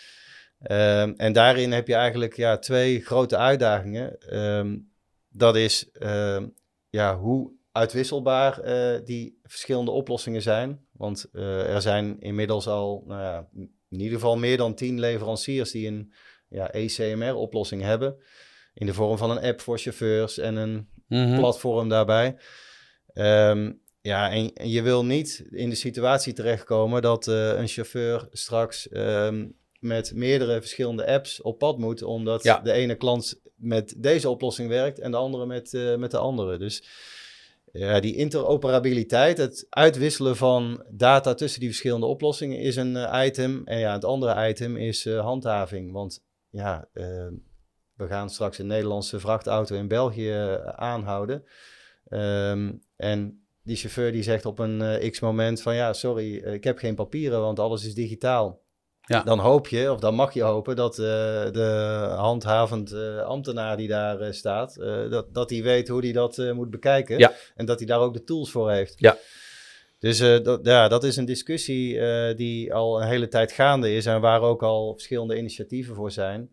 Um, 0.63 1.15
en 1.17 1.33
daarin 1.33 1.73
heb 1.73 1.87
je 1.89 1.95
eigenlijk 1.95 2.37
ja, 2.37 2.59
twee 2.59 3.01
grote 3.01 3.37
uitdagingen. 3.37 4.37
Um, 4.39 4.91
dat 5.29 5.57
is 5.57 5.91
um, 6.03 6.55
ja, 6.89 7.19
hoe 7.19 7.53
uitwisselbaar 7.73 8.65
uh, 8.65 9.01
die 9.05 9.39
verschillende 9.43 9.91
oplossingen 9.91 10.43
zijn. 10.43 10.87
Want 10.93 11.29
er 11.33 11.83
zijn 11.83 12.21
inmiddels 12.21 12.69
al 12.69 13.05
nou 13.07 13.23
ja, 13.23 13.49
in 13.89 14.01
ieder 14.01 14.15
geval 14.15 14.37
meer 14.37 14.57
dan 14.57 14.75
tien 14.75 15.01
leveranciers 15.01 15.71
die 15.71 15.87
een 15.87 16.13
ja, 16.49 16.71
ECMR-oplossing 16.71 17.83
hebben. 17.83 18.17
In 18.75 18.87
de 18.87 18.95
vorm 18.95 19.19
van 19.19 19.31
een 19.31 19.43
app 19.43 19.61
voor 19.61 19.79
chauffeurs 19.79 20.39
en 20.39 20.57
een 20.57 20.89
mhm. 21.07 21.39
platform 21.39 21.89
daarbij. 21.89 22.39
Um, 23.15 23.81
ja, 24.01 24.31
en, 24.31 24.53
en, 24.53 24.71
je 24.71 24.83
wil 24.83 25.05
niet 25.05 25.47
in 25.51 25.71
de 25.71 25.77
situatie 25.77 26.33
terechtkomen 26.33 27.03
dat 27.03 27.27
uh, 27.27 27.59
een 27.59 27.69
chauffeur 27.69 28.29
straks 28.31 28.89
um, 28.93 29.57
met 29.79 30.15
meerdere 30.15 30.61
verschillende 30.61 31.07
apps 31.07 31.43
op 31.43 31.59
pad 31.59 31.79
moet, 31.79 32.03
omdat 32.03 32.43
ja. 32.43 32.61
de 32.61 32.73
ene 32.73 32.95
klant 32.95 33.41
met 33.55 33.95
deze 33.97 34.29
oplossing 34.29 34.69
werkt 34.69 34.99
en 34.99 35.11
de 35.11 35.17
andere 35.17 35.47
met, 35.47 35.73
uh, 35.73 35.97
met 35.97 36.11
de 36.11 36.19
andere. 36.19 36.59
Dus 36.59 36.83
ja, 37.73 38.01
die 38.01 38.15
interoperabiliteit, 38.15 39.39
het 39.39 39.67
uitwisselen 39.69 40.37
van 40.37 40.85
data 40.91 41.35
tussen 41.35 41.61
die 41.61 41.69
verschillende 41.69 42.07
oplossingen 42.07 42.59
is 42.59 42.77
een 42.77 42.95
uh, 42.95 43.23
item. 43.25 43.63
En 43.65 43.79
ja, 43.79 43.93
het 43.93 44.05
andere 44.05 44.49
item 44.49 44.77
is 44.77 45.07
uh, 45.07 45.21
handhaving. 45.21 45.93
Want 45.93 46.25
ja, 46.51 46.89
uh, 46.95 47.27
we 47.95 48.07
gaan 48.07 48.31
straks 48.31 48.59
een 48.59 48.67
Nederlandse 48.67 49.21
vrachtauto 49.21 49.77
in 49.77 49.89
België 49.89 50.59
aanhouden. 50.65 51.45
Um, 52.11 52.81
en 52.97 53.47
die 53.63 53.77
chauffeur 53.77 54.13
die 54.13 54.23
zegt 54.23 54.47
op 54.47 54.59
een 54.59 55.11
x 55.11 55.21
moment 55.21 55.63
van 55.63 55.75
ja, 55.75 55.93
sorry, 55.93 56.35
ik 56.37 56.65
heb 56.65 56.79
geen 56.79 56.95
papieren, 56.95 57.41
want 57.41 57.59
alles 57.59 57.85
is 57.85 57.95
digitaal. 57.95 58.63
Ja. 59.09 59.23
Dan 59.23 59.39
hoop 59.39 59.69
je, 59.69 59.93
of 59.93 60.01
dan 60.01 60.15
mag 60.15 60.35
je 60.35 60.43
hopen, 60.43 60.77
dat 60.77 60.99
uh, 60.99 61.07
de 61.53 62.07
handhavend 62.17 62.93
uh, 62.93 63.21
ambtenaar 63.21 63.77
die 63.77 63.89
daar 63.89 64.21
uh, 64.21 64.33
staat, 64.33 64.75
dat, 65.11 65.35
dat 65.35 65.51
hij 65.51 65.63
weet 65.63 65.89
hoe 65.89 66.01
hij 66.01 66.13
dat 66.13 66.37
moet 66.55 66.71
bekijken. 66.71 67.19
Ja. 67.19 67.33
En 67.57 67.67
dat 67.67 67.79
hij 67.79 67.87
daar 67.87 68.01
ook 68.01 68.13
de 68.13 68.25
tools 68.25 68.51
voor 68.51 68.71
heeft. 68.71 68.95
Ja. 68.97 69.17
Dus 69.99 70.19
dat, 70.19 70.61
ja, 70.63 70.89
dat 70.89 71.05
is 71.05 71.17
een 71.17 71.25
discussie 71.25 72.01
die 72.35 72.75
al 72.75 73.03
een 73.03 73.09
hele 73.09 73.29
tijd 73.29 73.53
gaande 73.53 73.95
is 73.95 74.07
en 74.07 74.21
waar 74.21 74.41
ook 74.41 74.63
al 74.63 74.93
verschillende 74.93 75.39
initiatieven 75.39 75.95
voor 75.95 76.11
zijn. 76.11 76.51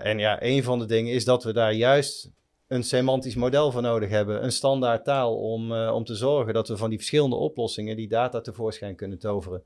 en 0.00 0.18
ja, 0.18 0.42
een 0.42 0.62
van 0.62 0.78
de 0.78 0.86
dingen 0.86 1.12
is 1.12 1.24
dat 1.24 1.44
we 1.44 1.52
daar 1.52 1.72
juist 1.72 2.30
een 2.68 2.82
semantisch 2.82 3.34
model 3.34 3.70
voor 3.70 3.82
nodig 3.82 4.08
hebben, 4.08 4.44
een 4.44 4.52
standaard 4.52 5.04
taal 5.04 5.36
om, 5.36 5.72
om 5.72 6.04
te 6.04 6.14
zorgen 6.14 6.54
dat 6.54 6.68
we 6.68 6.76
van 6.76 6.88
die 6.88 6.98
verschillende 6.98 7.36
oplossingen 7.36 7.96
die 7.96 8.08
data 8.08 8.40
tevoorschijn 8.40 8.96
kunnen 8.96 9.18
toveren. 9.18 9.62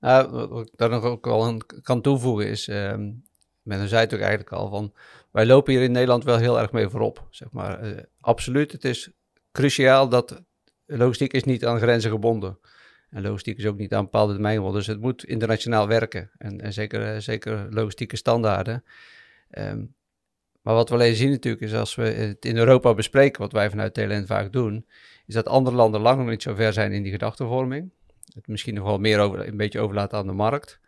Wat 0.00 0.66
ik 0.66 0.72
daar 0.76 0.88
nog 0.88 1.04
ook 1.04 1.26
al 1.26 1.44
aan 1.44 1.58
kan 1.82 2.00
toevoegen 2.00 2.46
is, 2.46 2.68
um, 2.68 3.22
men 3.62 3.88
zei 3.88 4.00
het 4.00 4.14
ook 4.14 4.20
eigenlijk 4.20 4.52
al, 4.52 4.68
van 4.68 4.92
wij 5.30 5.46
lopen 5.46 5.72
hier 5.72 5.82
in 5.82 5.92
Nederland 5.92 6.24
wel 6.24 6.38
heel 6.38 6.60
erg 6.60 6.72
mee 6.72 6.88
voorop. 6.88 7.26
Zeg 7.30 7.50
maar. 7.50 7.86
Uh, 7.86 7.98
absoluut, 8.20 8.72
het 8.72 8.84
is 8.84 9.10
cruciaal 9.52 10.08
dat 10.08 10.42
logistiek 10.86 11.32
is 11.32 11.44
niet 11.44 11.66
aan 11.66 11.78
grenzen 11.78 12.10
gebonden. 12.10 12.58
En 13.10 13.22
logistiek 13.22 13.58
is 13.58 13.66
ook 13.66 13.78
niet 13.78 13.94
aan 13.94 14.04
bepaalde 14.04 14.32
domeinen 14.32 14.58
gebonden. 14.58 14.80
Dus 14.86 14.94
het 14.94 15.00
moet 15.00 15.24
internationaal 15.24 15.88
werken. 15.88 16.30
En, 16.38 16.60
en 16.60 16.72
zeker, 16.72 17.14
uh, 17.14 17.20
zeker 17.20 17.66
logistieke 17.70 18.16
standaarden. 18.16 18.84
Um, 19.50 19.96
maar 20.62 20.74
wat 20.74 20.88
we 20.88 20.94
alleen 20.94 21.14
zien 21.14 21.30
natuurlijk 21.30 21.62
is 21.62 21.74
als 21.74 21.94
we 21.94 22.02
het 22.02 22.44
in 22.44 22.56
Europa 22.56 22.94
bespreken, 22.94 23.40
wat 23.40 23.52
wij 23.52 23.70
vanuit 23.70 23.94
TLN 23.94 24.26
vaak 24.26 24.52
doen, 24.52 24.86
is 25.26 25.34
dat 25.34 25.48
andere 25.48 25.76
landen 25.76 26.00
lang 26.00 26.18
nog 26.18 26.28
niet 26.28 26.42
zo 26.42 26.54
ver 26.54 26.72
zijn 26.72 26.92
in 26.92 27.02
die 27.02 27.12
gedachtenvorming. 27.12 27.90
Het 28.34 28.46
misschien 28.48 28.74
nog 28.74 28.84
wel 28.84 28.98
meer 28.98 29.20
over, 29.20 29.48
een 29.48 29.56
beetje 29.56 29.80
overlaten 29.80 30.18
aan 30.18 30.26
de 30.26 30.32
markt. 30.32 30.80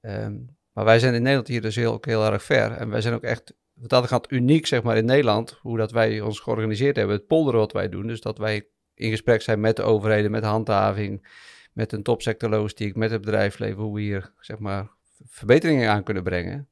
Ehm, 0.00 0.34
maar 0.72 0.84
wij 0.84 0.98
zijn 0.98 1.14
in 1.14 1.22
Nederland 1.22 1.48
hier 1.48 1.60
dus 1.60 1.76
heel, 1.76 1.92
ook 1.92 2.06
heel 2.06 2.32
erg 2.32 2.42
ver. 2.42 2.72
En 2.72 2.90
wij 2.90 3.00
zijn 3.00 3.14
ook 3.14 3.22
echt, 3.22 3.54
wat 3.72 3.90
dat 3.90 4.06
gaat 4.06 4.32
uniek 4.32 4.66
zeg 4.66 4.82
maar 4.82 4.96
in 4.96 5.04
Nederland, 5.04 5.58
hoe 5.60 5.78
dat 5.78 5.92
wij 5.92 6.20
ons 6.20 6.40
georganiseerd 6.40 6.96
hebben, 6.96 7.16
het 7.16 7.26
polderen 7.26 7.60
wat 7.60 7.72
wij 7.72 7.88
doen. 7.88 8.06
Dus 8.06 8.20
dat 8.20 8.38
wij 8.38 8.66
in 8.94 9.10
gesprek 9.10 9.42
zijn 9.42 9.60
met 9.60 9.76
de 9.76 9.82
overheden, 9.82 10.30
met 10.30 10.42
de 10.42 10.48
handhaving, 10.48 11.28
met 11.72 11.92
een 11.92 12.02
topsector 12.02 12.50
logistiek, 12.50 12.96
met 12.96 13.10
het 13.10 13.20
bedrijfsleven, 13.20 13.82
hoe 13.82 13.94
we 13.94 14.00
hier 14.00 14.32
zeg 14.40 14.58
maar 14.58 14.90
verbeteringen 15.26 15.90
aan 15.90 16.02
kunnen 16.02 16.22
brengen. 16.22 16.68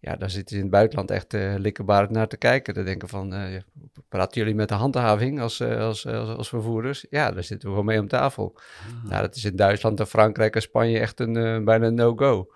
Ja, 0.00 0.16
daar 0.16 0.30
zitten 0.30 0.48
ze 0.48 0.56
in 0.56 0.62
het 0.62 0.70
buitenland 0.70 1.10
echt 1.10 1.34
uh, 1.34 2.08
naar 2.08 2.28
te 2.28 2.36
kijken. 2.36 2.74
Te 2.74 2.82
denken 2.82 3.08
van, 3.08 3.34
uh, 3.34 3.60
praten 4.08 4.40
jullie 4.40 4.54
met 4.54 4.68
de 4.68 4.74
handhaving 4.74 5.40
als, 5.40 5.60
uh, 5.60 5.80
als, 5.80 6.06
als, 6.06 6.36
als, 6.36 6.48
vervoerders? 6.48 7.06
Ja, 7.10 7.32
daar 7.32 7.44
zitten 7.44 7.68
we 7.68 7.74
gewoon 7.74 7.84
mee 7.90 8.00
om 8.00 8.08
tafel. 8.08 8.54
Ah. 8.56 9.10
Nou, 9.10 9.22
dat 9.22 9.36
is 9.36 9.44
in 9.44 9.56
Duitsland 9.56 10.00
en 10.00 10.06
Frankrijk 10.06 10.54
en 10.54 10.62
Spanje 10.62 10.98
echt 10.98 11.20
een 11.20 11.64
bijna 11.64 11.88
no-go. 11.88 12.52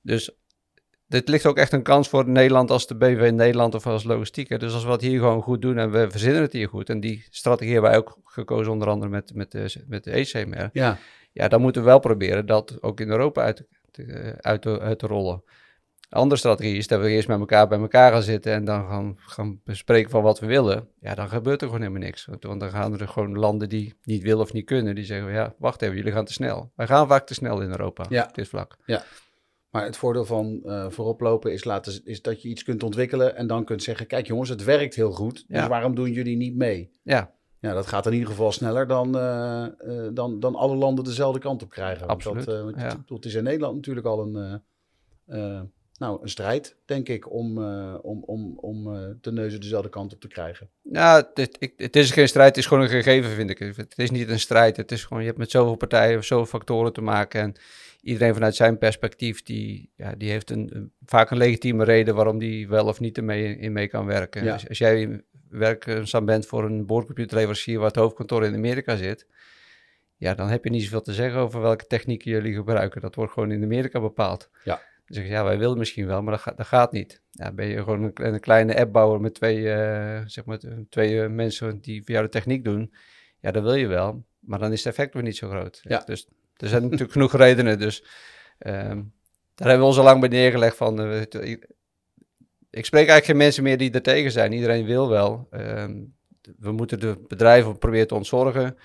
Dus 0.00 0.30
dit 1.06 1.28
ligt 1.28 1.46
ook 1.46 1.56
echt 1.56 1.72
een 1.72 1.82
kans 1.82 2.08
voor 2.08 2.28
Nederland 2.28 2.70
als 2.70 2.86
de 2.86 2.96
BV 2.96 3.30
Nederland 3.34 3.74
of 3.74 3.86
als 3.86 4.04
logistiek. 4.04 4.60
Dus 4.60 4.74
als 4.74 4.84
we 4.84 4.90
het 4.90 5.00
hier 5.00 5.18
gewoon 5.18 5.42
goed 5.42 5.62
doen 5.62 5.78
en 5.78 5.90
we 5.90 6.10
verzinnen 6.10 6.42
het 6.42 6.52
hier 6.52 6.68
goed. 6.68 6.88
En 6.88 7.00
die 7.00 7.26
strategie 7.30 7.72
hebben 7.72 7.90
wij 7.90 7.98
ook 8.00 8.18
gekozen 8.24 8.72
onder 8.72 8.88
andere 8.88 9.10
met, 9.10 9.34
met, 9.34 9.50
de, 9.50 9.84
met 9.86 10.04
de 10.04 10.10
ECMR. 10.10 10.70
Ja. 10.72 10.98
ja, 11.32 11.48
dan 11.48 11.60
moeten 11.60 11.82
we 11.82 11.88
wel 11.88 11.98
proberen 11.98 12.46
dat 12.46 12.82
ook 12.82 13.00
in 13.00 13.08
Europa 13.08 13.42
uit, 13.42 13.64
uit, 14.40 14.66
uit 14.66 14.98
te 14.98 15.06
rollen 15.06 15.42
andere 16.12 16.40
strategie 16.40 16.76
is 16.76 16.86
dat 16.86 17.00
we 17.00 17.08
eerst 17.08 17.28
met 17.28 17.38
elkaar 17.38 17.68
bij 17.68 17.78
elkaar 17.78 18.12
gaan 18.12 18.22
zitten 18.22 18.52
en 18.52 18.64
dan 18.64 18.86
gaan, 18.88 19.14
gaan 19.18 19.60
bespreken 19.64 20.10
van 20.10 20.22
wat 20.22 20.40
we 20.40 20.46
willen. 20.46 20.88
Ja, 21.00 21.14
dan 21.14 21.28
gebeurt 21.28 21.60
er 21.60 21.66
gewoon 21.66 21.82
helemaal 21.82 22.02
niks. 22.02 22.26
Want 22.26 22.42
dan 22.60 22.70
gaan 22.70 22.98
er 22.98 23.08
gewoon 23.08 23.38
landen 23.38 23.68
die 23.68 23.94
niet 24.02 24.22
willen 24.22 24.42
of 24.42 24.52
niet 24.52 24.64
kunnen, 24.64 24.94
die 24.94 25.04
zeggen, 25.04 25.32
ja, 25.32 25.54
wacht 25.58 25.82
even, 25.82 25.96
jullie 25.96 26.12
gaan 26.12 26.24
te 26.24 26.32
snel. 26.32 26.72
Wij 26.76 26.86
gaan 26.86 27.08
vaak 27.08 27.26
te 27.26 27.34
snel 27.34 27.60
in 27.60 27.70
Europa 27.70 28.06
ja. 28.08 28.24
op 28.28 28.34
dit 28.34 28.48
vlak. 28.48 28.76
Ja, 28.84 29.02
maar 29.70 29.84
het 29.84 29.96
voordeel 29.96 30.24
van 30.24 30.60
uh, 30.64 30.86
vooroplopen 30.88 31.52
is, 31.52 31.64
laten, 31.64 32.00
is 32.04 32.22
dat 32.22 32.42
je 32.42 32.48
iets 32.48 32.62
kunt 32.62 32.82
ontwikkelen 32.82 33.36
en 33.36 33.46
dan 33.46 33.64
kunt 33.64 33.82
zeggen, 33.82 34.06
kijk 34.06 34.26
jongens, 34.26 34.48
het 34.48 34.64
werkt 34.64 34.94
heel 34.94 35.12
goed, 35.12 35.44
dus 35.48 35.66
waarom 35.66 35.94
doen 35.94 36.12
jullie 36.12 36.36
niet 36.36 36.56
mee? 36.56 36.90
Ja. 37.02 37.34
Ja, 37.58 37.74
dat 37.74 37.86
gaat 37.86 38.06
in 38.06 38.12
ieder 38.12 38.28
geval 38.28 38.52
sneller 38.52 38.86
dan, 38.86 39.16
uh, 39.16 39.66
uh, 39.86 40.08
dan, 40.12 40.40
dan 40.40 40.54
alle 40.54 40.76
landen 40.76 41.04
dezelfde 41.04 41.40
kant 41.40 41.62
op 41.62 41.70
krijgen. 41.70 42.06
Absoluut. 42.06 42.44
Dat, 42.44 42.74
ja. 42.76 43.04
het 43.06 43.24
is 43.24 43.34
in 43.34 43.44
Nederland 43.44 43.74
natuurlijk 43.74 44.06
al 44.06 44.20
een 44.26 44.62
nou, 46.02 46.22
een 46.22 46.28
strijd, 46.28 46.76
denk 46.84 47.08
ik, 47.08 47.32
om, 47.32 47.58
uh, 47.58 47.94
om, 48.02 48.22
om, 48.22 48.58
om 48.58 48.94
uh, 48.94 49.08
de 49.20 49.32
neuzen 49.32 49.60
dezelfde 49.60 49.88
kant 49.88 50.12
op 50.12 50.20
te 50.20 50.28
krijgen. 50.28 50.68
Ja, 50.82 51.16
het, 51.34 51.50
het, 51.58 51.72
het, 51.76 51.96
is 51.96 52.10
geen 52.10 52.28
strijd, 52.28 52.48
het 52.48 52.56
is 52.56 52.66
gewoon 52.66 52.82
een 52.82 52.88
gegeven, 52.88 53.30
vind 53.30 53.50
ik. 53.50 53.58
Het 53.58 53.94
is 53.96 54.10
niet 54.10 54.28
een 54.28 54.40
strijd, 54.40 54.76
het 54.76 54.92
is 54.92 55.04
gewoon, 55.04 55.22
je 55.22 55.28
hebt 55.28 55.38
met 55.38 55.50
zoveel 55.50 55.76
partijen, 55.76 56.24
zoveel 56.24 56.46
factoren 56.46 56.92
te 56.92 57.00
maken. 57.00 57.40
En 57.40 57.54
iedereen 58.00 58.34
vanuit 58.34 58.54
zijn 58.54 58.78
perspectief, 58.78 59.42
die, 59.42 59.90
ja, 59.96 60.14
die 60.14 60.30
heeft 60.30 60.50
een, 60.50 60.92
vaak 61.04 61.30
een 61.30 61.36
legitieme 61.36 61.84
reden 61.84 62.14
waarom 62.14 62.38
die 62.38 62.68
wel 62.68 62.86
of 62.86 63.00
niet 63.00 63.16
ermee 63.16 63.56
in 63.56 63.72
mee 63.72 63.88
kan 63.88 64.06
werken. 64.06 64.44
Ja. 64.44 64.58
als 64.68 64.78
jij 64.78 65.24
werkzaam 65.48 66.24
bent 66.24 66.46
voor 66.46 66.64
een 66.64 66.86
boordcomputerleverancier 66.86 67.78
waar 67.78 67.86
het 67.86 67.96
hoofdkantoor 67.96 68.44
in 68.44 68.54
Amerika 68.54 68.96
zit 68.96 69.26
ja, 70.22 70.34
dan 70.34 70.48
heb 70.48 70.64
je 70.64 70.70
niet 70.70 70.82
zoveel 70.82 71.02
te 71.02 71.12
zeggen 71.12 71.40
over 71.40 71.60
welke 71.60 71.86
technieken 71.86 72.30
jullie 72.30 72.54
gebruiken. 72.54 73.00
Dat 73.00 73.14
wordt 73.14 73.32
gewoon 73.32 73.50
in 73.50 73.62
Amerika 73.62 74.00
bepaald. 74.00 74.50
Ja. 74.64 74.80
Dan 75.12 75.20
zeg 75.20 75.30
je, 75.30 75.36
ja, 75.36 75.44
wij 75.44 75.58
willen 75.58 75.78
misschien 75.78 76.06
wel, 76.06 76.22
maar 76.22 76.32
dat, 76.32 76.42
gaat, 76.42 76.56
dat 76.56 76.66
gaat 76.66 76.92
niet. 76.92 77.22
Ja, 77.30 77.52
ben 77.52 77.66
je 77.66 77.76
gewoon 77.76 78.02
een, 78.02 78.34
een 78.34 78.40
kleine 78.40 78.76
appbouwer 78.76 79.20
met 79.20 79.34
twee, 79.34 79.58
uh, 79.58 80.20
zeg 80.24 80.44
maar, 80.44 80.58
twee 80.88 81.14
uh, 81.14 81.28
mensen 81.28 81.80
die 81.80 82.02
voor 82.04 82.10
jou 82.10 82.24
de 82.24 82.30
techniek 82.30 82.64
doen. 82.64 82.94
Ja, 83.40 83.50
dat 83.50 83.62
wil 83.62 83.74
je 83.74 83.86
wel, 83.86 84.24
maar 84.40 84.58
dan 84.58 84.72
is 84.72 84.84
het 84.84 84.92
effect 84.92 85.14
weer 85.14 85.22
niet 85.22 85.36
zo 85.36 85.48
groot. 85.48 85.80
Ja. 85.82 86.02
Dus 86.04 86.28
er 86.56 86.68
zijn 86.68 86.82
natuurlijk 86.88 87.12
genoeg 87.12 87.36
redenen. 87.36 87.78
Dus 87.78 88.04
um, 88.58 89.12
daar 89.54 89.68
hebben 89.68 89.78
we 89.78 89.84
ons 89.84 89.98
al 89.98 90.04
lang 90.04 90.20
bij 90.20 90.28
neergelegd 90.28 90.76
van... 90.76 91.00
Uh, 91.00 91.20
ik 92.70 92.84
spreek 92.84 93.08
eigenlijk 93.08 93.24
geen 93.24 93.36
mensen 93.36 93.62
meer 93.62 93.78
die 93.78 93.90
er 93.90 94.02
tegen 94.02 94.30
zijn. 94.30 94.52
Iedereen 94.52 94.84
wil 94.84 95.08
wel. 95.08 95.48
Um, 95.50 96.14
we 96.58 96.72
moeten 96.72 97.00
de 97.00 97.24
bedrijven 97.28 97.78
proberen 97.78 98.06
te 98.06 98.14
ontzorgen. 98.14 98.76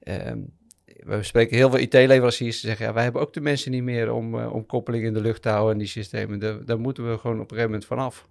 Um, 0.00 0.58
we 1.04 1.22
spreken 1.22 1.56
heel 1.56 1.70
veel 1.70 1.78
IT-leveranciers 1.78 2.60
die 2.60 2.68
zeggen, 2.68 2.86
ja, 2.86 2.92
wij 2.92 3.02
hebben 3.02 3.22
ook 3.22 3.32
de 3.32 3.40
mensen 3.40 3.70
niet 3.70 3.82
meer 3.82 4.12
om, 4.12 4.34
uh, 4.34 4.52
om 4.52 4.66
koppeling 4.66 5.04
in 5.04 5.12
de 5.12 5.20
lucht 5.20 5.42
te 5.42 5.48
houden 5.48 5.72
en 5.72 5.78
die 5.78 5.86
systemen. 5.86 6.38
Daar, 6.38 6.64
daar 6.64 6.80
moeten 6.80 7.10
we 7.10 7.18
gewoon 7.18 7.36
op 7.36 7.42
een 7.42 7.56
gegeven 7.56 7.70
moment 7.70 7.86
vanaf. 7.86 8.28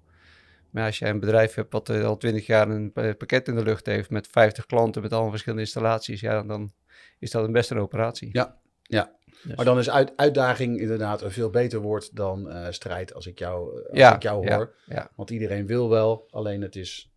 Maar 0.69 0.85
als 0.85 0.99
jij 0.99 1.09
een 1.09 1.19
bedrijf 1.19 1.53
hebt 1.53 1.71
wat 1.71 1.89
uh, 1.89 2.05
al 2.05 2.17
twintig 2.17 2.45
jaar 2.45 2.69
een 2.69 2.91
pakket 2.91 3.47
in 3.47 3.55
de 3.55 3.63
lucht 3.63 3.85
heeft 3.85 4.09
met 4.09 4.27
50 4.27 4.65
klanten 4.65 5.01
met 5.01 5.11
allemaal 5.11 5.29
verschillende 5.29 5.63
installaties, 5.63 6.19
ja, 6.19 6.43
dan 6.43 6.73
is 7.19 7.31
dat 7.31 7.43
een 7.43 7.51
best 7.51 7.71
een 7.71 7.79
operatie. 7.79 8.29
Ja, 8.31 8.57
ja. 8.81 9.11
Dus. 9.43 9.55
Maar 9.55 9.65
dan 9.65 9.77
is 9.77 9.89
uit, 9.89 10.13
uitdaging 10.15 10.79
inderdaad 10.79 11.21
een 11.21 11.31
veel 11.31 11.49
beter 11.49 11.79
woord 11.79 12.15
dan 12.15 12.47
uh, 12.47 12.67
strijd, 12.69 13.13
als 13.13 13.25
ik 13.27 13.39
jou, 13.39 13.83
als 13.89 13.97
ja, 13.97 14.15
ik 14.15 14.21
jou 14.21 14.45
ja, 14.47 14.55
hoor. 14.55 14.75
Ja. 14.85 15.11
Want 15.15 15.29
iedereen 15.29 15.65
wil 15.65 15.89
wel, 15.89 16.27
alleen 16.29 16.61
het 16.61 16.75
is, 16.75 17.11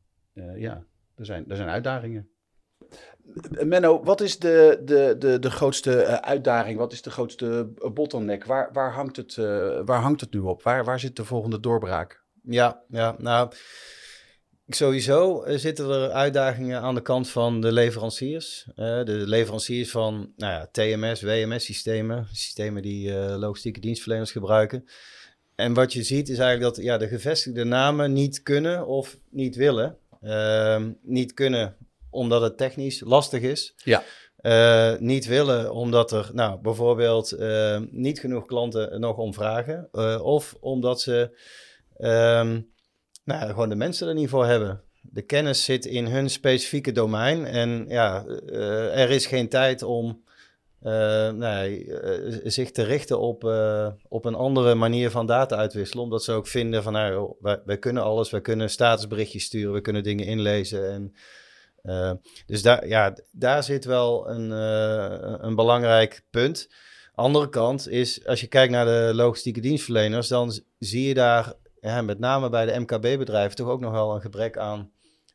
ja, 0.56 0.84
er 1.14 1.24
zijn, 1.24 1.44
er 1.48 1.56
zijn 1.56 1.68
uitdagingen. 1.68 2.28
Menno, 3.64 4.02
wat 4.02 4.20
is 4.20 4.38
de, 4.38 4.80
de, 4.84 5.16
de, 5.18 5.38
de 5.38 5.50
grootste 5.50 6.02
uh, 6.02 6.14
uitdaging? 6.14 6.78
Wat 6.78 6.92
is 6.92 7.02
de 7.02 7.10
grootste 7.10 7.68
bottleneck? 7.94 8.44
Waar, 8.44 8.70
waar, 8.72 8.92
hangt, 8.92 9.16
het, 9.16 9.36
uh, 9.36 9.80
waar 9.84 10.00
hangt 10.00 10.20
het 10.20 10.32
nu 10.32 10.40
op? 10.40 10.62
Waar, 10.62 10.84
waar 10.84 11.00
zit 11.00 11.16
de 11.16 11.24
volgende 11.24 11.60
doorbraak? 11.60 12.22
Ja, 12.42 12.82
ja 12.88 13.16
nou, 13.18 13.52
sowieso 14.68 15.44
zitten 15.46 15.90
er 15.90 16.10
uitdagingen 16.10 16.80
aan 16.80 16.94
de 16.94 17.02
kant 17.02 17.28
van 17.28 17.60
de 17.60 17.72
leveranciers. 17.72 18.66
De 18.74 19.22
leveranciers 19.24 19.90
van 19.90 20.32
nou 20.36 20.52
ja, 20.52 20.68
TMS, 20.72 21.22
WMS-systemen, 21.22 22.26
systemen 22.32 22.82
die 22.82 23.12
logistieke 23.38 23.80
dienstverleners 23.80 24.32
gebruiken. 24.32 24.84
En 25.54 25.74
wat 25.74 25.92
je 25.92 26.02
ziet 26.02 26.28
is 26.28 26.38
eigenlijk 26.38 26.74
dat 26.74 26.84
ja, 26.84 26.98
de 26.98 27.08
gevestigde 27.08 27.64
namen 27.64 28.12
niet 28.12 28.42
kunnen 28.42 28.86
of 28.86 29.18
niet 29.30 29.56
willen. 29.56 29.96
Ehm, 30.20 30.92
niet 31.02 31.34
kunnen 31.34 31.76
omdat 32.14 32.42
het 32.42 32.56
technisch 32.56 33.00
lastig 33.00 33.40
is. 33.40 33.74
Ja. 33.76 34.02
Uh, 34.44 34.98
niet 34.98 35.26
willen 35.26 35.72
omdat 35.72 36.12
er 36.12 36.30
nou, 36.32 36.60
bijvoorbeeld 36.60 37.32
uh, 37.38 37.80
niet 37.90 38.20
genoeg 38.20 38.46
klanten 38.46 39.00
nog 39.00 39.16
om 39.16 39.34
vragen. 39.34 39.88
Uh, 39.92 40.24
of 40.24 40.56
omdat 40.60 41.00
ze 41.00 41.38
um, 41.98 42.72
nou, 43.24 43.48
gewoon 43.48 43.68
de 43.68 43.74
mensen 43.74 44.08
er 44.08 44.14
niet 44.14 44.28
voor 44.28 44.46
hebben. 44.46 44.82
De 45.00 45.22
kennis 45.22 45.64
zit 45.64 45.86
in 45.86 46.06
hun 46.06 46.30
specifieke 46.30 46.92
domein. 46.92 47.46
En 47.46 47.84
ja, 47.88 48.26
er 48.92 49.10
is 49.10 49.26
geen 49.26 49.48
tijd 49.48 49.82
om 49.82 50.22
nee, 51.34 51.92
zich 52.44 52.70
te 52.70 52.82
richten 52.82 53.20
op, 53.20 53.44
op 54.08 54.24
een 54.24 54.34
andere 54.34 54.74
manier 54.74 55.10
van 55.10 55.26
data 55.26 55.56
uitwisselen. 55.56 56.04
Omdat 56.04 56.24
ze 56.24 56.32
ook 56.32 56.46
vinden 56.46 56.82
van 56.82 56.92
nou, 56.92 57.34
wij, 57.40 57.60
wij 57.64 57.78
kunnen 57.78 58.02
alles. 58.02 58.30
Wij 58.30 58.40
kunnen 58.40 58.70
statusberichtjes 58.70 59.44
sturen. 59.44 59.72
We 59.72 59.80
kunnen 59.80 60.02
dingen 60.02 60.26
inlezen. 60.26 60.92
En 60.92 61.14
uh, 61.84 62.12
dus 62.46 62.62
daar, 62.62 62.86
ja, 62.86 63.16
daar 63.30 63.62
zit 63.62 63.84
wel 63.84 64.28
een, 64.28 64.50
uh, 64.50 65.34
een 65.38 65.54
belangrijk 65.54 66.24
punt. 66.30 66.68
Andere 67.14 67.48
kant 67.48 67.88
is, 67.88 68.26
als 68.26 68.40
je 68.40 68.46
kijkt 68.46 68.72
naar 68.72 68.84
de 68.84 69.10
logistieke 69.14 69.60
dienstverleners, 69.60 70.28
dan 70.28 70.60
zie 70.78 71.08
je 71.08 71.14
daar 71.14 71.52
ja, 71.80 72.02
met 72.02 72.18
name 72.18 72.48
bij 72.48 72.66
de 72.66 72.80
MKB-bedrijven 72.80 73.56
toch 73.56 73.68
ook 73.68 73.80
nog 73.80 73.92
wel 73.92 74.14
een 74.14 74.20
gebrek 74.20 74.58
aan 74.58 74.92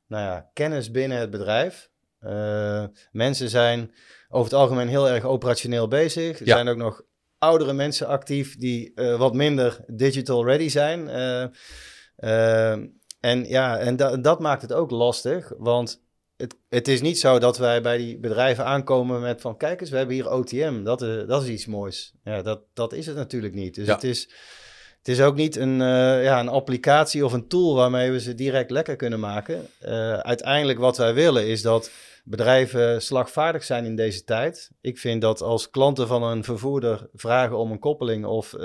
nou 0.08 0.24
ja, 0.24 0.50
kennis 0.54 0.92
binnen 0.92 1.18
het 1.18 1.30
bedrijf. 1.30 1.90
Uh, 2.22 2.84
mensen 3.12 3.50
zijn 3.50 3.94
over 4.30 4.52
het 4.52 4.60
algemeen 4.60 4.88
heel 4.88 5.10
erg 5.10 5.24
operationeel 5.24 5.88
bezig. 5.88 6.40
Er 6.40 6.48
ja. 6.48 6.56
zijn 6.56 6.68
ook 6.68 6.78
nog 6.78 7.02
oudere 7.38 7.74
mensen 7.74 8.08
actief 8.08 8.58
die 8.58 8.92
wat 8.96 9.34
minder 9.34 9.84
digital 9.88 10.46
ready 10.46 10.70
zijn. 10.70 11.10
en 13.20 13.46
ja, 13.48 13.78
en 13.78 13.96
da 13.96 14.18
dat 14.18 14.40
maakt 14.40 14.62
het 14.62 14.74
ook 14.74 14.92
lastig, 14.92 15.54
want 15.58 16.08
het, 16.40 16.56
het 16.70 16.88
is 16.88 17.02
niet 17.02 17.20
zo 17.20 17.40
dat 17.40 17.58
wij 17.58 17.82
bij 17.82 17.98
die 17.98 18.18
bedrijven 18.18 18.66
aankomen 18.66 19.22
met 19.22 19.42
van... 19.42 19.58
kijk 19.58 19.82
eens, 19.82 19.90
we 19.90 19.98
hebben 19.98 20.16
hier 20.16 20.32
OTM, 20.32 20.84
dat, 20.84 21.02
uh, 21.02 21.28
dat 21.28 21.44
is 21.44 21.50
iets 21.50 21.66
moois. 21.66 22.14
Ja, 22.24 22.42
dat, 22.42 22.62
dat 22.74 22.94
is 22.94 23.06
het 23.06 23.16
natuurlijk 23.16 23.54
niet. 23.54 23.76
Dus 23.76 23.88
ja. 23.88 23.94
het, 23.94 24.04
is, 24.04 24.30
het 24.98 25.08
is 25.08 25.22
ook 25.22 25.36
niet 25.36 25.56
een, 25.56 25.80
uh, 25.80 26.24
ja, 26.24 26.40
een 26.40 26.48
applicatie 26.48 27.26
of 27.26 27.34
een 27.34 27.48
tool 27.48 27.76
waarmee 27.76 28.12
we 28.12 28.20
ze 28.20 28.36
direct 28.36 28.72
lekker 28.72 28.96
kunnen 28.96 29.20
maken. 29.20 29.68
Uh, 29.82 29.90
uiteindelijk 30.14 30.80
wat 30.80 30.98
wij 30.98 31.14
willen 31.14 31.48
is 31.48 31.62
dat 31.62 31.92
bedrijven 32.24 33.02
slagvaardig 33.02 33.64
zijn 33.64 33.86
in 33.86 33.96
deze 33.96 34.24
tijd. 34.24 34.72
Ik 34.82 34.98
vind 34.98 35.22
dat 35.22 35.42
als 35.42 35.70
klanten 35.70 36.08
van 36.08 36.24
een 36.24 36.44
vervoerder 36.44 37.10
vragen 37.14 37.58
om 37.58 37.72
een 37.72 37.80
koppeling... 37.80 38.26
of 38.26 38.56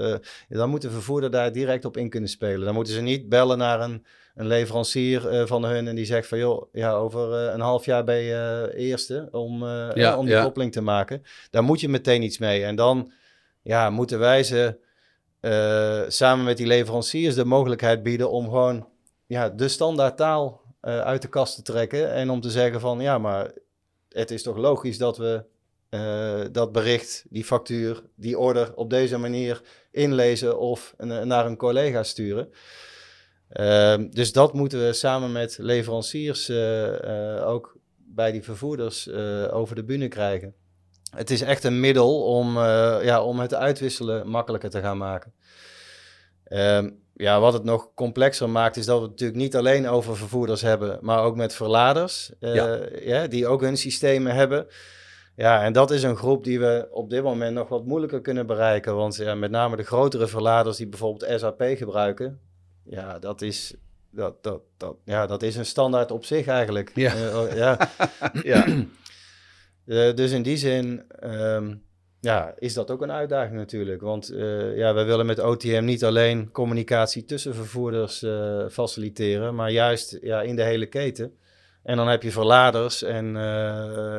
dan 0.49 0.71
moet 0.71 0.83
de 0.83 0.91
vervoerder 0.91 1.31
daar 1.31 1.53
direct 1.53 1.85
op 1.85 1.97
in 1.97 2.11
kunnen 2.11 2.31
spelen. 2.31 2.65
Dan 2.65 2.75
moeten 2.75 2.95
ze 2.95 3.01
niet 3.01 3.29
bellen 3.29 3.59
naar 3.59 3.81
een 3.81 4.05
een 4.35 4.47
leverancier 4.47 5.33
uh, 5.33 5.47
van 5.47 5.65
hun 5.65 5.89
en 5.89 5.95
die 5.95 6.05
zegt 6.05 6.29
van 6.29 6.39
joh, 6.39 6.69
ja, 6.73 6.93
over 6.93 7.47
uh, 7.47 7.53
een 7.53 7.61
half 7.61 7.85
jaar 7.85 8.05
ben 8.05 8.17
je 8.17 8.71
uh, 8.75 8.85
eerste 8.89 9.29
om, 9.31 9.65
ja, 9.95 10.19
om 10.19 10.27
die 10.27 10.43
koppeling 10.43 10.73
te 10.73 10.81
maken. 10.81 11.23
Daar 11.51 11.63
moet 11.63 11.81
je 11.81 11.89
meteen 11.89 12.23
iets 12.23 12.39
mee. 12.39 12.65
En 12.65 12.77
dan 12.77 13.13
ja, 13.63 13.91
moeten 13.91 14.19
wij 14.19 14.43
ze 14.43 14.77
samen 16.09 16.45
met 16.45 16.57
die 16.57 16.67
leveranciers 16.67 17.35
de 17.35 17.45
mogelijkheid 17.45 18.03
bieden 18.03 18.31
om 18.31 18.45
gewoon 18.45 18.89
ja, 19.27 19.49
de 19.49 19.69
standaard 19.69 20.17
taal 20.17 20.61
uit 20.81 21.23
de 21.23 21.29
kast 21.29 21.55
te 21.55 21.63
trekken. 21.63 22.13
En 22.13 22.31
om 22.31 22.41
te 22.41 22.51
zeggen 22.51 22.81
van 22.81 23.01
ja, 23.01 23.19
maar 23.19 23.51
het 24.09 24.31
is 24.31 24.43
toch 24.43 24.57
logisch 24.57 24.99
dat 24.99 25.17
we 25.17 25.45
eh, 25.95 26.41
dat 26.53 26.73
bericht, 26.73 27.25
die 27.29 27.45
factuur, 27.45 28.03
die 28.15 28.39
order 28.39 28.75
op 28.75 28.91
deze 28.91 29.19
manier 29.19 29.63
inlezen 29.91 30.59
of 30.59 30.95
naar 30.99 31.47
een 31.47 31.57
collega 31.57 32.03
sturen. 32.03 32.49
Ehm, 33.55 34.09
dus 34.11 34.33
dat 34.33 34.53
moeten 34.53 34.87
we 34.87 34.93
samen 34.93 35.33
met 35.33 35.59
leveranciers 35.61 36.49
eh, 36.49 37.37
eh, 37.37 37.49
ook 37.49 37.77
bij 37.97 38.33
die 38.33 38.43
vervoerders 38.43 39.09
eh, 39.09 39.55
over 39.55 39.75
de 39.75 39.85
bühne 39.85 40.09
krijgen. 40.09 40.55
Het 41.17 41.31
is 41.31 41.41
echt 41.41 41.65
een 41.65 41.81
middel 41.81 42.23
om, 42.25 42.59
ja, 43.03 43.23
om 43.23 43.39
het 43.39 43.55
uitwisselen 43.55 44.29
makkelijker 44.29 44.71
te 44.71 44.81
gaan 44.81 44.99
maken. 44.99 45.33
Ehm, 46.45 46.91
ja, 47.13 47.41
wat 47.41 47.53
het 47.53 47.65
nog 47.65 47.95
complexer 47.95 48.51
maakt, 48.51 48.77
is 48.77 48.87
dat 48.87 48.97
we 48.97 49.03
het 49.03 49.11
natuurlijk 49.11 49.39
niet 49.39 49.57
alleen 49.57 49.89
over 49.89 50.17
vervoerders 50.17 50.63
hebben, 50.63 50.99
maar 51.01 51.23
ook 51.23 51.37
met 51.37 51.55
verladers, 51.55 52.33
Ja. 52.41 52.79
ja, 53.01 53.27
die 53.27 53.47
ook 53.47 53.61
hun 53.61 53.77
systemen 53.77 54.35
hebben. 54.35 54.67
Ja, 55.37 55.63
en 55.63 55.73
dat 55.73 55.91
is 55.91 56.03
een 56.03 56.17
groep 56.17 56.45
die 56.45 56.61
we 56.61 56.89
op 56.91 57.11
dit 57.11 57.23
moment 57.23 57.55
nog 57.55 57.69
wat 57.69 57.85
moeilijker 57.87 58.21
kunnen 58.21 58.47
bereiken. 58.47 58.97
Want 58.97 59.17
ja, 59.17 59.35
met 59.35 59.51
name 59.51 59.77
de 59.77 59.83
grotere 59.83 60.27
verladers 60.27 60.77
die 60.77 60.89
bijvoorbeeld 60.89 61.41
SAP 61.41 61.63
gebruiken, 61.77 62.41
ja, 62.85 63.19
dat 63.19 63.43
is, 63.43 63.75
dat, 64.11 64.43
dat, 64.43 64.61
dat, 64.77 64.97
ja, 65.05 65.27
dat 65.27 65.43
is 65.43 65.57
een 65.57 65.67
standaard 65.67 66.11
op 66.11 66.25
zich 66.25 66.47
eigenlijk. 66.47 66.91
Ja. 66.95 67.15
Eh, 67.15 67.39
oh, 67.41 67.55
ja. 67.55 67.79
Ja. 68.43 68.67
Eh, 69.87 70.15
dus 70.15 70.33
in 70.33 70.43
die 70.43 70.57
zin 70.57 71.03
ehm, 71.09 71.75
ja, 72.21 72.55
is 72.59 72.75
dat 72.75 72.91
ook 72.91 73.03
een 73.03 73.13
uitdaging 73.13 73.57
natuurlijk. 73.57 74.01
Want 74.01 74.31
eh, 74.31 74.77
ja, 74.77 74.95
we 74.95 75.03
willen 75.03 75.27
met 75.27 75.39
OTM 75.39 75.85
niet 75.85 76.05
alleen 76.05 76.51
communicatie 76.51 77.25
tussen 77.25 77.55
vervoerders 77.55 78.25
faciliteren, 78.71 79.55
maar 79.55 79.71
juist 79.71 80.19
ja, 80.21 80.43
in 80.43 80.57
de 80.57 80.63
hele 80.63 80.87
keten. 80.87 81.37
En 81.83 81.97
dan 81.97 82.09
heb 82.09 82.23
je 82.23 82.31
verladers 82.31 83.03
en 83.03 83.37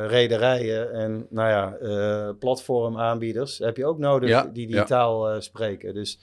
rederijen 0.08 0.92
en 0.92 1.26
nou 1.30 1.48
ja, 1.48 2.32
platformaanbieders 2.32 3.58
heb 3.58 3.76
je 3.76 3.86
ook 3.86 3.98
nodig 3.98 4.28
Ja, 4.28 4.42
die 4.42 4.66
die 4.66 4.76
ja. 4.76 4.84
taal 4.84 5.40
spreken. 5.40 5.94
Dus 5.94 6.18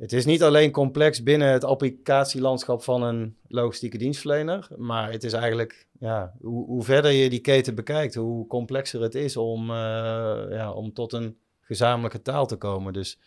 het 0.00 0.12
is 0.12 0.24
niet 0.24 0.42
alleen 0.42 0.70
complex 0.70 1.22
binnen 1.22 1.48
het 1.48 1.64
applicatielandschap 1.64 2.82
van 2.82 3.02
een 3.02 3.36
logistieke 3.48 3.98
dienstverlener, 3.98 4.68
maar 4.76 5.12
het 5.12 5.24
is 5.24 5.32
eigenlijk, 5.32 5.86
ja, 5.98 6.32
hoe, 6.40 6.66
hoe 6.66 6.84
verder 6.84 7.10
je 7.10 7.30
die 7.30 7.40
keten 7.40 7.74
bekijkt, 7.74 8.14
hoe 8.14 8.46
complexer 8.46 9.02
het 9.02 9.14
is 9.14 9.36
om, 9.36 9.70
eh, 9.70 9.76
ja, 10.50 10.72
om 10.72 10.92
tot 10.92 11.12
een 11.12 11.38
gezamenlijke 11.60 12.22
taal 12.22 12.46
te 12.46 12.56
komen. 12.56 12.92
Dus 12.92 13.18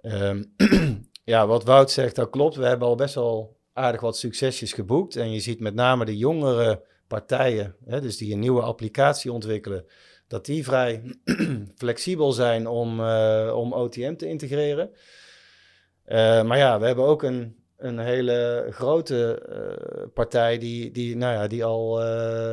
ehm, 0.00 0.42
ja, 1.24 1.46
wat 1.46 1.64
Wout 1.64 1.90
zegt, 1.90 2.16
dat 2.16 2.30
klopt. 2.30 2.56
We 2.56 2.66
hebben 2.66 2.88
al 2.88 2.94
best 2.94 3.14
wel 3.14 3.56
aardig 3.72 4.00
wat 4.00 4.16
succesjes 4.16 4.72
geboekt. 4.72 5.16
En 5.16 5.32
je 5.32 5.40
ziet 5.40 5.60
met 5.60 5.74
name 5.74 6.04
de 6.04 6.16
jongere 6.16 6.82
partijen, 7.06 7.76
hè, 7.84 8.00
dus 8.00 8.16
die 8.16 8.32
een 8.32 8.40
nieuwe 8.40 8.62
applicatie 8.62 9.32
ontwikkelen, 9.32 9.84
dat 10.26 10.44
die 10.44 10.64
vrij 10.64 11.02
flexibel 11.76 12.32
zijn 12.32 12.66
om, 12.66 13.00
eh, 13.00 13.52
om 13.56 13.72
OTM 13.72 14.14
te 14.14 14.28
integreren. 14.28 14.90
Eh, 16.04 16.42
maar 16.42 16.58
ja, 16.58 16.80
we 16.80 16.86
hebben 16.86 17.04
ook 17.04 17.22
een, 17.22 17.56
een 17.76 17.98
hele 17.98 18.66
grote 18.70 19.38
eh, 19.38 20.08
partij 20.14 20.58
die, 20.58 20.90
die, 20.90 21.16
nou 21.16 21.32
ja, 21.32 21.46
die 21.46 21.64
al 21.64 22.00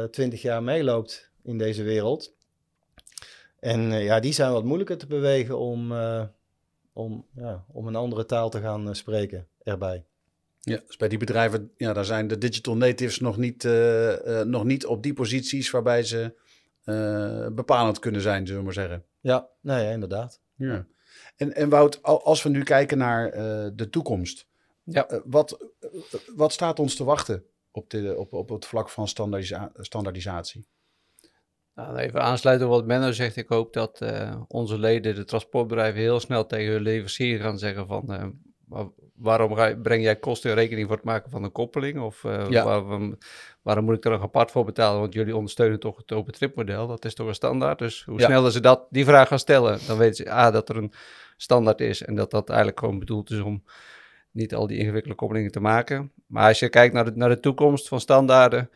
twintig 0.10 0.42
jaar 0.42 0.64
meeloopt 0.64 1.32
in 1.44 1.58
deze 1.58 1.84
wereld. 1.84 2.38
En 3.60 3.92
eh, 3.92 4.04
ja, 4.04 4.20
die 4.20 4.34
zijn 4.34 4.52
wat 4.52 4.64
moeilijker 4.64 4.98
te 4.98 5.08
bewegen 5.08 5.58
om, 5.58 5.92
eh, 5.92 6.24
om, 6.94 7.26
ja, 7.36 7.66
om 7.68 7.88
een 7.88 7.96
andere 7.96 8.26
taal 8.26 8.50
te 8.50 8.60
gaan 8.60 8.88
eh, 8.88 8.94
spreken 8.94 9.48
erbij. 9.64 10.04
Ja, 10.60 10.80
dus 10.88 10.98
bij 10.98 11.08
die 11.08 11.18
bedrijven, 11.18 11.72
ja, 11.78 11.94
daar 11.94 12.06
zijn 12.06 12.28
de 12.28 12.38
digital 12.38 12.78
natives 12.78 13.20
nog 13.20 13.38
niet, 13.38 13.66
eh, 13.66 14.40
eh, 14.40 14.48
nog 14.48 14.64
niet 14.64 14.86
op 14.86 15.04
die 15.04 15.14
posities 15.14 15.72
waarbij 15.72 16.04
ze 16.04 16.34
eh, 16.84 17.48
bepalend 17.48 18.00
kunnen 18.00 18.22
zijn, 18.22 18.46
zullen 18.46 18.60
we 18.60 18.66
maar 18.66 18.74
zeggen. 18.74 19.04
Ja, 19.20 19.48
nee, 19.62 19.92
inderdaad. 19.92 20.42
Ja. 20.56 20.86
En, 21.36 21.56
en 21.56 21.70
Wout, 21.70 22.04
al- 22.04 22.24
als 22.24 22.44
we 22.44 22.50
nu 22.50 22.64
kijken 22.64 22.98
naar 22.98 23.30
eh, 23.30 23.68
de 23.74 23.90
toekomst, 23.90 24.48
Ja. 24.84 25.08
eh, 25.08 25.20
wat, 25.26 25.68
eh, 25.80 25.90
wat 26.36 26.52
staat 26.54 26.80
ons 26.80 26.96
te 26.96 27.04
wachten 27.04 27.44
op, 27.72 27.90
de, 27.90 28.16
op, 28.18 28.34
op 28.34 28.50
het 28.50 28.66
vlak 28.66 28.90
van 28.90 29.08
standaardisa- 29.08 29.72
standaardisatie? 29.76 30.68
Nou, 31.76 31.98
even 31.98 32.22
aansluiten 32.22 32.68
op 32.68 32.74
wat 32.74 32.86
Menno 32.86 33.12
zegt. 33.12 33.36
Ik 33.36 33.48
hoop 33.48 33.74
dat 33.74 34.02
onze 34.48 34.80
leden, 34.80 35.16
de 35.16 35.24
transportbedrijven, 35.24 36.00
heel 36.02 36.20
snel 36.20 36.46
tegen 36.46 36.72
hun 36.72 36.82
leverancier 36.82 37.40
gaan 37.40 37.58
zeggen 37.60 37.88
van... 37.88 38.34
wa- 38.68 38.90
waarom 39.16 39.82
breng 39.82 40.04
jij 40.04 40.16
kosten 40.16 40.50
in 40.50 40.56
rekening 40.56 40.88
voor 40.88 40.96
het 40.96 41.06
maken 41.06 41.32
van 41.32 41.44
een 41.44 41.52
koppeling? 41.52 42.00
Of 42.00 42.24
Ja. 42.24 42.64
waarom, 42.64 43.18
waarom 43.62 43.86
moet 43.86 43.96
ik 43.96 44.06
er 44.06 44.12
nog 44.12 44.22
apart 44.22 44.52
voor 44.52 44.66
betalen? 44.66 45.00
Want 45.00 45.14
jullie 45.14 45.36
ondersteunen 45.36 45.80
toch 45.80 45.98
het 45.98 46.12
open 46.12 46.34
trip 46.34 46.56
model. 46.56 46.88
Dat 46.88 47.06
is 47.06 47.14
toch 47.14 47.28
een 47.28 47.34
standaard? 47.34 47.80
Dus 47.80 48.04
hoe 48.06 48.20
Ja. 48.20 48.26
sneller 48.26 48.52
ze 48.52 48.60
dat, 48.60 48.88
die 48.90 49.06
vraag 49.06 49.28
gaan 49.28 49.40
stellen, 49.40 49.80
dan 49.88 49.98
weten 49.98 50.16
ze 50.16 50.32
A, 50.32 50.52
dat 50.52 50.70
er 50.70 50.78
een 50.78 50.94
standaard 51.38 51.82
is. 51.82 52.04
En 52.04 52.16
dat 52.16 52.32
dat 52.32 52.50
eigenlijk 52.50 52.80
gewoon 52.80 53.00
bedoeld 53.00 53.32
is 53.32 53.40
om 53.40 53.64
niet 54.32 54.56
al 54.56 54.68
die 54.68 54.78
ingewikkelde 54.78 55.18
koppelingen 55.18 55.52
te 55.52 55.60
maken. 55.60 56.12
Maar 56.26 56.48
als 56.48 56.60
je 56.60 56.70
kijkt 56.70 56.94
naar 56.94 57.06
de, 57.06 57.12
naar 57.16 57.30
de 57.30 57.40
toekomst 57.40 57.88
van 57.88 58.00
standaarden... 58.00 58.70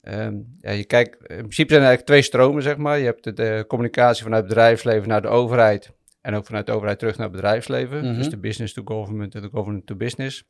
Ehm, 0.00 0.34
ja, 0.60 0.70
je 0.70 0.84
kijkt, 0.84 1.18
in 1.18 1.36
principe 1.36 1.68
zijn 1.72 1.82
er 1.82 1.88
eigenlijk 1.88 2.06
twee 2.06 2.22
stromen, 2.22 2.62
zeg 2.62 2.76
maar. 2.76 2.98
Je 2.98 3.04
hebt 3.04 3.24
de, 3.24 3.32
de 3.32 3.64
communicatie 3.68 4.22
vanuit 4.22 4.44
het 4.44 4.52
bedrijfsleven 4.54 5.08
naar 5.08 5.22
de 5.22 5.28
overheid. 5.28 5.90
En 6.20 6.34
ook 6.34 6.46
vanuit 6.46 6.66
de 6.66 6.72
overheid 6.72 6.98
terug 6.98 7.16
naar 7.16 7.26
het 7.26 7.36
bedrijfsleven. 7.36 8.04
Mhm. 8.04 8.14
Dus 8.14 8.28
de 8.28 8.36
business 8.36 8.72
to 8.74 8.82
government 8.84 9.34
en 9.34 9.42
de 9.42 9.48
government 9.52 9.86
to 9.86 9.94
business. 9.94 10.44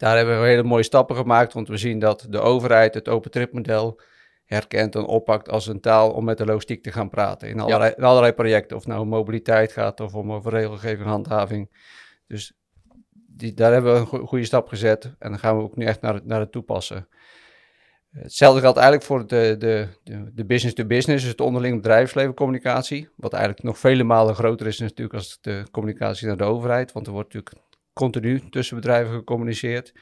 Daar 0.00 0.16
hebben 0.16 0.40
we 0.40 0.46
hele 0.46 0.62
mooie 0.62 0.82
stappen 0.82 1.16
gemaakt. 1.16 1.52
Want 1.52 1.68
we 1.68 1.76
zien 1.76 1.98
dat 1.98 2.26
de 2.28 2.40
overheid 2.40 2.94
het 2.94 3.08
open 3.08 3.30
trip 3.30 3.52
model 3.52 4.00
herkent 4.44 4.94
en 4.94 5.04
oppakt 5.04 5.48
als 5.48 5.66
een 5.66 5.80
taal 5.80 6.10
om 6.10 6.24
met 6.24 6.38
de 6.38 6.44
logistiek 6.44 6.82
te 6.82 6.92
gaan 6.92 7.08
praten. 7.08 7.48
In 7.48 7.60
allerlei, 7.60 7.92
in 7.96 8.04
allerlei 8.04 8.32
projecten. 8.32 8.76
Of 8.76 8.82
het 8.82 8.92
nou 8.92 9.02
om 9.04 9.08
mobiliteit 9.08 9.72
gaat 9.72 10.00
of 10.00 10.14
om 10.14 10.32
over 10.32 10.50
regelgeving, 10.52 11.08
handhaving. 11.08 11.70
Dus 12.26 12.52
die, 13.12 13.54
daar 13.54 13.72
hebben 13.72 13.92
we 13.92 13.98
een 13.98 14.06
go- 14.06 14.26
goede 14.26 14.44
stap 14.44 14.68
gezet. 14.68 15.04
En 15.18 15.30
dan 15.30 15.38
gaan 15.38 15.56
we 15.56 15.62
ook 15.62 15.76
nu 15.76 15.84
echt 15.84 16.00
naar 16.00 16.14
het, 16.14 16.26
naar 16.26 16.40
het 16.40 16.52
toepassen. 16.52 17.08
Hetzelfde 18.10 18.60
geldt 18.60 18.78
eigenlijk 18.78 19.06
voor 19.06 19.26
de, 19.26 19.56
de, 19.58 19.88
de, 20.02 20.30
de 20.34 20.44
business-to-business, 20.44 21.22
dus 21.22 21.30
het 21.30 21.40
onderling 21.40 21.76
bedrijfsleven 21.76 22.34
communicatie. 22.34 23.08
Wat 23.16 23.32
eigenlijk 23.32 23.62
nog 23.62 23.78
vele 23.78 24.04
malen 24.04 24.34
groter 24.34 24.66
is 24.66 24.78
natuurlijk 24.78 25.14
als 25.16 25.38
de 25.40 25.64
communicatie 25.70 26.26
naar 26.26 26.36
de 26.36 26.44
overheid. 26.44 26.92
Want 26.92 27.06
er 27.06 27.12
wordt 27.12 27.34
natuurlijk 27.34 27.68
continu 27.92 28.48
tussen 28.50 28.76
bedrijven 28.76 29.14
gecommuniceerd. 29.14 29.92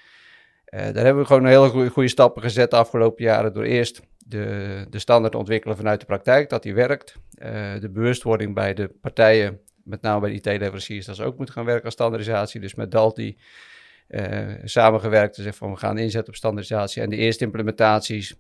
Eh, 0.64 0.80
daar 0.80 1.04
hebben 1.04 1.22
we 1.22 1.24
gewoon 1.24 1.46
hele 1.46 1.68
goede, 1.68 1.90
goede 1.90 2.08
stappen 2.08 2.42
gezet 2.42 2.70
de 2.70 2.76
afgelopen 2.76 3.24
jaren 3.24 3.54
door 3.54 3.64
eerst 3.64 4.00
de, 4.18 4.86
de 4.90 4.98
standaard 4.98 5.32
te 5.32 5.38
ontwikkelen 5.38 5.76
vanuit 5.76 6.00
de 6.00 6.06
praktijk, 6.06 6.48
dat 6.48 6.62
die 6.62 6.74
werkt. 6.74 7.14
Eh, 7.34 7.80
de 7.80 7.90
bewustwording 7.90 8.54
bij 8.54 8.74
de 8.74 8.88
partijen, 9.00 9.60
met 9.84 10.02
name 10.02 10.20
bij 10.20 10.30
de 10.30 10.36
IT-leveranciers, 10.36 11.06
dat 11.06 11.16
ze 11.16 11.24
ook 11.24 11.36
moeten 11.36 11.54
gaan 11.54 11.64
werken 11.64 11.84
aan 11.84 11.90
standaardisatie. 11.90 12.60
Dus 12.60 12.74
met 12.74 12.90
Dalti 12.90 13.38
eh, 14.08 14.48
samengewerkt 14.64 15.36
en 15.36 15.42
zegt 15.42 15.56
van 15.56 15.70
we 15.70 15.76
gaan 15.76 15.98
inzetten 15.98 16.28
op 16.28 16.34
standaardisatie. 16.38 17.02
En 17.02 17.10
de 17.10 17.16
eerste 17.16 17.44
implementaties, 17.44 18.34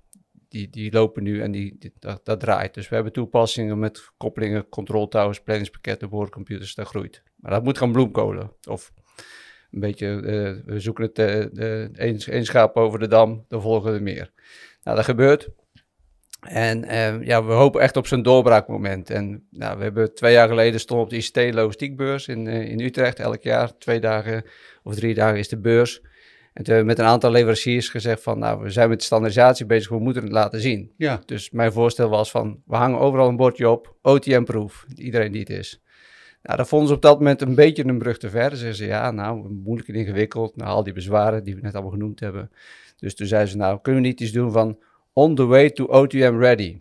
die, 0.48 0.70
die 0.70 0.92
lopen 0.92 1.22
nu 1.22 1.42
en 1.42 1.50
die, 1.50 1.92
dat, 2.22 2.40
draait. 2.40 2.74
Dus 2.74 2.88
we 2.88 2.94
hebben 2.94 3.12
toepassingen 3.12 3.78
met 3.78 4.10
koppelingen, 4.16 4.68
control 4.68 5.08
towers, 5.08 5.40
planningspakketten, 5.42 6.08
boordcomputers, 6.08 6.74
dat 6.74 6.88
groeit. 6.88 7.22
Maar 7.36 7.52
dat 7.52 7.64
moet 7.64 7.78
gaan 7.78 7.92
bloemkolen. 7.92 8.52
Of 8.68 8.92
een 9.70 9.80
beetje, 9.80 10.06
eh, 10.06 10.72
we 10.72 10.80
zoeken 10.80 11.04
het 11.04 11.18
eh, 11.18 11.44
de, 11.52 11.90
één, 11.94 12.44
schaap 12.44 12.76
over 12.76 12.98
de 12.98 13.08
dam, 13.08 13.44
dan 13.48 13.62
volgen 13.62 13.94
er 13.94 14.02
meer. 14.02 14.32
Nou, 14.82 14.96
dat 14.96 15.04
gebeurt. 15.04 15.48
En 16.40 16.84
eh, 16.84 17.22
ja, 17.22 17.44
we 17.44 17.52
hopen 17.52 17.80
echt 17.80 17.96
op 17.96 18.06
zo'n 18.06 18.22
doorbraakmoment. 18.22 19.10
En 19.10 19.46
nou, 19.50 19.78
we 19.78 19.82
hebben 19.82 20.14
twee 20.14 20.32
jaar 20.32 20.48
geleden 20.48 20.80
stond 20.80 21.02
op 21.02 21.10
de 21.10 21.16
ICT 21.16 21.54
logistiekbeurs 21.54 22.28
in, 22.28 22.46
eh, 22.46 22.70
in 22.70 22.80
Utrecht. 22.80 23.18
Elk 23.18 23.42
jaar, 23.42 23.78
twee 23.78 24.00
dagen 24.00 24.44
of 24.82 24.94
drie 24.94 25.14
dagen 25.14 25.38
is 25.38 25.48
de 25.48 25.60
beurs. 25.60 26.00
En 26.52 26.64
toen 26.64 26.74
hebben 26.74 26.94
we 26.94 26.98
met 26.98 26.98
een 26.98 27.12
aantal 27.12 27.30
leveranciers 27.30 27.88
gezegd 27.88 28.22
van, 28.22 28.38
nou, 28.38 28.62
we 28.62 28.70
zijn 28.70 28.88
met 28.88 29.02
standaardisatie 29.02 29.66
bezig, 29.66 29.88
we 29.88 29.98
moeten 29.98 30.22
het 30.22 30.32
laten 30.32 30.60
zien. 30.60 30.92
Ja, 30.96 31.22
Dus 31.26 31.50
mijn 31.50 31.72
voorstel 31.72 32.08
was 32.08 32.30
van, 32.30 32.62
we 32.66 32.76
hangen 32.76 32.98
overal 32.98 33.28
een 33.28 33.36
bordje 33.36 33.68
op, 33.68 33.96
OTM-proof, 34.02 34.84
iedereen 34.94 35.32
die 35.32 35.40
het 35.40 35.50
is. 35.50 35.82
Nou, 36.42 36.56
dat 36.56 36.68
vonden 36.68 36.88
ze 36.88 36.94
op 36.94 37.02
dat 37.02 37.18
moment 37.18 37.40
een 37.40 37.54
beetje 37.54 37.84
een 37.84 37.98
brug 37.98 38.18
te 38.18 38.30
ver. 38.30 38.56
Zeggen 38.56 38.76
ze, 38.76 38.86
ja, 38.86 39.10
nou, 39.10 39.48
moeilijk 39.48 39.88
en 39.88 39.94
ingewikkeld. 39.94 40.56
Nou, 40.56 40.70
al 40.70 40.84
die 40.84 40.92
bezwaren 40.92 41.44
die 41.44 41.54
we 41.54 41.60
net 41.60 41.74
allemaal 41.74 41.92
genoemd 41.92 42.20
hebben. 42.20 42.50
Dus 42.96 43.14
toen 43.14 43.26
zeiden 43.26 43.50
ze, 43.50 43.56
nou, 43.56 43.78
kunnen 43.82 44.02
we 44.02 44.08
niet 44.08 44.20
iets 44.20 44.32
doen 44.32 44.52
van 44.52 44.78
on 45.12 45.34
the 45.34 45.46
way 45.46 45.70
to 45.70 45.84
OTM 45.84 46.36
ready? 46.38 46.80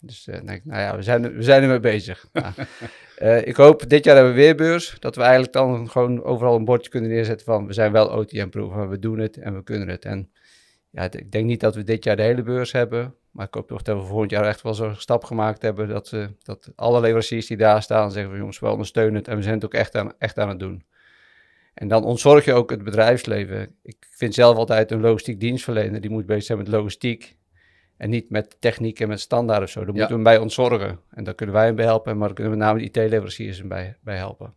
Dus 0.00 0.28
ik, 0.28 0.64
nou 0.64 0.80
ja, 0.80 0.96
we 0.96 1.02
zijn, 1.02 1.36
we 1.36 1.42
zijn 1.42 1.62
ermee 1.62 1.80
bezig. 1.80 2.26
Nou, 2.32 2.52
eh, 3.16 3.46
ik 3.46 3.56
hoop, 3.56 3.88
dit 3.88 4.04
jaar 4.04 4.14
hebben 4.14 4.34
we 4.34 4.40
weer 4.40 4.54
beurs, 4.56 4.96
dat 4.98 5.16
we 5.16 5.22
eigenlijk 5.22 5.52
dan 5.52 5.90
gewoon 5.90 6.22
overal 6.22 6.56
een 6.56 6.64
bordje 6.64 6.90
kunnen 6.90 7.10
neerzetten 7.10 7.46
van, 7.46 7.66
we 7.66 7.72
zijn 7.72 7.92
wel 7.92 8.10
OTM-proof, 8.10 8.74
maar 8.74 8.88
we 8.88 8.98
doen 8.98 9.18
het 9.18 9.36
en 9.36 9.54
we 9.54 9.62
kunnen 9.62 9.88
het. 9.88 10.04
En 10.04 10.30
ja, 10.90 11.02
ik 11.10 11.32
denk 11.32 11.46
niet 11.46 11.60
dat 11.60 11.74
we 11.74 11.84
dit 11.84 12.04
jaar 12.04 12.16
de 12.16 12.22
hele 12.22 12.42
beurs 12.42 12.72
hebben, 12.72 13.14
maar 13.32 13.46
ik 13.46 13.54
hoop 13.54 13.68
toch 13.68 13.82
dat 13.82 14.00
we 14.00 14.06
volgend 14.06 14.30
jaar 14.30 14.44
echt 14.44 14.62
wel 14.62 14.74
zo'n 14.74 14.94
stap 14.94 15.24
gemaakt 15.24 15.62
hebben, 15.62 15.88
dat, 15.88 16.12
eh, 16.12 16.26
dat 16.42 16.72
alle 16.76 17.00
leveranciers 17.00 17.46
die 17.46 17.56
daar 17.56 17.82
staan 17.82 18.10
zeggen 18.12 18.30
van, 18.30 18.38
jongens, 18.38 18.58
we 18.58 18.70
ondersteunen 18.70 19.14
het 19.14 19.28
en 19.28 19.36
we 19.36 19.42
zijn 19.42 19.54
het 19.54 19.64
ook 19.64 19.74
echt 19.74 19.94
aan, 19.94 20.12
echt 20.18 20.38
aan 20.38 20.48
het 20.48 20.58
doen. 20.58 20.84
En 21.74 21.88
dan 21.88 22.04
ontzorg 22.04 22.44
je 22.44 22.52
ook 22.52 22.70
het 22.70 22.84
bedrijfsleven. 22.84 23.74
Ik 23.82 23.96
vind 24.10 24.34
zelf 24.34 24.56
altijd 24.56 24.90
een 24.90 25.00
logistiek 25.00 25.40
dienstverlener, 25.40 26.00
die 26.00 26.10
moet 26.10 26.26
bezig 26.26 26.44
zijn 26.44 26.58
met 26.58 26.68
logistiek. 26.68 27.36
En 27.96 28.10
niet 28.10 28.30
met 28.30 28.56
techniek 28.60 29.00
en 29.00 29.08
met 29.08 29.20
standaard 29.20 29.62
of 29.62 29.68
zo. 29.70 29.78
Daar 29.84 29.88
Ja. 29.88 29.92
moeten 29.94 30.16
we 30.16 30.22
hem 30.22 30.32
bij 30.32 30.38
ontzorgen. 30.42 31.00
En 31.10 31.24
daar 31.24 31.34
kunnen 31.34 31.54
wij 31.54 31.64
hem 31.66 31.74
bij 31.74 31.84
helpen, 31.84 32.16
maar 32.16 32.26
daar 32.26 32.36
kunnen 32.36 32.58
met 32.58 32.66
name 32.66 32.78
de 32.78 32.84
IT-leveranciers 32.84 33.58
hem 33.58 33.68
bij, 33.68 33.96
bij 34.00 34.16
helpen. 34.16 34.54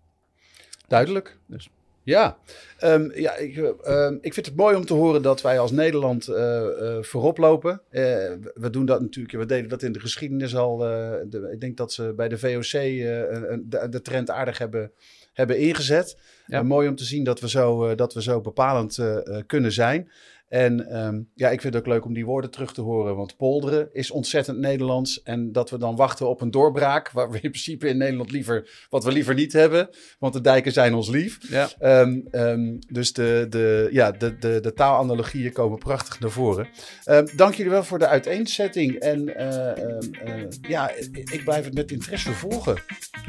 Duidelijk. 0.87 1.37
Dus. 1.45 1.69
Ja, 2.05 2.37
Ehm, 2.77 3.09
ja 3.19 3.35
ik, 3.35 3.57
eh, 3.57 3.69
ehm, 3.83 4.17
ik 4.21 4.33
vind 4.33 4.45
het 4.45 4.55
mooi 4.55 4.75
om 4.75 4.85
te 4.85 4.93
horen 4.93 5.21
dat 5.21 5.41
wij 5.41 5.59
als 5.59 5.71
Nederland 5.71 6.27
eh, 6.27 6.61
eh, 6.97 7.03
voorop 7.03 7.37
lopen. 7.37 7.81
We- 7.89 8.69
doen 8.71 8.85
dat 8.85 9.01
natuurlijk, 9.01 9.37
we 9.37 9.45
deden 9.45 9.69
dat 9.69 9.81
in 9.83 9.91
de 9.91 9.99
geschiedenis 9.99 10.55
al. 10.55 10.77
de- 10.77 11.49
ik 11.51 11.61
denk 11.61 11.77
dat 11.77 11.93
ze 11.93 12.13
bij 12.15 12.27
de 12.27 12.37
VOC 12.37 12.71
de, 12.71 13.87
de 13.89 14.01
trend 14.01 14.29
aardig 14.29 14.57
hebben, 14.57 14.91
hebben 15.33 15.57
ingezet. 15.59 16.17
Ja. 16.47 16.63
Mooi 16.63 16.87
om 16.87 16.95
te 16.95 17.03
zien 17.05 17.23
dat 17.23 17.39
we 17.39 17.49
zo, 17.49 17.95
dat 17.95 18.13
we 18.13 18.21
zo 18.21 18.41
bepalend 18.41 18.99
kunnen 19.47 19.71
zijn. 19.71 20.09
En 20.47 20.89
ehm, 20.89 21.21
ja, 21.33 21.49
ik 21.49 21.61
vind 21.61 21.73
het 21.73 21.83
ook 21.83 21.89
leuk 21.89 22.05
om 22.05 22.13
die 22.13 22.25
woorden 22.25 22.51
terug 22.51 22.73
te 22.73 22.81
horen. 22.81 23.15
Want 23.15 23.37
polderen 23.37 23.89
is 23.91 24.11
ontzettend 24.11 24.57
Nederlands. 24.57 25.23
En 25.23 25.51
dat 25.51 25.69
we 25.69 25.77
dan 25.77 25.95
wachten 25.95 26.29
op 26.29 26.41
een 26.41 26.51
doorbraak. 26.51 27.11
Waar 27.11 27.29
we 27.29 27.39
in 27.41 27.49
principe 27.49 27.87
in 27.87 27.97
Nederland 27.97 28.31
liever, 28.31 28.85
wat 28.89 29.03
we 29.03 29.11
liever 29.11 29.33
niet 29.33 29.53
hebben. 29.53 29.89
Want 30.19 30.33
de 30.33 30.41
dijken 30.41 30.71
zijn 30.71 30.93
ons 30.93 31.09
lief. 31.09 31.37
Ja. 31.49 31.69
Ehm, 31.79 32.19
ehm, 32.31 32.77
dus 32.87 33.13
de, 33.13 33.45
de, 33.49 33.89
ja, 33.91 34.11
de, 34.11 34.37
de, 34.37 34.59
de 34.59 34.73
taalanalogieën 34.73 35.51
komen 35.51 35.77
prachtig 35.77 36.19
naar 36.19 36.31
voren. 36.31 36.67
Ehm, 37.03 37.25
dank 37.35 37.53
jullie 37.53 37.71
wel 37.71 37.83
voor 37.83 37.99
de 37.99 38.07
uiteenzetting. 38.07 38.95
En 38.95 39.35
eh, 39.35 39.83
ehm, 39.83 40.13
eh, 40.13 40.43
ja, 40.61 40.91
ik 41.11 41.41
blijf 41.43 41.65
het 41.65 41.73
met 41.73 41.91
interesse 41.91 42.31
volgen. 42.31 42.77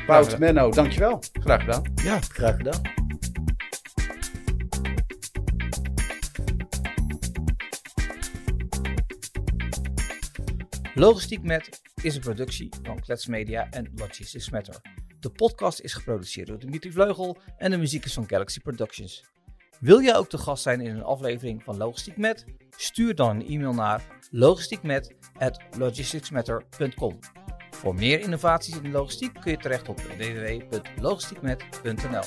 Wout. 0.07 0.39
Menno, 0.39 0.71
dankjewel. 0.71 1.23
Graag 1.33 1.61
gedaan. 1.61 1.83
Ja, 2.05 2.21
graag 2.21 2.57
gedaan. 2.57 3.06
Logistiek 10.99 11.43
Met 11.43 11.81
is 12.03 12.15
een 12.15 12.21
productie 12.21 12.69
van 12.83 13.01
Klets 13.01 13.27
Media 13.27 13.71
en 13.71 13.93
Logistics 13.95 14.51
Matter. 14.51 14.81
De 15.21 15.31
podcast 15.31 15.81
is 15.81 15.93
geproduceerd 15.93 16.47
door 16.47 16.59
Dimitri 16.59 16.93
Vleugel 16.93 17.39
en 17.57 17.71
de 17.71 17.77
muziek 17.77 18.05
is 18.05 18.15
van 18.15 18.29
Galaxy 18.29 18.61
Productions. 18.61 19.25
Wil 19.81 20.03
jij 20.03 20.17
ook 20.17 20.29
te 20.29 20.39
gast 20.39 20.63
zijn 20.63 20.81
in 20.81 20.97
een 20.97 21.03
aflevering 21.03 21.63
van 21.63 21.77
Logistiek 21.77 22.17
Met? 22.17 22.45
Stuur 22.77 23.15
dan 23.15 23.31
een 23.31 23.47
e-mail 23.47 23.73
naar 23.73 24.03
logistiekmet@logisticsmatter.com. 24.31 27.19
Voor 27.71 27.95
meer 27.95 28.21
innovaties 28.21 28.77
in 28.77 28.83
de 28.83 28.89
logistiek 28.89 29.35
kun 29.41 29.51
je 29.51 29.59
terecht 29.59 29.89
op 29.89 30.01
www.logistiekmet.nl. 30.01 32.25